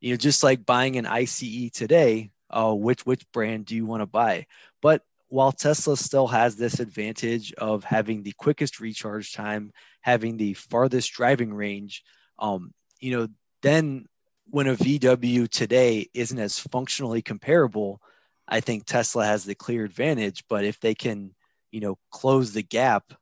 you 0.00 0.10
know, 0.10 0.16
just 0.16 0.42
like 0.42 0.66
buying 0.66 0.96
an 0.96 1.06
ICE 1.06 1.70
today. 1.72 2.32
Uh, 2.50 2.74
which 2.74 3.06
which 3.06 3.24
brand 3.30 3.66
do 3.66 3.76
you 3.76 3.86
want 3.86 4.00
to 4.00 4.06
buy? 4.06 4.46
But 4.82 5.02
while 5.28 5.52
Tesla 5.52 5.96
still 5.96 6.26
has 6.26 6.56
this 6.56 6.80
advantage 6.80 7.52
of 7.52 7.84
having 7.84 8.24
the 8.24 8.34
quickest 8.36 8.80
recharge 8.80 9.32
time, 9.32 9.72
having 10.00 10.36
the 10.36 10.54
farthest 10.54 11.12
driving 11.12 11.54
range, 11.54 12.02
um, 12.40 12.72
you 12.98 13.16
know, 13.16 13.28
then 13.62 14.06
when 14.46 14.66
a 14.66 14.74
VW 14.74 15.48
today 15.48 16.08
isn't 16.14 16.40
as 16.40 16.58
functionally 16.58 17.22
comparable, 17.22 18.02
I 18.48 18.58
think 18.58 18.86
Tesla 18.86 19.24
has 19.24 19.44
the 19.44 19.54
clear 19.54 19.84
advantage. 19.84 20.42
But 20.48 20.64
if 20.64 20.80
they 20.80 20.96
can, 20.96 21.32
you 21.70 21.78
know, 21.78 21.96
close 22.10 22.52
the 22.52 22.64
gap 22.64 23.12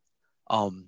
um, 0.50 0.86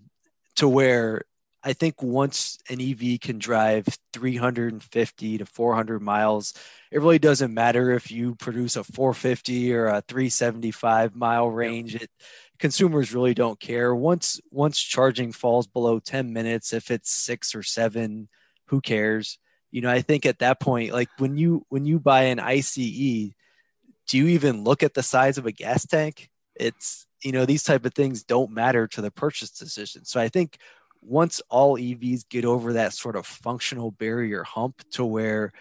to 0.56 0.68
where 0.68 1.24
I 1.62 1.74
think 1.74 2.02
once 2.02 2.58
an 2.70 2.80
EV 2.80 3.20
can 3.20 3.38
drive 3.38 3.86
350 4.14 5.38
to 5.38 5.46
400 5.46 6.00
miles, 6.00 6.54
it 6.90 7.00
really 7.00 7.18
doesn't 7.18 7.52
matter 7.52 7.90
if 7.90 8.10
you 8.10 8.34
produce 8.34 8.76
a 8.76 8.84
450 8.84 9.74
or 9.74 9.86
a 9.86 10.02
375 10.02 11.14
mile 11.14 11.50
range. 11.50 11.96
It 11.96 12.10
consumers 12.58 13.12
really 13.12 13.34
don't 13.34 13.60
care. 13.60 13.94
Once 13.94 14.40
once 14.50 14.80
charging 14.80 15.32
falls 15.32 15.66
below 15.66 15.98
10 15.98 16.32
minutes, 16.32 16.72
if 16.72 16.90
it's 16.90 17.10
six 17.10 17.54
or 17.54 17.62
seven, 17.62 18.28
who 18.66 18.80
cares? 18.80 19.38
You 19.70 19.82
know, 19.82 19.90
I 19.90 20.00
think 20.00 20.26
at 20.26 20.38
that 20.38 20.60
point, 20.60 20.92
like 20.92 21.08
when 21.18 21.36
you 21.36 21.66
when 21.68 21.84
you 21.84 22.00
buy 22.00 22.24
an 22.24 22.40
ICE, 22.40 22.74
do 22.74 24.18
you 24.18 24.28
even 24.28 24.64
look 24.64 24.82
at 24.82 24.94
the 24.94 25.02
size 25.02 25.36
of 25.36 25.46
a 25.46 25.52
gas 25.52 25.86
tank? 25.86 26.30
It's 26.54 27.06
you 27.22 27.32
know 27.32 27.44
these 27.44 27.62
type 27.62 27.84
of 27.84 27.94
things 27.94 28.22
don't 28.22 28.50
matter 28.50 28.86
to 28.88 29.00
the 29.00 29.10
purchase 29.10 29.50
decision. 29.50 30.04
So 30.04 30.20
i 30.20 30.28
think 30.28 30.58
once 31.02 31.40
all 31.48 31.76
evs 31.76 32.28
get 32.28 32.44
over 32.44 32.74
that 32.74 32.92
sort 32.92 33.16
of 33.16 33.26
functional 33.26 33.90
barrier 33.90 34.42
hump 34.44 34.82
to 34.90 35.04
where 35.04 35.52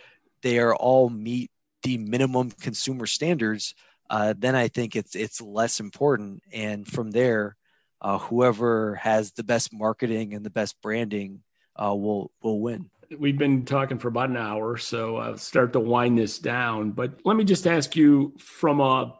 they 0.41 0.59
are 0.59 0.75
all 0.75 1.09
meet 1.09 1.49
the 1.83 1.97
minimum 1.97 2.51
consumer 2.51 3.05
standards 3.05 3.73
uh, 4.09 4.33
then 4.37 4.55
i 4.55 4.67
think 4.67 4.95
it's 4.95 5.15
it's 5.15 5.41
less 5.41 5.79
important. 5.79 6.41
And 6.51 6.87
from 6.87 7.11
there 7.11 7.55
uh, 8.01 8.17
whoever 8.17 8.95
has 8.95 9.31
the 9.33 9.43
best 9.43 9.73
marketing 9.73 10.33
and 10.33 10.45
the 10.45 10.49
best 10.49 10.81
branding 10.81 11.41
uh, 11.75 11.93
will 11.93 12.31
will 12.41 12.59
win. 12.59 12.89
We've 13.17 13.37
been 13.37 13.65
talking 13.65 13.97
for 13.97 14.07
about 14.07 14.29
an 14.29 14.37
hour, 14.37 14.77
so 14.77 15.17
I'll 15.17 15.37
start 15.37 15.73
to 15.73 15.79
wind 15.79 16.17
this 16.17 16.37
down. 16.37 16.91
But 16.91 17.19
let 17.25 17.35
me 17.35 17.43
just 17.43 17.65
ask 17.65 17.95
you 17.95 18.35
from 18.37 18.79
a 18.79 19.15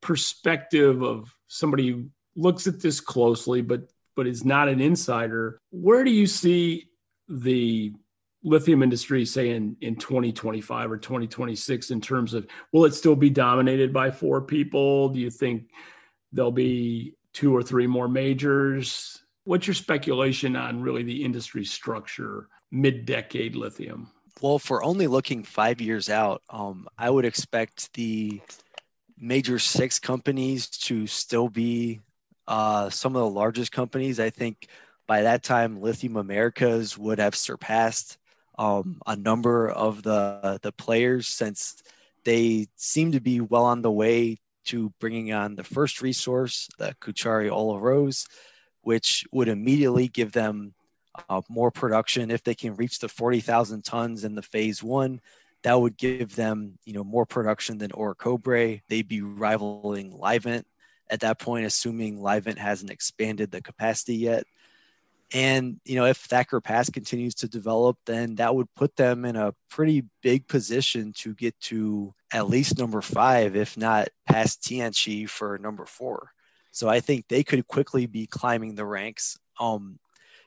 perspective 0.00 1.02
of 1.02 1.34
somebody 1.52 1.90
who 1.90 2.06
looks 2.34 2.66
at 2.66 2.80
this 2.80 3.00
closely, 3.00 3.60
but 3.60 3.88
but 4.14 4.26
is 4.26 4.44
not 4.44 4.68
an 4.68 4.80
insider. 4.80 5.58
Where 5.70 6.04
do 6.04 6.10
you 6.10 6.26
see 6.26 6.90
the 7.28 7.92
lithium 8.44 8.82
industry, 8.82 9.24
say 9.24 9.50
in, 9.50 9.76
in 9.80 9.96
2025 9.96 10.90
or 10.90 10.98
2026, 10.98 11.90
in 11.90 12.00
terms 12.00 12.34
of 12.34 12.46
will 12.72 12.84
it 12.84 12.92
still 12.92 13.16
be 13.16 13.30
dominated 13.30 13.92
by 13.92 14.10
four 14.10 14.42
people? 14.42 15.08
Do 15.08 15.18
you 15.18 15.30
think 15.30 15.70
there'll 16.32 16.52
be 16.52 17.14
two 17.32 17.56
or 17.56 17.62
three 17.62 17.86
more 17.86 18.08
majors? 18.08 19.22
What's 19.44 19.66
your 19.66 19.74
speculation 19.74 20.56
on 20.56 20.82
really 20.82 21.02
the 21.02 21.24
industry 21.24 21.64
structure 21.64 22.48
mid 22.70 23.06
decade 23.06 23.56
lithium? 23.56 24.10
Well, 24.40 24.58
for 24.58 24.82
only 24.82 25.06
looking 25.06 25.42
five 25.42 25.80
years 25.80 26.10
out, 26.10 26.42
um, 26.50 26.88
I 26.98 27.08
would 27.08 27.24
expect 27.24 27.92
the 27.94 28.40
major 29.22 29.58
six 29.58 29.98
companies 30.00 30.66
to 30.66 31.06
still 31.06 31.48
be 31.48 32.00
uh, 32.48 32.90
some 32.90 33.14
of 33.14 33.22
the 33.22 33.30
largest 33.30 33.70
companies. 33.70 34.18
I 34.18 34.30
think 34.30 34.66
by 35.06 35.22
that 35.22 35.44
time, 35.44 35.80
Lithium 35.80 36.16
Americas 36.16 36.98
would 36.98 37.20
have 37.20 37.36
surpassed 37.36 38.18
um, 38.58 39.00
a 39.06 39.16
number 39.16 39.70
of 39.70 40.02
the 40.02 40.58
the 40.62 40.72
players 40.72 41.28
since 41.28 41.82
they 42.24 42.66
seem 42.76 43.12
to 43.12 43.20
be 43.20 43.40
well 43.40 43.64
on 43.64 43.82
the 43.82 43.90
way 43.90 44.40
to 44.64 44.92
bringing 45.00 45.32
on 45.32 45.54
the 45.54 45.64
first 45.64 46.02
resource, 46.02 46.68
the 46.78 46.94
Caucharí-Olaroz, 47.00 48.28
which 48.82 49.24
would 49.32 49.48
immediately 49.48 50.08
give 50.08 50.32
them 50.32 50.74
uh, 51.28 51.42
more 51.48 51.70
production 51.70 52.30
if 52.30 52.42
they 52.42 52.54
can 52.54 52.76
reach 52.76 52.98
the 52.98 53.08
40,000 53.08 53.84
tons 53.84 54.24
in 54.24 54.34
the 54.34 54.42
phase 54.42 54.82
one. 54.82 55.20
That 55.62 55.80
would 55.80 55.96
give 55.96 56.34
them, 56.34 56.78
you 56.84 56.92
know, 56.92 57.04
more 57.04 57.26
production 57.26 57.78
than 57.78 57.90
Orocobre. 57.90 58.82
They'd 58.88 59.08
be 59.08 59.22
rivaling 59.22 60.12
Livent 60.12 60.64
at 61.08 61.20
that 61.20 61.38
point, 61.38 61.66
assuming 61.66 62.18
Livent 62.18 62.58
hasn't 62.58 62.90
expanded 62.90 63.50
the 63.50 63.62
capacity 63.62 64.16
yet. 64.16 64.44
And, 65.34 65.80
you 65.84 65.96
know, 65.96 66.04
if 66.04 66.18
Thacker 66.18 66.60
Pass 66.60 66.90
continues 66.90 67.34
to 67.36 67.48
develop, 67.48 67.96
then 68.04 68.34
that 68.34 68.54
would 68.54 68.74
put 68.74 68.96
them 68.96 69.24
in 69.24 69.36
a 69.36 69.54
pretty 69.70 70.04
big 70.20 70.46
position 70.46 71.12
to 71.18 71.34
get 71.34 71.58
to 71.60 72.12
at 72.32 72.48
least 72.48 72.78
number 72.78 73.00
five, 73.00 73.56
if 73.56 73.76
not 73.76 74.08
past 74.26 74.62
Tianqi 74.62 75.28
for 75.28 75.58
number 75.58 75.86
four. 75.86 76.32
So 76.70 76.88
I 76.88 77.00
think 77.00 77.28
they 77.28 77.44
could 77.44 77.66
quickly 77.66 78.06
be 78.06 78.26
climbing 78.26 78.74
the 78.74 78.84
ranks. 78.84 79.38
Um, 79.58 79.98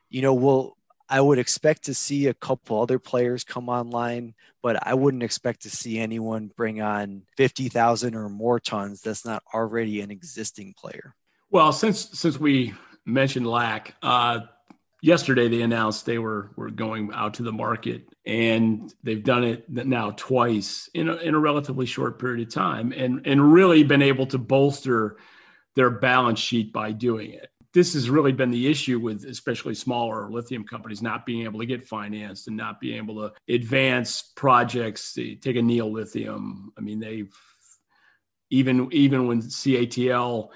you 0.09 0.21
know, 0.21 0.33
we'll, 0.33 0.74
I 1.09 1.21
would 1.21 1.37
expect 1.37 1.85
to 1.85 1.93
see 1.93 2.27
a 2.27 2.33
couple 2.33 2.81
other 2.81 2.99
players 2.99 3.43
come 3.43 3.69
online, 3.69 4.33
but 4.63 4.85
I 4.85 4.93
wouldn't 4.95 5.23
expect 5.23 5.61
to 5.63 5.69
see 5.69 5.99
anyone 5.99 6.51
bring 6.55 6.81
on 6.81 7.23
50,000 7.37 8.15
or 8.15 8.29
more 8.29 8.59
tons 8.59 9.01
that's 9.01 9.25
not 9.25 9.43
already 9.53 10.01
an 10.01 10.09
existing 10.11 10.73
player. 10.77 11.15
Well, 11.51 11.71
since 11.71 12.09
since 12.19 12.39
we 12.39 12.73
mentioned 13.05 13.45
LAC, 13.45 13.93
uh, 14.01 14.41
yesterday 15.05 15.47
they 15.47 15.61
announced 15.61 16.05
they 16.05 16.17
were 16.17 16.49
were 16.55 16.71
going 16.71 17.11
out 17.13 17.35
to 17.35 17.43
the 17.43 17.51
market 17.51 18.09
and 18.25 18.91
they've 19.03 19.23
done 19.23 19.43
it 19.43 19.69
now 19.69 20.11
twice 20.11 20.89
in 20.95 21.09
a, 21.09 21.15
in 21.17 21.35
a 21.35 21.39
relatively 21.39 21.85
short 21.85 22.17
period 22.19 22.47
of 22.47 22.53
time 22.53 22.91
and 22.91 23.25
and 23.27 23.53
really 23.53 23.83
been 23.83 24.01
able 24.01 24.25
to 24.25 24.39
bolster 24.39 25.17
their 25.75 25.91
balance 25.91 26.39
sheet 26.39 26.73
by 26.73 26.91
doing 26.91 27.31
it 27.31 27.51
this 27.75 27.93
has 27.93 28.09
really 28.09 28.31
been 28.31 28.51
the 28.51 28.67
issue 28.67 28.99
with 28.99 29.25
especially 29.25 29.75
smaller 29.75 30.31
lithium 30.31 30.63
companies 30.63 31.01
not 31.01 31.25
being 31.25 31.43
able 31.43 31.59
to 31.59 31.65
get 31.65 31.85
financed 31.85 32.47
and 32.47 32.55
not 32.55 32.79
being 32.79 32.97
able 32.97 33.15
to 33.15 33.53
advance 33.53 34.31
projects 34.35 35.13
take 35.13 35.55
a 35.57 35.61
Neo 35.61 35.85
Lithium. 35.87 36.71
i 36.77 36.81
mean 36.81 36.99
they've 36.99 37.31
even 38.49 38.87
even 38.91 39.27
when 39.27 39.41
catl 39.41 40.49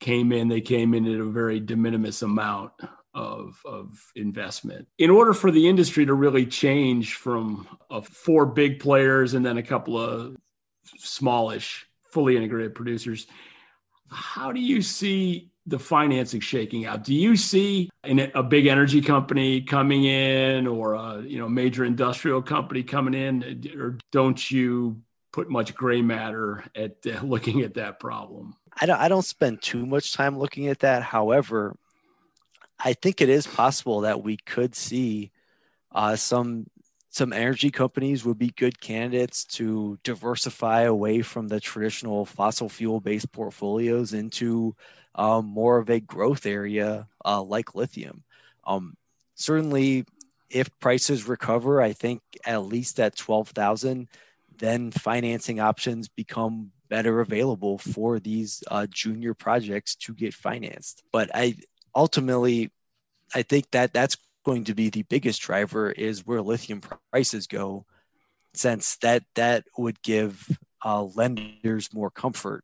came 0.00 0.32
in 0.32 0.48
they 0.48 0.60
came 0.60 0.94
in 0.94 1.12
at 1.12 1.20
a 1.20 1.24
very 1.24 1.58
de 1.58 1.74
minimis 1.76 2.22
amount 2.22 2.72
of, 3.16 3.62
of 3.64 4.12
investment. 4.14 4.86
In 4.98 5.08
order 5.08 5.32
for 5.32 5.50
the 5.50 5.66
industry 5.66 6.04
to 6.04 6.12
really 6.12 6.44
change 6.44 7.14
from 7.14 7.66
uh, 7.90 8.02
four 8.02 8.44
big 8.44 8.78
players 8.78 9.32
and 9.32 9.44
then 9.44 9.56
a 9.56 9.62
couple 9.62 9.98
of 9.98 10.36
smallish, 10.98 11.86
fully 12.10 12.36
integrated 12.36 12.74
producers, 12.74 13.26
how 14.10 14.52
do 14.52 14.60
you 14.60 14.82
see 14.82 15.50
the 15.66 15.78
financing 15.78 16.40
shaking 16.40 16.86
out? 16.86 17.04
Do 17.04 17.14
you 17.14 17.36
see 17.36 17.90
a 18.04 18.42
big 18.42 18.66
energy 18.66 19.00
company 19.00 19.60
coming 19.60 20.04
in 20.04 20.66
or 20.66 20.94
a 20.94 21.22
you 21.22 21.38
know 21.38 21.48
major 21.48 21.84
industrial 21.84 22.42
company 22.42 22.82
coming 22.82 23.14
in, 23.14 23.64
or 23.78 23.98
don't 24.12 24.50
you 24.50 25.02
put 25.32 25.50
much 25.50 25.74
gray 25.74 26.00
matter 26.00 26.64
at 26.74 26.96
uh, 27.06 27.20
looking 27.22 27.62
at 27.62 27.74
that 27.74 28.00
problem? 28.00 28.54
I 28.80 28.86
don't, 28.86 28.98
I 28.98 29.08
don't 29.08 29.24
spend 29.24 29.62
too 29.62 29.86
much 29.86 30.12
time 30.12 30.38
looking 30.38 30.68
at 30.68 30.80
that. 30.80 31.02
However, 31.02 31.76
I 32.78 32.92
think 32.92 33.20
it 33.20 33.28
is 33.28 33.46
possible 33.46 34.02
that 34.02 34.22
we 34.22 34.36
could 34.36 34.74
see 34.74 35.32
uh, 35.92 36.16
some 36.16 36.66
some 37.10 37.32
energy 37.32 37.70
companies 37.70 38.26
would 38.26 38.36
be 38.36 38.50
good 38.50 38.78
candidates 38.78 39.46
to 39.46 39.98
diversify 40.04 40.82
away 40.82 41.22
from 41.22 41.48
the 41.48 41.58
traditional 41.58 42.26
fossil 42.26 42.68
fuel 42.68 43.00
based 43.00 43.32
portfolios 43.32 44.12
into 44.12 44.76
um, 45.16 45.46
more 45.46 45.78
of 45.78 45.90
a 45.90 46.00
growth 46.00 46.46
area 46.46 47.08
uh, 47.24 47.42
like 47.42 47.74
lithium. 47.74 48.22
Um, 48.64 48.96
certainly, 49.34 50.04
if 50.50 50.68
prices 50.78 51.26
recover, 51.26 51.82
I 51.82 51.92
think 51.92 52.20
at 52.44 52.62
least 52.62 53.00
at 53.00 53.16
twelve 53.16 53.48
thousand, 53.48 54.08
then 54.58 54.90
financing 54.90 55.58
options 55.58 56.08
become 56.08 56.70
better 56.88 57.20
available 57.20 57.78
for 57.78 58.20
these 58.20 58.62
uh, 58.70 58.86
junior 58.88 59.34
projects 59.34 59.96
to 59.96 60.14
get 60.14 60.34
financed. 60.34 61.02
But 61.12 61.30
I 61.34 61.56
ultimately, 61.94 62.70
I 63.34 63.42
think 63.42 63.70
that 63.72 63.92
that's 63.92 64.16
going 64.44 64.64
to 64.64 64.74
be 64.74 64.90
the 64.90 65.02
biggest 65.02 65.42
driver 65.42 65.90
is 65.90 66.24
where 66.24 66.40
lithium 66.40 66.80
prices 67.10 67.48
go, 67.48 67.86
since 68.54 68.96
that 68.98 69.24
that 69.34 69.64
would 69.76 70.00
give 70.02 70.46
uh, 70.84 71.02
lenders 71.02 71.92
more 71.92 72.10
comfort 72.10 72.62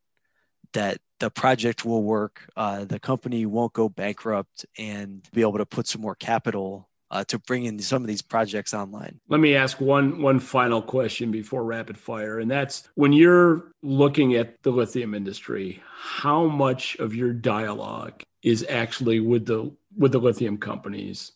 that 0.73 0.99
the 1.21 1.31
project 1.31 1.85
will 1.85 2.03
work, 2.03 2.49
uh, 2.57 2.85
the 2.85 2.99
company 2.99 3.47
won't 3.47 3.73
go 3.73 3.89
bankrupt, 3.89 4.67
and 4.79 5.27
be 5.33 5.43
able 5.43 5.59
to 5.59 5.67
put 5.67 5.87
some 5.87 6.01
more 6.01 6.15
capital 6.15 6.89
uh, 7.13 7.23
to 7.25 7.39
bring 7.39 7.65
in 7.65 7.79
some 7.79 8.03
of 8.03 8.09
these 8.09 8.23
projects 8.23 8.73
online. 8.73 9.21
Let 9.29 9.39
me 9.39 9.55
ask 9.55 9.81
one 9.81 10.21
one 10.23 10.41
final 10.41 10.81
question 10.81 11.31
before 11.31 11.63
rapid 11.63 11.99
fire, 11.99 12.41
and 12.41 12.51
that's 12.51 12.89
when 12.95 13.13
you're 13.13 13.73
looking 13.83 14.35
at 14.35 14.63
the 14.63 14.71
lithium 14.71 15.15
industry, 15.15 15.83
how 15.95 16.47
much 16.47 16.97
of 16.97 17.15
your 17.15 17.33
dialogue 17.33 18.23
is 18.43 18.67
actually 18.69 19.21
with 19.21 19.47
the 19.47 19.71
with 19.97 20.13
the 20.13 20.19
lithium 20.19 20.57
companies, 20.57 21.33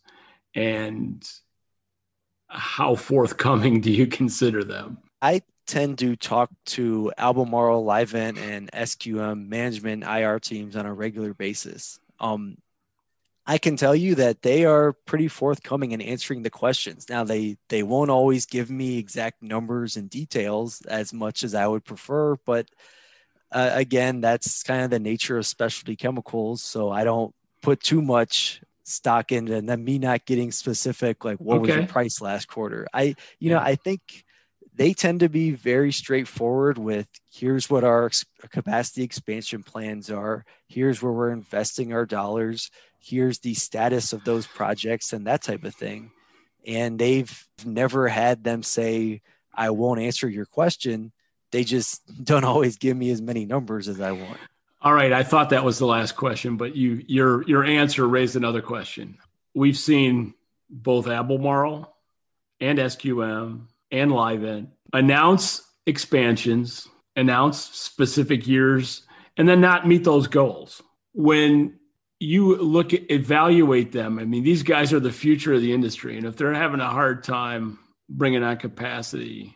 and 0.54 1.30
how 2.48 2.94
forthcoming 2.94 3.80
do 3.82 3.92
you 3.92 4.06
consider 4.06 4.64
them? 4.64 4.98
I 5.20 5.42
tend 5.66 5.98
to 5.98 6.16
talk 6.16 6.50
to 6.66 7.12
Albemarle, 7.18 7.84
Livent, 7.84 8.38
and 8.38 8.70
SQM 8.72 9.48
management 9.48 10.04
IR 10.04 10.38
teams 10.38 10.76
on 10.76 10.86
a 10.86 10.94
regular 10.94 11.34
basis. 11.34 11.98
Um, 12.20 12.56
I 13.46 13.58
can 13.58 13.76
tell 13.76 13.94
you 13.94 14.16
that 14.16 14.42
they 14.42 14.64
are 14.64 14.92
pretty 14.92 15.28
forthcoming 15.28 15.92
in 15.92 16.00
answering 16.00 16.42
the 16.42 16.50
questions. 16.50 17.08
Now 17.08 17.22
they 17.22 17.58
they 17.68 17.84
won't 17.84 18.10
always 18.10 18.46
give 18.46 18.70
me 18.70 18.98
exact 18.98 19.42
numbers 19.42 19.96
and 19.96 20.10
details 20.10 20.82
as 20.82 21.12
much 21.12 21.44
as 21.44 21.54
I 21.54 21.66
would 21.66 21.84
prefer, 21.84 22.36
but 22.44 22.66
uh, 23.52 23.70
again, 23.72 24.20
that's 24.20 24.64
kind 24.64 24.82
of 24.82 24.90
the 24.90 24.98
nature 24.98 25.38
of 25.38 25.46
specialty 25.46 25.94
chemicals. 25.94 26.62
So 26.62 26.90
I 26.90 27.04
don't 27.04 27.32
put 27.62 27.80
too 27.80 28.02
much 28.02 28.60
stock 28.82 29.32
into 29.32 29.54
and 29.54 29.68
then 29.68 29.84
me 29.84 29.98
not 29.98 30.24
getting 30.26 30.52
specific 30.52 31.24
like 31.24 31.38
what 31.38 31.58
okay. 31.58 31.76
was 31.76 31.86
the 31.86 31.92
price 31.92 32.20
last 32.20 32.48
quarter. 32.48 32.86
I 32.92 33.16
you 33.38 33.50
know 33.50 33.58
I 33.58 33.74
think 33.76 34.24
they 34.76 34.92
tend 34.92 35.20
to 35.20 35.28
be 35.28 35.52
very 35.52 35.90
straightforward 35.90 36.76
with 36.76 37.06
here's 37.32 37.70
what 37.70 37.82
our 37.82 38.10
capacity 38.50 39.02
expansion 39.02 39.62
plans 39.62 40.10
are. 40.10 40.44
Here's 40.68 41.02
where 41.02 41.12
we're 41.12 41.30
investing 41.30 41.92
our 41.92 42.04
dollars. 42.04 42.70
Here's 43.00 43.38
the 43.38 43.54
status 43.54 44.12
of 44.12 44.22
those 44.24 44.46
projects 44.46 45.12
and 45.12 45.26
that 45.26 45.42
type 45.42 45.64
of 45.64 45.74
thing. 45.74 46.10
And 46.66 46.98
they've 46.98 47.48
never 47.64 48.08
had 48.08 48.44
them 48.44 48.62
say 48.62 49.22
i 49.54 49.70
won't 49.70 50.00
answer 50.00 50.28
your 50.28 50.44
question. 50.44 51.12
They 51.52 51.64
just 51.64 52.02
don't 52.24 52.44
always 52.44 52.76
give 52.76 52.96
me 52.96 53.10
as 53.10 53.22
many 53.22 53.46
numbers 53.46 53.88
as 53.88 54.00
i 54.00 54.12
want. 54.12 54.38
All 54.82 54.92
right. 54.92 55.12
I 55.12 55.22
thought 55.22 55.50
that 55.50 55.64
was 55.64 55.78
the 55.78 55.86
last 55.86 56.12
question 56.16 56.56
but 56.58 56.76
you 56.76 57.02
your 57.06 57.42
your 57.44 57.64
answer 57.64 58.06
raised 58.06 58.36
another 58.36 58.60
question. 58.60 59.16
We've 59.54 59.78
seen 59.78 60.34
both 60.68 61.06
albemarle 61.06 61.94
and 62.60 62.78
sqm 62.78 63.66
and 64.00 64.10
Livent, 64.10 64.68
announce 64.92 65.62
expansions, 65.86 66.88
announce 67.14 67.60
specific 67.60 68.46
years, 68.46 69.02
and 69.36 69.48
then 69.48 69.60
not 69.60 69.86
meet 69.86 70.04
those 70.04 70.26
goals. 70.26 70.82
When 71.12 71.78
you 72.18 72.56
look 72.56 72.94
at 72.94 73.10
evaluate 73.10 73.92
them. 73.92 74.18
I 74.18 74.24
mean, 74.24 74.42
these 74.42 74.62
guys 74.62 74.92
are 74.92 75.00
the 75.00 75.12
future 75.12 75.54
of 75.54 75.60
the 75.60 75.72
industry, 75.72 76.16
and 76.16 76.26
if 76.26 76.36
they're 76.36 76.54
having 76.54 76.80
a 76.80 76.88
hard 76.88 77.24
time 77.24 77.78
bringing 78.08 78.42
on 78.42 78.56
capacity, 78.56 79.54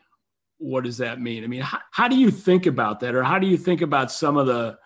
what 0.58 0.84
does 0.84 0.98
that 0.98 1.20
mean? 1.20 1.42
I 1.42 1.46
mean, 1.46 1.62
how, 1.62 1.78
how 1.90 2.08
do 2.08 2.16
you 2.16 2.30
think 2.30 2.66
about 2.66 3.00
that, 3.00 3.14
or 3.14 3.22
how 3.22 3.38
do 3.38 3.46
you 3.46 3.56
think 3.56 3.80
about 3.80 4.12
some 4.12 4.36
of 4.36 4.46
the 4.46 4.78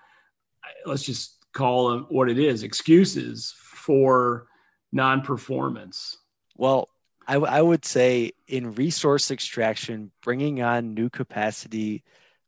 let's 0.87 1.03
just 1.03 1.37
call 1.53 1.91
them 1.91 2.07
what 2.11 2.31
it 2.31 2.39
is 2.39 2.63
excuses 2.63 3.55
for 3.59 4.47
non-performance? 4.93 6.17
Well, 6.57 6.89
I, 7.27 7.35
w- 7.35 7.53
I 7.53 7.61
would 7.61 7.85
say 7.85 8.33
in 8.47 8.75
resource 8.75 9.31
extraction, 9.31 10.11
bringing 10.22 10.62
on 10.62 10.95
new 10.95 11.11
capacity, 11.11 12.03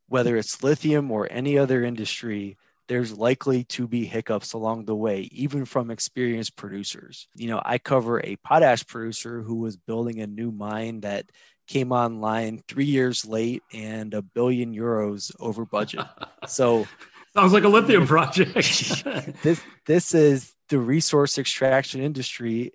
whether 0.08 0.36
it's 0.36 0.62
lithium 0.62 1.10
or 1.10 1.28
any 1.30 1.58
other 1.58 1.82
industry, 1.82 2.56
there's 2.88 3.16
likely 3.16 3.64
to 3.64 3.88
be 3.88 4.04
hiccups 4.04 4.52
along 4.52 4.84
the 4.84 4.94
way, 4.94 5.22
even 5.32 5.64
from 5.64 5.90
experienced 5.90 6.56
producers. 6.56 7.26
You 7.34 7.48
know, 7.48 7.60
I 7.64 7.78
cover 7.78 8.20
a 8.20 8.36
potash 8.36 8.86
producer 8.86 9.42
who 9.42 9.56
was 9.56 9.76
building 9.76 10.20
a 10.20 10.26
new 10.26 10.52
mine 10.52 11.00
that 11.00 11.26
came 11.66 11.90
online 11.90 12.62
three 12.68 12.84
years 12.84 13.24
late 13.24 13.62
and 13.72 14.14
a 14.14 14.22
billion 14.22 14.74
euros 14.74 15.34
over 15.40 15.64
budget. 15.64 16.04
So 16.46 16.86
sounds 17.34 17.52
like 17.52 17.64
a 17.64 17.68
lithium 17.68 18.06
project. 18.06 18.54
this 19.42 19.60
this 19.86 20.14
is 20.14 20.52
the 20.68 20.78
resource 20.78 21.38
extraction 21.38 22.00
industry. 22.00 22.72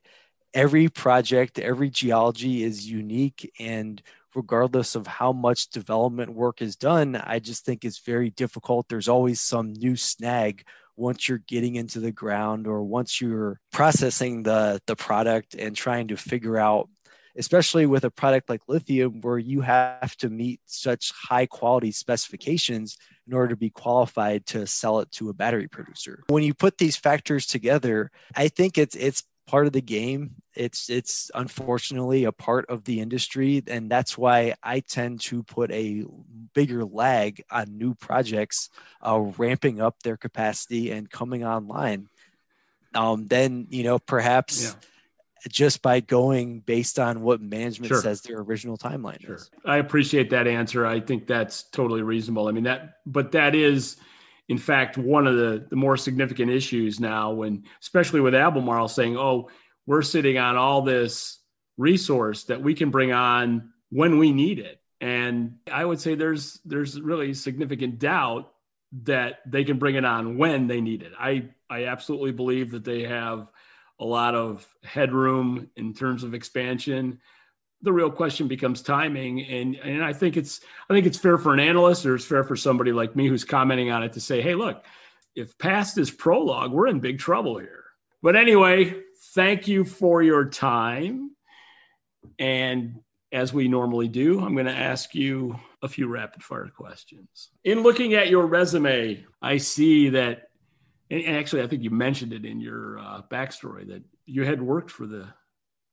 Every 0.54 0.90
project, 0.90 1.60
every 1.60 1.90
geology 1.90 2.64
is 2.64 2.90
unique 2.90 3.52
and 3.60 4.02
regardless 4.36 4.96
of 4.96 5.08
how 5.08 5.32
much 5.32 5.70
development 5.70 6.34
work 6.34 6.62
is 6.62 6.76
done, 6.76 7.16
I 7.16 7.40
just 7.40 7.66
think 7.66 7.84
it's 7.84 8.00
very 8.00 8.30
difficult. 8.32 8.88
There's 8.88 9.10
always 9.10 9.42
some 9.42 9.74
new 9.74 9.96
snag 9.96 10.64
once 10.96 11.28
you're 11.28 11.40
getting 11.40 11.76
into 11.76 12.00
the 12.00 12.12
ground 12.12 12.68
or 12.68 12.84
once 12.84 13.20
you're 13.20 13.60
processing 13.72 14.44
the 14.44 14.82
the 14.88 14.96
product 14.96 15.56
and 15.56 15.76
trying 15.76 16.10
to 16.10 16.18
figure 16.18 16.58
out 16.58 16.90
especially 17.38 17.86
with 17.86 18.04
a 18.04 18.12
product 18.12 18.50
like 18.50 18.62
lithium 18.68 19.22
where 19.22 19.38
you 19.38 19.62
have 19.62 20.16
to 20.18 20.30
meet 20.30 20.60
such 20.66 21.14
high 21.14 21.46
quality 21.46 21.92
specifications 21.92 22.98
in 23.28 23.34
order 23.34 23.50
to 23.50 23.56
be 23.56 23.70
qualified 23.70 24.46
to 24.46 24.68
sell 24.68 25.00
it 25.00 25.10
to 25.12 25.30
a 25.30 25.34
battery 25.34 25.68
producer. 25.68 26.24
When 26.28 26.44
you 26.44 26.54
put 26.54 26.78
these 26.78 26.98
factors 26.98 27.46
together, 27.46 28.12
I 28.36 28.50
think 28.50 28.78
it's 28.78 28.96
it's 28.96 29.24
part 29.48 29.68
of 29.68 29.74
the 29.74 29.82
game. 29.82 30.36
It's 30.54 30.90
it's 30.90 31.32
unfortunately 31.34 32.26
a 32.26 32.32
part 32.32 32.66
of 32.70 32.84
the 32.84 33.00
industry, 33.00 33.64
and 33.68 33.90
that's 33.90 34.18
why 34.18 34.56
I 34.62 34.82
tend 34.82 35.22
to 35.22 35.44
put 35.44 35.72
a 35.72 36.04
bigger 36.54 36.84
lag 36.84 37.42
on 37.50 37.78
new 37.78 37.94
projects 37.96 38.70
uh, 39.02 39.20
ramping 39.38 39.80
up 39.80 40.02
their 40.04 40.18
capacity 40.18 40.92
and 40.92 41.10
coming 41.10 41.46
online. 41.46 42.10
Um, 42.94 43.28
then 43.28 43.68
you 43.70 43.84
know 43.84 44.00
perhaps. 44.00 44.64
Yeah 44.64 44.74
just 45.50 45.82
by 45.82 46.00
going 46.00 46.60
based 46.60 47.00
on 47.00 47.22
what 47.22 47.42
management 47.42 47.88
sure. 47.88 48.00
says 48.00 48.22
their 48.22 48.38
original 48.42 48.78
timeline 48.78 49.20
sure. 49.22 49.36
is. 49.36 49.50
I 49.66 49.78
appreciate 49.78 50.30
that 50.30 50.46
answer. 50.46 50.86
I 50.86 51.00
think 51.00 51.26
that's 51.26 51.64
totally 51.64 52.04
reasonable. 52.04 52.48
I 52.48 52.52
mean 52.52 52.66
that 52.66 52.98
but 53.08 53.32
that 53.32 53.56
is 53.56 53.98
in 54.52 54.58
fact, 54.58 54.98
one 54.98 55.28
of 55.28 55.38
the, 55.38 55.66
the 55.70 55.78
more 55.78 55.96
significant 55.96 56.52
issues 56.52 57.00
now, 57.00 57.32
when 57.32 57.64
especially 57.82 58.20
with 58.20 58.36
Albemarle 58.36 58.90
saying, 58.90 59.16
"Oh, 59.16 59.50
we're 59.86 60.02
sitting 60.02 60.38
on 60.38 60.58
all 60.58 60.82
this 60.82 61.40
resource 61.78 62.44
that 62.44 62.62
we 62.62 62.74
can 62.74 62.92
bring 62.92 63.14
on 63.14 63.70
when 63.92 64.18
we 64.18 64.34
need 64.34 64.60
it," 64.60 64.82
and 65.00 65.56
I 65.72 65.86
would 65.86 66.02
say 66.02 66.16
there's 66.16 66.60
there's 66.66 67.00
really 67.00 67.34
significant 67.34 68.00
doubt 68.00 68.52
that 69.04 69.40
they 69.46 69.64
can 69.64 69.80
bring 69.80 69.96
it 69.96 70.04
on 70.04 70.38
when 70.38 70.68
they 70.68 70.82
need 70.82 71.02
it. 71.02 71.14
I 71.18 71.46
I 71.70 71.86
absolutely 71.86 72.34
believe 72.34 72.72
that 72.72 72.84
they 72.84 73.04
have 73.04 73.48
a 74.02 74.06
lot 74.06 74.36
of 74.36 74.68
headroom 74.84 75.70
in 75.78 75.94
terms 75.94 76.26
of 76.26 76.34
expansion 76.34 77.22
the 77.84 77.94
real 77.94 78.12
question 78.12 78.48
becomes 78.48 78.82
timing. 78.82 79.42
And 79.46 79.76
and 79.76 80.04
I 80.04 80.14
think 80.14 80.38
it's 80.38 80.62
I 80.90 80.94
think 80.94 81.06
it's 81.06 81.18
fair 81.18 81.38
for 81.38 81.54
an 81.54 81.60
analyst 81.60 82.06
or 82.06 82.16
it's 82.16 82.26
fair 82.26 82.44
for 82.44 82.56
somebody 82.56 82.92
like 82.92 83.16
me 83.16 83.28
who's 83.28 83.44
commenting 83.44 83.92
on 83.92 84.04
it 84.04 84.14
to 84.14 84.22
say 84.22 84.42
hey 84.42 84.56
look 84.56 84.84
if 85.36 85.58
past 85.58 85.98
is 85.98 86.12
prologue 86.12 86.72
we're 86.72 86.88
in 86.88 87.00
big 87.00 87.20
trouble 87.20 87.58
here. 87.58 87.84
But 88.22 88.36
anyway 88.36 88.96
thank 89.34 89.68
you 89.68 89.84
for 89.84 90.22
your 90.22 90.46
time. 90.46 91.32
And 92.38 93.00
as 93.32 93.54
we 93.54 93.68
normally 93.68 94.08
do 94.08 94.40
I'm 94.42 94.54
going 94.54 94.66
to 94.66 94.76
ask 94.76 95.16
you 95.16 95.60
a 95.82 95.88
few 95.88 96.08
rapid 96.08 96.44
fire 96.44 96.70
questions. 96.76 97.50
In 97.64 97.82
looking 97.82 98.14
at 98.14 98.30
your 98.30 98.46
resume 98.46 99.26
I 99.42 99.58
see 99.58 100.10
that 100.10 100.50
and 101.10 101.26
actually 101.26 101.64
I 101.64 101.68
think 101.68 101.84
you 101.84 101.90
mentioned 101.90 102.34
it 102.34 102.46
in 102.46 102.60
your 102.62 103.00
uh, 103.00 103.22
backstory 103.30 103.88
that 103.88 104.04
you 104.26 104.46
had 104.46 104.62
worked 104.62 104.92
for 104.92 105.08
the 105.08 105.28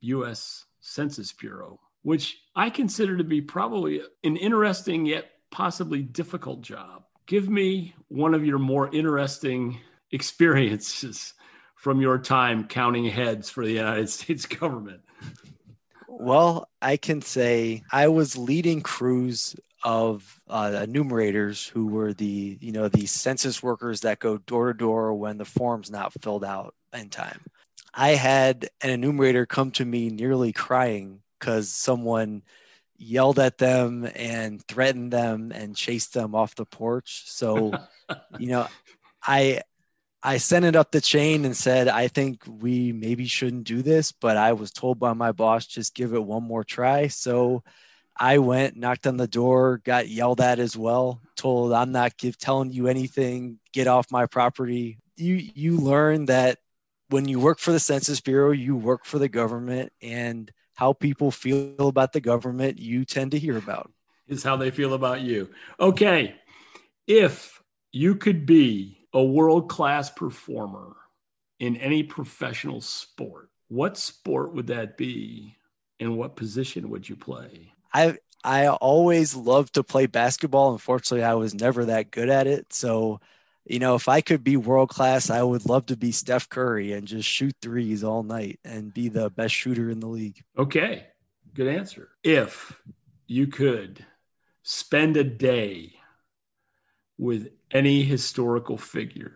US 0.01 0.67
Census 0.81 1.33
Bureau, 1.33 1.81
which 2.03 2.39
I 2.55 2.71
consider 2.71 3.17
to 3.17 3.25
be 3.25 3.41
probably 3.41 4.03
an 4.25 4.37
interesting 4.37 5.07
yet 5.07 5.31
possibly 5.51 6.03
difficult 6.03 6.63
job. 6.63 7.05
Give 7.27 7.49
me 7.49 7.95
one 8.09 8.35
of 8.35 8.45
your 8.45 8.59
more 8.59 8.95
interesting 8.95 9.81
experiences 10.13 11.35
from 11.77 12.01
your 12.01 12.19
time 12.19 12.67
counting 12.67 13.05
heads 13.05 13.51
for 13.51 13.65
the 13.65 13.73
United 13.73 14.09
States 14.11 14.47
government. 14.47 15.01
Well, 16.09 16.69
I 16.83 16.97
can 16.97 17.23
say 17.23 17.83
I 17.93 18.09
was 18.09 18.37
leading 18.37 18.81
crews 18.81 19.55
of 19.85 20.41
uh, 20.49 20.81
enumerators 20.83 21.67
who 21.67 21.87
were 21.87 22.13
the 22.13 22.59
you 22.61 22.73
know 22.73 22.89
the 22.89 23.07
census 23.07 23.63
workers 23.63 24.01
that 24.01 24.19
go 24.19 24.39
door 24.39 24.73
to 24.73 24.77
door 24.77 25.15
when 25.15 25.39
the 25.39 25.45
form's 25.45 25.91
not 25.91 26.13
filled 26.21 26.45
out 26.45 26.75
in 26.93 27.09
time. 27.09 27.41
I 27.99 28.11
had 28.11 28.69
an 28.81 28.91
enumerator 28.91 29.45
come 29.45 29.73
to 29.73 29.85
me 29.85 30.09
nearly 30.09 30.53
crying 30.53 31.21
because 31.39 31.69
someone 31.69 32.45
yelled 32.97 33.41
at 33.41 33.59
them 33.59 34.09
and 34.15 34.63
threatened 34.69 35.13
them 35.13 35.51
and 35.53 35.75
chased 35.75 36.15
them 36.15 36.33
off 36.33 36.55
the 36.55 36.65
porch. 36.65 37.25
So, 37.27 37.77
you 38.39 38.51
know, 38.51 38.69
I 39.21 39.63
I 40.23 40.37
sent 40.37 40.65
it 40.65 40.77
up 40.77 40.93
the 40.93 41.01
chain 41.01 41.45
and 41.45 41.57
said, 41.57 41.89
I 41.89 42.07
think 42.07 42.45
we 42.47 42.93
maybe 42.93 43.27
shouldn't 43.27 43.65
do 43.65 43.83
this, 43.83 44.13
but 44.13 44.37
I 44.37 44.53
was 44.53 44.71
told 44.71 45.01
by 45.01 45.13
my 45.13 45.33
boss 45.33 45.67
just 45.67 45.97
give 45.97 46.15
it 46.15 46.25
one 46.25 46.45
more 46.45 46.63
try. 46.63 47.09
So 47.09 47.65
I 48.17 48.39
went, 48.39 48.77
knocked 48.77 49.09
on 49.09 49.17
the 49.17 49.27
door, 49.27 49.79
got 49.79 50.09
yelled 50.09 50.41
at 50.41 50.61
as 50.61 50.77
well, 50.77 51.21
told 51.37 51.73
I'm 51.73 51.91
not 51.91 52.17
give, 52.17 52.39
telling 52.39 52.71
you 52.71 52.87
anything, 52.87 53.59
get 53.73 53.89
off 53.89 54.13
my 54.13 54.27
property. 54.27 54.99
You 55.17 55.35
you 55.35 55.79
learn 55.79 56.27
that 56.27 56.59
when 57.09 57.29
you 57.29 57.41
work 57.41 57.59
for 57.59 57.73
the 57.73 57.81
Census 57.81 58.21
Bureau, 58.21 58.51
you 58.51 58.77
work 58.77 59.05
for 59.05 59.19
the 59.19 59.29
government, 59.29 59.93
and 60.03 60.51
how 60.75 60.93
people 60.93 61.31
feel 61.31 61.89
about 61.89 62.13
the 62.13 62.21
government, 62.21 62.79
you 62.79 63.05
tend 63.05 63.33
to 63.33 63.39
hear 63.39 63.57
about. 63.57 63.91
Is 64.29 64.43
how 64.43 64.57
they 64.57 64.71
feel 64.71 64.95
about 64.95 65.23
you. 65.23 65.49
Okay. 65.81 66.35
If 67.07 67.63
you 67.93 68.15
could 68.15 68.47
be 68.47 68.99
a 69.13 69.23
world 69.23 69.69
class 69.69 70.11
performer 70.11 70.95
in 71.59 71.77
any 71.77 72.03
professional 72.03 72.81
sport, 72.81 73.49
what 73.69 73.97
sport 73.97 74.55
would 74.55 74.69
that 74.69 74.97
be? 74.97 75.57
And 76.01 76.17
what 76.17 76.37
position 76.37 76.91
would 76.91 77.09
you 77.09 77.17
play? 77.17 77.73
I 77.93 78.19
I 78.45 78.69
always 78.69 79.35
loved 79.35 79.75
to 79.75 79.83
play 79.83 80.07
basketball. 80.07 80.73
Unfortunately, 80.73 81.25
I 81.25 81.35
was 81.35 81.55
never 81.55 81.87
that 81.87 82.13
good 82.13 82.29
at 82.29 82.47
it. 82.47 82.73
So 82.73 83.21
you 83.69 83.79
know, 83.79 83.95
if 83.95 84.09
I 84.09 84.23
could 84.23 84.43
be 84.43 84.57
world 84.57 84.89
class, 84.89 85.29
I 85.31 85.43
would 85.43 85.67
love 85.67 85.87
to 85.87 85.97
be 85.97 86.11
Steph 86.11 86.49
Curry 86.49 86.93
and 86.93 87.07
just 87.07 87.29
shoot 87.29 87.55
threes 87.61 88.03
all 88.03 88.23
night 88.23 88.59
and 88.65 88.95
be 88.95 89.09
the 89.09 89.31
best 89.31 89.55
shooter 89.55 89.91
in 89.91 90.01
the 90.01 90.07
league. 90.07 90.43
Okay, 90.57 91.07
good 91.55 91.69
answer. 91.69 92.09
If 92.25 92.81
you 93.27 93.47
could 93.47 94.05
spend 94.63 95.17
a 95.19 95.25
day 95.25 95.97
with 97.19 97.51
any 97.71 98.03
historical 98.03 98.79
figure 98.79 99.35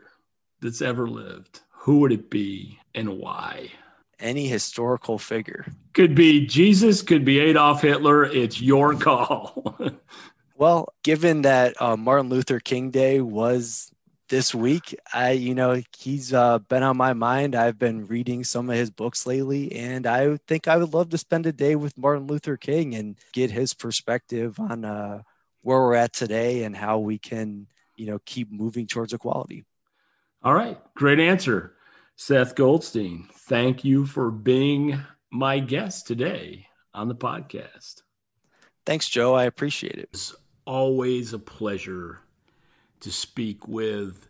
that's 0.61 0.81
ever 0.81 1.07
lived, 1.07 1.61
who 1.71 2.01
would 2.01 2.13
it 2.13 2.31
be 2.31 2.79
and 2.95 3.19
why? 3.19 3.69
Any 4.19 4.47
historical 4.47 5.19
figure. 5.19 5.67
Could 5.93 6.15
be 6.15 6.47
Jesus, 6.47 7.03
could 7.03 7.25
be 7.25 7.39
Adolf 7.39 7.83
Hitler. 7.83 8.25
It's 8.25 8.63
your 8.63 8.95
call. 8.95 9.77
well, 10.57 10.95
given 11.03 11.43
that 11.43 11.81
uh, 11.83 11.97
Martin 11.97 12.31
Luther 12.31 12.61
King 12.61 12.91
Day 12.91 13.21
was 13.21 13.93
this 14.33 14.55
week. 14.55 14.99
I, 15.13 15.33
you 15.33 15.55
know, 15.55 15.83
he's 15.99 16.33
uh, 16.33 16.59
been 16.61 16.83
on 16.83 16.97
my 16.97 17.13
mind. 17.13 17.55
I've 17.55 17.79
been 17.79 18.07
reading 18.07 18.45
some 18.45 18.71
of 18.71 18.77
his 18.77 18.91
books 18.91 19.27
lately, 19.27 19.71
and 19.73 20.07
I 20.07 20.39
think 20.49 20.67
I 20.67 20.79
would 20.79 20.95
love 20.95 21.11
to 21.11 21.19
spend 21.19 21.45
a 21.45 21.53
day 21.53 21.77
with 21.77 21.99
Martin 21.99 22.27
Luther 22.27 22.57
King 22.57 22.95
and 22.95 23.19
get 23.35 23.51
his 23.51 23.75
perspective 23.75 24.59
on 24.59 24.87
uh, 24.87 25.21
where 25.61 25.81
we're 25.81 25.97
at 25.97 26.15
today 26.15 26.65
and 26.65 26.75
how 26.75 26.99
we 26.99 27.19
can, 27.19 27.67
you 27.95 28.07
know, 28.07 28.21
keep 28.25 28.51
moving 28.51 28.87
towards 28.87 29.13
equality. 29.13 29.67
All 30.43 30.55
right, 30.55 30.79
great 30.95 31.21
answer, 31.21 31.75
Seth 32.17 32.55
Goldstein. 32.55 33.29
Thank 33.35 33.85
you 33.85 34.07
for 34.07 34.31
being 34.31 34.99
my 35.31 35.59
guest 35.59 36.07
today 36.07 36.69
on 36.95 37.09
the 37.09 37.15
podcast. 37.15 38.01
Thanks, 38.87 39.11
Joe. 39.11 39.35
I 39.35 39.45
appreciate 39.45 39.97
it. 39.97 40.09
It's 40.15 40.35
always 40.65 41.35
a 41.35 41.39
pleasure 41.39 42.21
to 43.03 43.13
speak 43.13 43.69
with 43.69 44.29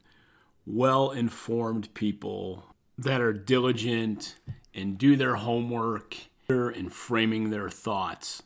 well 0.66 1.10
informed 1.10 1.92
people 1.94 2.64
that 2.98 3.20
are 3.20 3.32
diligent 3.32 4.36
and 4.74 4.98
do 4.98 5.16
their 5.16 5.36
homework 5.36 6.16
and 6.48 6.92
framing 6.92 7.50
their 7.50 7.70
thoughts. 7.70 8.42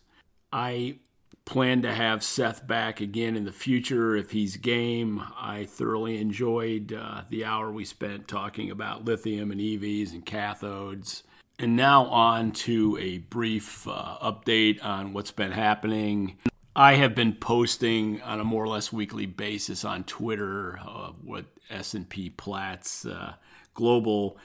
I 0.53 0.99
plan 1.45 1.83
to 1.83 1.93
have 1.93 2.22
Seth 2.22 2.66
back 2.66 3.01
again 3.01 3.37
in 3.37 3.45
the 3.45 3.53
future 3.53 4.16
if 4.16 4.31
he's 4.31 4.57
game. 4.57 5.22
I 5.37 5.64
thoroughly 5.64 6.20
enjoyed 6.20 6.93
uh, 6.93 7.22
the 7.31 7.45
hour 7.45 7.70
we 7.70 7.85
spent 7.85 8.29
talking 8.29 8.70
about 8.70 9.05
lithium 9.05 9.51
and 9.51 9.61
EVs 9.61 10.12
and 10.12 10.24
cathodes. 10.24 11.22
And 11.59 11.74
now 11.74 12.05
on 12.07 12.53
to 12.53 12.99
a 13.01 13.18
brief 13.18 13.89
uh, 13.89 14.18
update 14.22 14.85
on 14.85 15.12
what's 15.12 15.31
been 15.31 15.53
happening. 15.53 16.37
I 16.79 16.97
have 16.97 17.14
been 17.14 17.33
posting 17.33 18.20
on 18.20 18.39
a 18.39 18.45
more 18.45 18.62
or 18.62 18.68
less 18.68 18.93
weekly 18.93 19.24
basis 19.24 19.83
on 19.83 20.05
Twitter 20.05 20.79
uh, 20.87 21.12
what 21.24 21.47
S&P 21.70 22.29
Platts 22.29 23.07
uh, 23.07 23.33
Global 23.72 24.37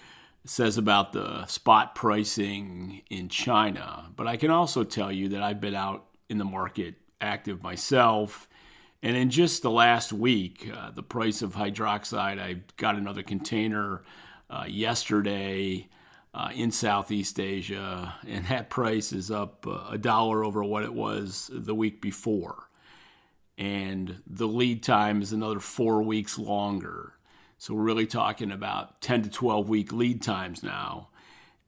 says 0.46 0.78
about 0.78 1.12
the 1.12 1.46
spot 1.48 1.94
pricing 1.94 3.02
in 3.10 3.28
China. 3.28 4.06
But 4.16 4.28
I 4.28 4.38
can 4.38 4.50
also 4.50 4.86
tell 4.86 5.12
you 5.12 5.28
that 5.30 5.44
I've 5.44 5.60
been 5.60 5.76
out 5.76 6.06
in 6.30 6.38
the 6.38 6.46
market 6.46 6.96
active 7.20 7.62
myself. 7.62 8.48
And 9.04 9.18
in 9.18 9.30
just 9.30 9.62
the 9.62 9.70
last 9.70 10.14
week, 10.14 10.72
uh, 10.74 10.92
the 10.92 11.04
price 11.04 11.42
of 11.42 11.56
hydroxide, 11.56 12.40
I 12.40 12.62
got 12.78 12.96
another 12.96 13.24
container 13.24 14.04
uh, 14.50 14.64
yesterday 14.70 15.90
uh, 16.34 16.50
in 16.54 16.72
Southeast 16.72 17.40
Asia, 17.40 18.16
and 18.28 18.46
that 18.46 18.70
price 18.70 19.12
is 19.12 19.30
up 19.30 19.66
uh, 19.68 19.86
a 19.90 19.98
dollar 19.98 20.44
over 20.44 20.64
what 20.64 20.84
it 20.84 20.94
was 20.94 21.50
the 21.54 21.76
week 21.76 22.02
before. 22.02 22.70
And 23.58 24.22
the 24.26 24.48
lead 24.48 24.82
time 24.82 25.22
is 25.22 25.34
another 25.34 25.60
four 25.60 26.02
weeks 26.02 26.40
longer. 26.40 27.14
So 27.58 27.74
we're 27.76 27.84
really 27.84 28.08
talking 28.08 28.52
about 28.52 29.02
10 29.02 29.24
to 29.24 29.30
12 29.30 29.70
week 29.70 29.92
lead 29.92 30.22
times 30.22 30.64
now. 30.64 31.10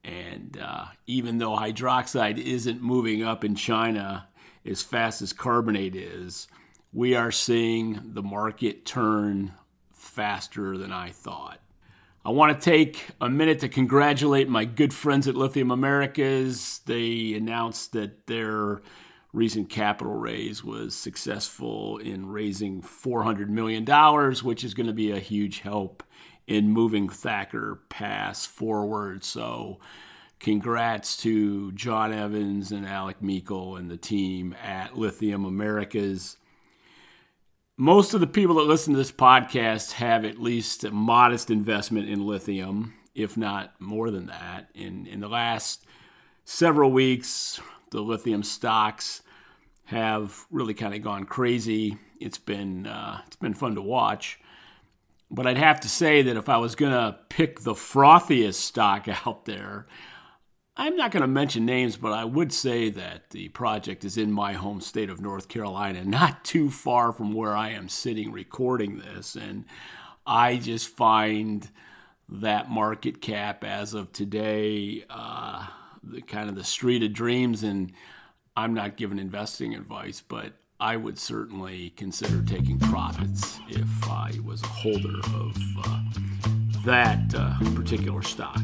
And 0.03 0.57
uh, 0.59 0.85
even 1.05 1.37
though 1.37 1.55
hydroxide 1.55 2.37
isn't 2.37 2.81
moving 2.81 3.23
up 3.23 3.43
in 3.43 3.55
China 3.55 4.27
as 4.65 4.81
fast 4.81 5.21
as 5.21 5.33
carbonate 5.33 5.95
is, 5.95 6.47
we 6.91 7.15
are 7.15 7.31
seeing 7.31 8.01
the 8.13 8.23
market 8.23 8.85
turn 8.85 9.53
faster 9.91 10.77
than 10.77 10.91
I 10.91 11.09
thought. 11.09 11.59
I 12.25 12.29
want 12.29 12.57
to 12.57 12.69
take 12.69 13.09
a 13.19 13.29
minute 13.29 13.59
to 13.59 13.67
congratulate 13.67 14.47
my 14.47 14.63
good 14.63 14.93
friends 14.93 15.27
at 15.27 15.35
Lithium 15.35 15.71
Americas. 15.71 16.79
They 16.85 17.33
announced 17.33 17.91
that 17.93 18.27
their 18.27 18.81
recent 19.33 19.69
capital 19.69 20.13
raise 20.13 20.63
was 20.63 20.95
successful 20.95 21.97
in 21.97 22.27
raising 22.27 22.81
$400 22.81 23.49
million, 23.49 23.85
which 24.41 24.63
is 24.63 24.73
going 24.73 24.87
to 24.87 24.93
be 24.93 25.11
a 25.11 25.19
huge 25.19 25.59
help 25.59 26.01
in 26.47 26.69
moving 26.69 27.09
Thacker 27.09 27.81
Pass 27.89 28.45
forward. 28.45 29.25
So, 29.25 29.79
congrats 30.39 31.17
to 31.17 31.73
Jon 31.73 32.13
Evans 32.13 32.71
and 32.71 32.85
Alec 32.85 33.21
Meikle 33.21 33.75
and 33.75 33.91
the 33.91 33.97
team 33.97 34.55
at 34.63 34.97
Lithium 34.97 35.43
Americas 35.43 36.37
most 37.77 38.13
of 38.13 38.19
the 38.19 38.27
people 38.27 38.55
that 38.55 38.67
listen 38.67 38.93
to 38.93 38.97
this 38.97 39.11
podcast 39.11 39.93
have 39.93 40.25
at 40.25 40.39
least 40.39 40.83
a 40.83 40.91
modest 40.91 41.49
investment 41.49 42.07
in 42.07 42.25
lithium, 42.25 42.93
if 43.15 43.35
not 43.35 43.73
more 43.79 44.11
than 44.11 44.27
that. 44.27 44.69
In 44.75 45.07
in 45.07 45.19
the 45.19 45.27
last 45.27 45.85
several 46.45 46.91
weeks, 46.91 47.59
the 47.91 48.01
lithium 48.01 48.43
stocks 48.43 49.21
have 49.85 50.45
really 50.51 50.73
kind 50.73 50.93
of 50.93 51.01
gone 51.01 51.25
crazy. 51.25 51.97
It's 52.19 52.37
been 52.37 52.85
uh, 52.87 53.21
it's 53.27 53.37
been 53.37 53.53
fun 53.53 53.75
to 53.75 53.81
watch. 53.81 54.39
But 55.31 55.47
I'd 55.47 55.57
have 55.57 55.79
to 55.79 55.89
say 55.89 56.21
that 56.21 56.37
if 56.37 56.47
I 56.47 56.57
was 56.57 56.75
going 56.75 56.91
to 56.91 57.17
pick 57.29 57.61
the 57.61 57.73
frothiest 57.73 58.53
stock 58.53 59.07
out 59.25 59.45
there, 59.45 59.87
I'm 60.75 60.95
not 60.95 61.11
going 61.11 61.21
to 61.21 61.27
mention 61.27 61.65
names, 61.65 61.97
but 61.97 62.13
I 62.13 62.25
would 62.25 62.51
say 62.51 62.89
that 62.89 63.29
the 63.29 63.49
project 63.49 64.03
is 64.03 64.17
in 64.17 64.31
my 64.31 64.53
home 64.53 64.81
state 64.81 65.09
of 65.09 65.21
North 65.21 65.47
Carolina, 65.47 66.03
not 66.05 66.43
too 66.43 66.69
far 66.69 67.13
from 67.13 67.33
where 67.33 67.55
I 67.55 67.69
am 67.69 67.89
sitting 67.89 68.31
recording 68.31 68.97
this. 68.97 69.35
And 69.35 69.65
I 70.25 70.57
just 70.57 70.87
find 70.87 71.69
that 72.27 72.71
market 72.71 73.21
cap 73.21 73.63
as 73.63 73.93
of 73.93 74.11
today, 74.11 75.05
uh, 75.09 75.67
the 76.01 76.21
kind 76.21 76.49
of 76.49 76.55
the 76.55 76.63
street 76.63 77.03
of 77.03 77.13
dreams. 77.13 77.61
And 77.61 77.91
I'm 78.57 78.73
not 78.73 78.97
giving 78.97 79.19
investing 79.19 79.75
advice, 79.75 80.23
but 80.27 80.53
I 80.79 80.97
would 80.97 81.19
certainly 81.19 81.91
consider 81.91 82.41
taking 82.41 82.79
profits 82.79 83.59
if 83.69 84.09
I 84.09 84.33
was 84.43 84.63
a 84.63 84.67
holder 84.67 85.19
of 85.35 85.55
uh, 85.85 86.03
that 86.83 87.35
uh, 87.35 87.57
particular 87.75 88.23
stock. 88.23 88.61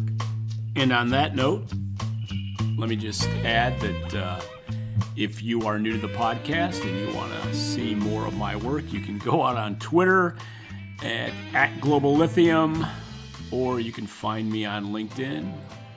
And 0.76 0.92
on 0.92 1.10
that 1.10 1.36
note, 1.36 1.72
let 2.80 2.90
me 2.90 2.96
just 2.96 3.28
add 3.44 3.78
that 3.82 4.16
uh, 4.16 4.40
if 5.18 5.44
you 5.44 5.64
are 5.64 5.78
new 5.78 5.92
to 5.92 5.98
the 6.08 6.14
podcast 6.14 6.82
and 6.88 6.98
you 6.98 7.14
want 7.14 7.34
to 7.34 7.54
see 7.54 7.94
more 7.94 8.26
of 8.26 8.34
my 8.36 8.56
work, 8.56 8.94
you 8.94 9.02
can 9.02 9.18
go 9.18 9.44
out 9.44 9.58
on 9.58 9.78
Twitter 9.80 10.38
at, 11.04 11.34
at 11.54 11.82
Global 11.82 12.16
Lithium, 12.16 12.86
or 13.52 13.82
you 13.82 13.92
can 13.92 14.08
find 14.08 14.50
me 14.50 14.66
on 14.66 14.94
LinkedIn 14.94 15.54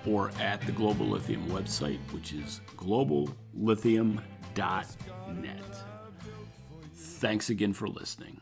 or 0.06 0.32
at 0.40 0.60
the 0.62 0.72
Global 0.72 1.06
Lithium 1.06 1.46
website, 1.48 2.00
which 2.12 2.32
is 2.32 2.60
globallithium.net. 2.76 5.64
Thanks 6.94 7.50
again 7.50 7.72
for 7.72 7.86
listening. 7.86 8.41